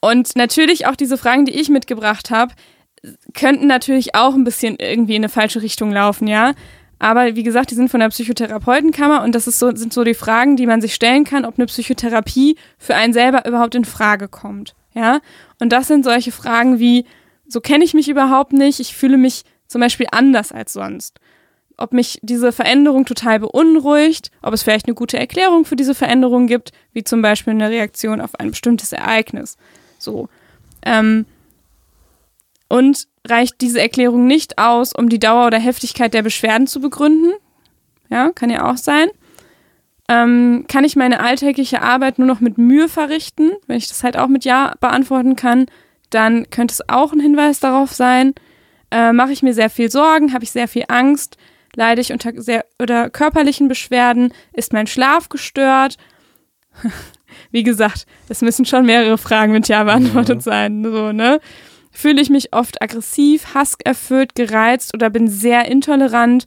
und 0.00 0.34
natürlich 0.36 0.86
auch 0.86 0.96
diese 0.96 1.16
Fragen, 1.16 1.44
die 1.44 1.52
ich 1.52 1.68
mitgebracht 1.68 2.30
habe, 2.30 2.54
könnten 3.34 3.68
natürlich 3.68 4.16
auch 4.16 4.34
ein 4.34 4.42
bisschen 4.42 4.76
irgendwie 4.80 5.14
in 5.14 5.22
eine 5.22 5.28
falsche 5.28 5.62
Richtung 5.62 5.92
laufen, 5.92 6.26
ja. 6.26 6.54
Aber 6.98 7.36
wie 7.36 7.44
gesagt, 7.44 7.70
die 7.70 7.76
sind 7.76 7.90
von 7.90 8.00
der 8.00 8.08
Psychotherapeutenkammer 8.08 9.22
und 9.22 9.32
das 9.32 9.46
ist 9.46 9.60
so, 9.60 9.72
sind 9.74 9.92
so 9.92 10.02
die 10.02 10.14
Fragen, 10.14 10.56
die 10.56 10.66
man 10.66 10.80
sich 10.80 10.94
stellen 10.94 11.22
kann, 11.22 11.44
ob 11.44 11.56
eine 11.56 11.66
Psychotherapie 11.66 12.56
für 12.76 12.96
einen 12.96 13.12
selber 13.12 13.46
überhaupt 13.46 13.76
in 13.76 13.84
Frage 13.84 14.26
kommt. 14.26 14.74
Ja. 14.94 15.20
Und 15.60 15.72
das 15.72 15.86
sind 15.86 16.04
solche 16.04 16.32
Fragen 16.32 16.80
wie, 16.80 17.04
so 17.46 17.60
kenne 17.60 17.84
ich 17.84 17.94
mich 17.94 18.08
überhaupt 18.08 18.52
nicht, 18.52 18.80
ich 18.80 18.96
fühle 18.96 19.16
mich 19.16 19.44
zum 19.68 19.80
Beispiel 19.80 20.06
anders 20.10 20.50
als 20.50 20.72
sonst. 20.72 21.20
Ob 21.78 21.92
mich 21.92 22.18
diese 22.22 22.50
Veränderung 22.52 23.04
total 23.06 23.38
beunruhigt, 23.38 24.30
ob 24.42 24.52
es 24.52 24.64
vielleicht 24.64 24.86
eine 24.86 24.94
gute 24.94 25.16
Erklärung 25.16 25.64
für 25.64 25.76
diese 25.76 25.94
Veränderung 25.94 26.48
gibt, 26.48 26.72
wie 26.92 27.04
zum 27.04 27.22
Beispiel 27.22 27.52
eine 27.52 27.70
Reaktion 27.70 28.20
auf 28.20 28.38
ein 28.38 28.50
bestimmtes 28.50 28.92
Ereignis. 28.92 29.56
So. 29.98 30.28
Ähm, 30.84 31.24
und 32.68 33.06
reicht 33.26 33.60
diese 33.60 33.80
Erklärung 33.80 34.26
nicht 34.26 34.58
aus, 34.58 34.92
um 34.92 35.08
die 35.08 35.20
Dauer 35.20 35.46
oder 35.46 35.58
Heftigkeit 35.58 36.12
der 36.14 36.22
Beschwerden 36.22 36.66
zu 36.66 36.80
begründen? 36.80 37.32
Ja, 38.10 38.30
kann 38.32 38.50
ja 38.50 38.70
auch 38.70 38.76
sein. 38.76 39.08
Ähm, 40.08 40.64
kann 40.68 40.84
ich 40.84 40.96
meine 40.96 41.20
alltägliche 41.20 41.82
Arbeit 41.82 42.18
nur 42.18 42.26
noch 42.26 42.40
mit 42.40 42.58
Mühe 42.58 42.88
verrichten? 42.88 43.52
Wenn 43.66 43.76
ich 43.76 43.88
das 43.88 44.02
halt 44.02 44.16
auch 44.16 44.28
mit 44.28 44.44
Ja 44.44 44.74
beantworten 44.80 45.36
kann, 45.36 45.66
dann 46.10 46.48
könnte 46.50 46.72
es 46.72 46.88
auch 46.88 47.12
ein 47.12 47.20
Hinweis 47.20 47.60
darauf 47.60 47.92
sein. 47.92 48.34
Äh, 48.90 49.12
Mache 49.12 49.32
ich 49.32 49.42
mir 49.42 49.52
sehr 49.52 49.68
viel 49.70 49.90
Sorgen? 49.90 50.32
Habe 50.32 50.44
ich 50.44 50.50
sehr 50.50 50.66
viel 50.68 50.84
Angst? 50.88 51.36
Leide 51.78 52.00
ich 52.00 52.12
unter 52.12 52.32
sehr 52.42 52.64
oder 52.82 53.08
körperlichen 53.08 53.68
Beschwerden? 53.68 54.34
Ist 54.52 54.72
mein 54.72 54.88
Schlaf 54.88 55.28
gestört? 55.28 55.96
Wie 57.52 57.62
gesagt, 57.62 58.04
es 58.28 58.42
müssen 58.42 58.64
schon 58.64 58.84
mehrere 58.84 59.16
Fragen 59.16 59.52
mit 59.52 59.68
Ja 59.68 59.84
beantwortet 59.84 60.42
sein. 60.42 60.82
So, 60.82 61.12
ne? 61.12 61.38
Fühle 61.92 62.20
ich 62.20 62.30
mich 62.30 62.52
oft 62.52 62.82
aggressiv, 62.82 63.54
hasserfüllt, 63.54 64.34
gereizt 64.34 64.92
oder 64.92 65.08
bin 65.08 65.28
sehr 65.28 65.66
intolerant? 65.66 66.46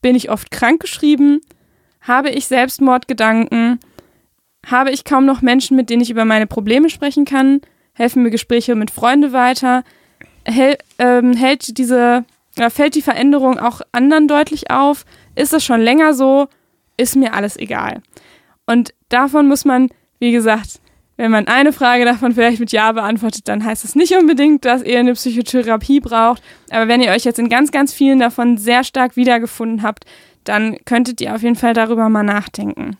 Bin 0.00 0.16
ich 0.16 0.30
oft 0.30 0.50
krankgeschrieben? 0.50 1.42
Habe 2.00 2.30
ich 2.30 2.46
Selbstmordgedanken? 2.46 3.78
Habe 4.64 4.90
ich 4.90 5.04
kaum 5.04 5.26
noch 5.26 5.42
Menschen, 5.42 5.76
mit 5.76 5.90
denen 5.90 6.00
ich 6.00 6.10
über 6.10 6.24
meine 6.24 6.46
Probleme 6.46 6.88
sprechen 6.88 7.26
kann? 7.26 7.60
Helfen 7.92 8.22
mir 8.22 8.30
Gespräche 8.30 8.74
mit 8.74 8.90
Freunden 8.90 9.34
weiter? 9.34 9.84
Hel 10.46 10.78
ähm, 10.98 11.34
hält 11.34 11.76
diese, 11.76 12.24
fällt 12.70 12.94
die 12.94 13.02
Veränderung 13.02 13.58
auch 13.58 13.80
anderen 13.92 14.28
deutlich 14.28 14.70
auf? 14.70 15.04
Ist 15.34 15.52
es 15.52 15.64
schon 15.64 15.80
länger 15.80 16.14
so? 16.14 16.48
Ist 16.96 17.16
mir 17.16 17.34
alles 17.34 17.56
egal. 17.56 18.02
Und 18.66 18.94
davon 19.08 19.48
muss 19.48 19.64
man, 19.64 19.88
wie 20.18 20.32
gesagt, 20.32 20.80
wenn 21.16 21.30
man 21.30 21.46
eine 21.46 21.72
Frage 21.72 22.04
davon 22.04 22.32
vielleicht 22.32 22.60
mit 22.60 22.72
Ja 22.72 22.92
beantwortet, 22.92 23.46
dann 23.48 23.64
heißt 23.64 23.84
es 23.84 23.94
nicht 23.94 24.16
unbedingt, 24.16 24.64
dass 24.64 24.82
ihr 24.82 24.98
eine 24.98 25.12
Psychotherapie 25.12 26.00
braucht. 26.00 26.42
Aber 26.70 26.88
wenn 26.88 27.02
ihr 27.02 27.10
euch 27.10 27.24
jetzt 27.24 27.38
in 27.38 27.48
ganz, 27.48 27.70
ganz 27.70 27.92
vielen 27.92 28.18
davon 28.18 28.56
sehr 28.56 28.82
stark 28.82 29.16
wiedergefunden 29.16 29.82
habt, 29.82 30.04
dann 30.44 30.76
könntet 30.84 31.20
ihr 31.20 31.34
auf 31.34 31.42
jeden 31.42 31.56
Fall 31.56 31.74
darüber 31.74 32.08
mal 32.08 32.22
nachdenken. 32.22 32.96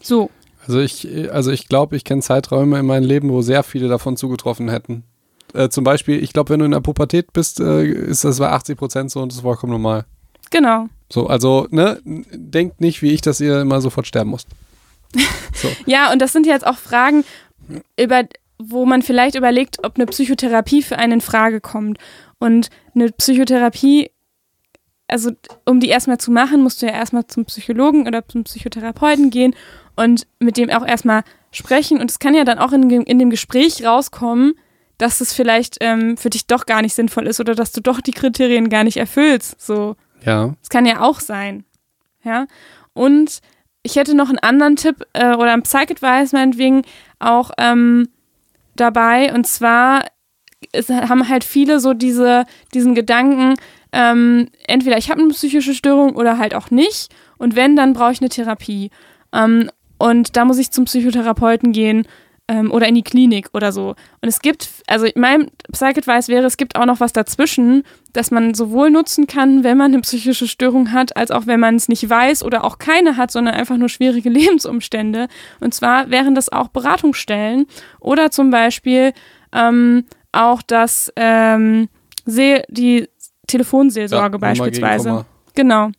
So. 0.00 0.30
Also 0.66 0.80
ich, 0.80 1.08
also 1.32 1.50
ich 1.50 1.68
glaube, 1.68 1.96
ich 1.96 2.04
kenne 2.04 2.22
Zeiträume 2.22 2.78
in 2.78 2.86
meinem 2.86 3.04
Leben, 3.04 3.30
wo 3.30 3.42
sehr 3.42 3.62
viele 3.62 3.88
davon 3.88 4.16
zugetroffen 4.16 4.68
hätten. 4.68 5.04
Äh, 5.54 5.68
zum 5.68 5.84
Beispiel, 5.84 6.22
ich 6.22 6.32
glaube, 6.32 6.50
wenn 6.50 6.60
du 6.60 6.64
in 6.64 6.70
der 6.70 6.80
Pubertät 6.80 7.32
bist, 7.32 7.60
äh, 7.60 7.84
ist 7.84 8.24
das 8.24 8.38
bei 8.38 8.48
80 8.48 8.78
Prozent 8.78 9.10
so 9.10 9.20
und 9.20 9.30
das 9.30 9.36
ist 9.36 9.42
vollkommen 9.42 9.72
normal. 9.72 10.04
Genau. 10.50 10.86
So, 11.10 11.26
also, 11.26 11.66
ne, 11.70 12.00
denkt 12.04 12.80
nicht 12.80 13.02
wie 13.02 13.10
ich, 13.10 13.20
dass 13.20 13.40
ihr 13.40 13.60
immer 13.60 13.80
sofort 13.80 14.06
sterben 14.06 14.30
müsst. 14.30 14.48
So. 15.54 15.68
Ja, 15.86 16.10
und 16.10 16.20
das 16.20 16.32
sind 16.32 16.46
jetzt 16.46 16.66
auch 16.66 16.78
Fragen, 16.78 17.24
über, 17.96 18.24
wo 18.58 18.84
man 18.84 19.02
vielleicht 19.02 19.36
überlegt, 19.36 19.84
ob 19.84 19.94
eine 19.94 20.06
Psychotherapie 20.06 20.82
für 20.82 20.98
einen 20.98 21.12
in 21.12 21.20
Frage 21.20 21.60
kommt. 21.60 21.98
Und 22.38 22.70
eine 22.94 23.12
Psychotherapie, 23.12 24.10
also 25.06 25.30
um 25.64 25.78
die 25.78 25.88
erstmal 25.88 26.18
zu 26.18 26.32
machen, 26.32 26.62
musst 26.62 26.82
du 26.82 26.86
ja 26.86 26.92
erstmal 26.92 27.26
zum 27.26 27.44
Psychologen 27.44 28.08
oder 28.08 28.26
zum 28.26 28.42
Psychotherapeuten 28.42 29.30
gehen 29.30 29.54
und 29.94 30.26
mit 30.40 30.56
dem 30.56 30.70
auch 30.70 30.84
erstmal 30.84 31.22
sprechen. 31.52 32.00
Und 32.00 32.10
es 32.10 32.18
kann 32.18 32.34
ja 32.34 32.44
dann 32.44 32.58
auch 32.58 32.72
in, 32.72 32.90
in 32.90 33.18
dem 33.18 33.30
Gespräch 33.30 33.84
rauskommen, 33.84 34.54
dass 34.98 35.20
es 35.20 35.32
vielleicht 35.32 35.78
ähm, 35.80 36.16
für 36.16 36.30
dich 36.30 36.46
doch 36.46 36.66
gar 36.66 36.82
nicht 36.82 36.94
sinnvoll 36.94 37.26
ist 37.26 37.40
oder 37.40 37.54
dass 37.54 37.72
du 37.72 37.80
doch 37.80 38.00
die 38.00 38.12
Kriterien 38.12 38.68
gar 38.68 38.84
nicht 38.84 38.96
erfüllst. 38.96 39.60
So. 39.60 39.96
Ja. 40.24 40.54
Das 40.60 40.68
kann 40.68 40.86
ja 40.86 41.00
auch 41.00 41.20
sein. 41.20 41.64
Ja. 42.24 42.46
Und 42.92 43.40
ich 43.82 43.96
hätte 43.96 44.14
noch 44.14 44.28
einen 44.28 44.38
anderen 44.38 44.76
Tipp 44.76 45.04
äh, 45.12 45.34
oder 45.34 45.52
einen 45.52 45.62
Psych-Advice 45.62 46.32
meinetwegen 46.32 46.82
auch 47.18 47.50
ähm, 47.58 48.08
dabei. 48.76 49.34
Und 49.34 49.46
zwar 49.46 50.04
es 50.70 50.88
haben 50.88 51.28
halt 51.28 51.44
viele 51.44 51.80
so 51.80 51.94
diese, 51.94 52.44
diesen 52.72 52.94
Gedanken, 52.94 53.54
ähm, 53.92 54.48
entweder 54.66 54.96
ich 54.96 55.10
habe 55.10 55.20
eine 55.20 55.30
psychische 55.30 55.74
Störung 55.74 56.14
oder 56.16 56.38
halt 56.38 56.54
auch 56.54 56.70
nicht. 56.70 57.12
Und 57.38 57.56
wenn, 57.56 57.76
dann 57.76 57.92
brauche 57.92 58.12
ich 58.12 58.20
eine 58.20 58.28
Therapie. 58.28 58.90
Ähm, 59.32 59.70
und 59.98 60.36
da 60.36 60.44
muss 60.44 60.58
ich 60.58 60.70
zum 60.70 60.84
Psychotherapeuten 60.84 61.72
gehen 61.72 62.06
ähm, 62.48 62.70
oder 62.70 62.88
in 62.88 62.94
die 62.94 63.02
Klinik 63.02 63.48
oder 63.52 63.72
so. 63.72 63.90
Und 64.20 64.28
es 64.28 64.40
gibt, 64.40 64.68
also 64.86 65.06
mein 65.14 65.50
Psych-Advice 65.70 66.28
wäre, 66.28 66.46
es 66.46 66.56
gibt 66.56 66.76
auch 66.76 66.86
noch 66.86 67.00
was 67.00 67.12
dazwischen, 67.12 67.84
das 68.12 68.30
man 68.30 68.54
sowohl 68.54 68.90
nutzen 68.90 69.26
kann, 69.26 69.64
wenn 69.64 69.78
man 69.78 69.92
eine 69.92 70.00
psychische 70.02 70.48
Störung 70.48 70.92
hat, 70.92 71.16
als 71.16 71.30
auch 71.30 71.46
wenn 71.46 71.60
man 71.60 71.76
es 71.76 71.88
nicht 71.88 72.08
weiß 72.08 72.42
oder 72.42 72.64
auch 72.64 72.78
keine 72.78 73.16
hat, 73.16 73.30
sondern 73.30 73.54
einfach 73.54 73.76
nur 73.76 73.88
schwierige 73.88 74.28
Lebensumstände. 74.30 75.28
Und 75.60 75.74
zwar 75.74 76.10
wären 76.10 76.34
das 76.34 76.50
auch 76.50 76.68
Beratungsstellen 76.68 77.66
oder 78.00 78.30
zum 78.30 78.50
Beispiel 78.50 79.12
ähm, 79.52 80.04
auch 80.32 80.62
das 80.62 81.12
ähm, 81.16 81.88
See 82.24 82.62
die 82.68 83.08
Telefonseelsorge 83.46 84.38
gegen 84.38 84.40
beispielsweise. 84.40 85.26
Genau. 85.54 85.90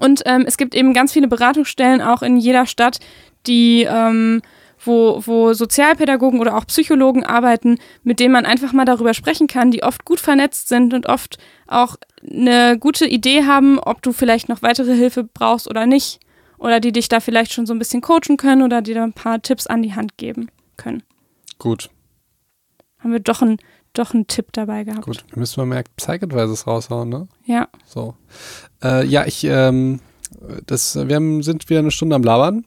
Und 0.00 0.22
ähm, 0.26 0.44
es 0.46 0.56
gibt 0.56 0.74
eben 0.74 0.92
ganz 0.92 1.12
viele 1.12 1.28
Beratungsstellen 1.28 2.02
auch 2.02 2.22
in 2.22 2.36
jeder 2.36 2.66
Stadt, 2.66 2.98
die 3.46 3.86
ähm, 3.88 4.42
wo, 4.86 5.22
wo 5.24 5.52
Sozialpädagogen 5.52 6.40
oder 6.40 6.56
auch 6.56 6.66
Psychologen 6.66 7.24
arbeiten, 7.24 7.78
mit 8.02 8.20
denen 8.20 8.32
man 8.32 8.46
einfach 8.46 8.72
mal 8.72 8.84
darüber 8.84 9.14
sprechen 9.14 9.46
kann, 9.46 9.70
die 9.70 9.82
oft 9.82 10.04
gut 10.04 10.20
vernetzt 10.20 10.68
sind 10.68 10.94
und 10.94 11.06
oft 11.06 11.38
auch 11.66 11.96
eine 12.28 12.78
gute 12.78 13.06
Idee 13.06 13.44
haben, 13.44 13.78
ob 13.78 14.02
du 14.02 14.12
vielleicht 14.12 14.48
noch 14.48 14.62
weitere 14.62 14.94
Hilfe 14.94 15.24
brauchst 15.24 15.68
oder 15.68 15.86
nicht. 15.86 16.20
Oder 16.58 16.80
die 16.80 16.92
dich 16.92 17.08
da 17.08 17.20
vielleicht 17.20 17.52
schon 17.52 17.66
so 17.66 17.74
ein 17.74 17.78
bisschen 17.78 18.00
coachen 18.00 18.36
können 18.36 18.62
oder 18.62 18.80
dir 18.80 18.94
da 18.94 19.02
ein 19.04 19.12
paar 19.12 19.42
Tipps 19.42 19.66
an 19.66 19.82
die 19.82 19.94
Hand 19.94 20.16
geben 20.16 20.50
können. 20.76 21.02
Gut, 21.58 21.90
Haben 23.00 23.12
wir 23.12 23.20
doch 23.20 23.42
einen 23.42 23.58
doch 23.92 24.12
einen 24.12 24.26
Tipp 24.26 24.46
dabei 24.52 24.84
gehabt. 24.84 25.02
gut. 25.04 25.24
Wir 25.30 25.38
müssen 25.38 25.60
mal 25.60 25.66
mehr 25.66 25.84
Psych-Advices 25.96 26.66
raushauen, 26.66 27.08
ne? 27.08 27.28
Ja. 27.44 27.68
So. 27.86 28.16
Äh, 28.82 29.06
ja, 29.06 29.24
ich, 29.24 29.44
ähm, 29.44 30.00
das, 30.66 30.96
wir 30.96 31.14
haben, 31.14 31.42
sind 31.42 31.68
wieder 31.70 31.78
eine 31.80 31.90
Stunde 31.92 32.16
am 32.16 32.22
Labern. 32.24 32.64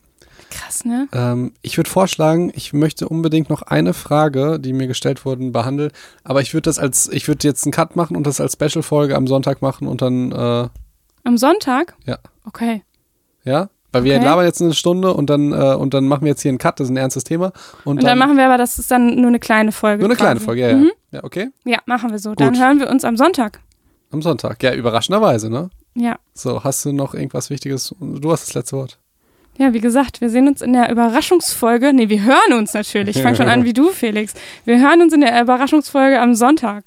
Krass, 0.50 0.86
ne? 0.86 1.08
Ähm, 1.14 1.54
ich 1.62 1.78
würde 1.78 1.90
vorschlagen, 1.90 2.52
ich 2.56 2.72
möchte 2.74 3.08
unbedingt 3.10 3.50
noch 3.50 3.62
eine 3.64 3.94
Frage, 3.94 4.60
die 4.60 4.74
mir 4.74 4.88
gestellt 4.88 5.26
wurden, 5.26 5.52
behandeln. 5.52 5.92
Aber 6.24 6.42
ich 6.42 6.54
würde 6.54 6.64
das 6.70 6.80
als, 6.80 7.10
ich 7.10 7.28
würde 7.28 7.48
jetzt 7.48 7.66
einen 7.66 7.72
Cut 7.74 7.96
machen 7.96 8.16
und 8.16 8.26
das 8.26 8.40
als 8.40 8.54
Special-Folge 8.54 9.16
am 9.16 9.28
Sonntag 9.28 9.62
machen 9.62 9.88
und 9.88 10.02
dann, 10.02 10.32
äh, 10.32 10.70
Am 11.26 11.38
Sonntag? 11.38 11.96
Ja. 12.06 12.18
Okay. 12.46 12.84
ja, 13.44 13.70
weil 13.92 14.04
wir 14.06 14.16
Okay. 14.16 14.24
labern 14.24 14.46
jetzt 14.46 14.62
eine 14.62 14.74
Stunde 14.74 15.14
und 15.14 15.30
dann, 15.30 15.52
äh, 15.52 15.76
und 15.76 15.94
dann 15.94 16.08
machen 16.08 16.22
wir 16.22 16.30
jetzt 16.30 16.42
hier 16.42 16.50
einen 16.50 16.58
Cut, 16.60 16.80
das 16.80 16.86
ist 16.88 16.92
ein 16.92 16.98
ernstes 16.98 17.26
Thema. 17.26 17.52
Und, 17.84 17.98
Und 17.98 18.04
dann 18.04 18.18
machen 18.18 18.38
wir 18.38 18.46
aber, 18.46 18.58
das 18.58 18.80
ist 18.80 18.90
dann 18.90 19.16
nur 19.16 19.28
eine 19.28 19.40
kleine 19.40 19.72
Folge. 19.74 20.00
nur 20.04 20.10
eine 20.10 20.16
kleine 20.16 20.36
quasi. 20.36 20.46
Folge, 20.46 20.62
ja, 20.62 20.70
ja. 20.70 20.76
Mhm. 20.78 20.92
Ja, 21.12 21.24
okay. 21.24 21.50
Ja, 21.66 21.80
machen 21.86 22.12
wir 22.12 22.20
so. 22.20 22.36
Dann 22.36 22.54
Gut. 22.54 22.62
hören 22.62 22.80
wir 22.80 22.90
uns 22.90 23.04
am 23.04 23.18
Sonntag. 23.18 23.60
Am 24.12 24.22
Sonntag. 24.22 24.64
Ja, 24.64 24.74
überraschenderweise, 24.74 25.50
ne? 25.50 25.70
Ja. 25.96 26.18
So, 26.34 26.64
hast 26.64 26.86
du 26.86 26.94
noch 26.94 27.14
irgendwas 27.14 27.50
Wichtiges? 27.50 27.94
Du 28.00 28.32
hast 28.32 28.48
das 28.48 28.54
letzte 28.54 28.78
Wort. 28.78 29.00
Ja, 29.60 29.74
wie 29.74 29.80
gesagt, 29.80 30.22
wir 30.22 30.30
sehen 30.30 30.48
uns 30.48 30.62
in 30.62 30.74
der 30.74 30.92
Überraschungsfolge. 30.92 31.92
Nee, 31.92 32.10
wir 32.10 32.24
hören 32.24 32.54
uns 32.54 32.74
natürlich. 32.74 33.16
Ich 33.16 33.24
fange 33.24 33.36
schon 33.36 33.50
an 33.50 33.64
wie 33.66 33.74
du, 33.74 33.90
Felix. 33.90 34.34
Wir 34.66 34.80
hören 34.80 35.02
uns 35.02 35.14
in 35.14 35.22
der 35.22 35.42
Überraschungsfolge 35.42 36.20
am 36.20 36.36
Sonntag. 36.36 36.84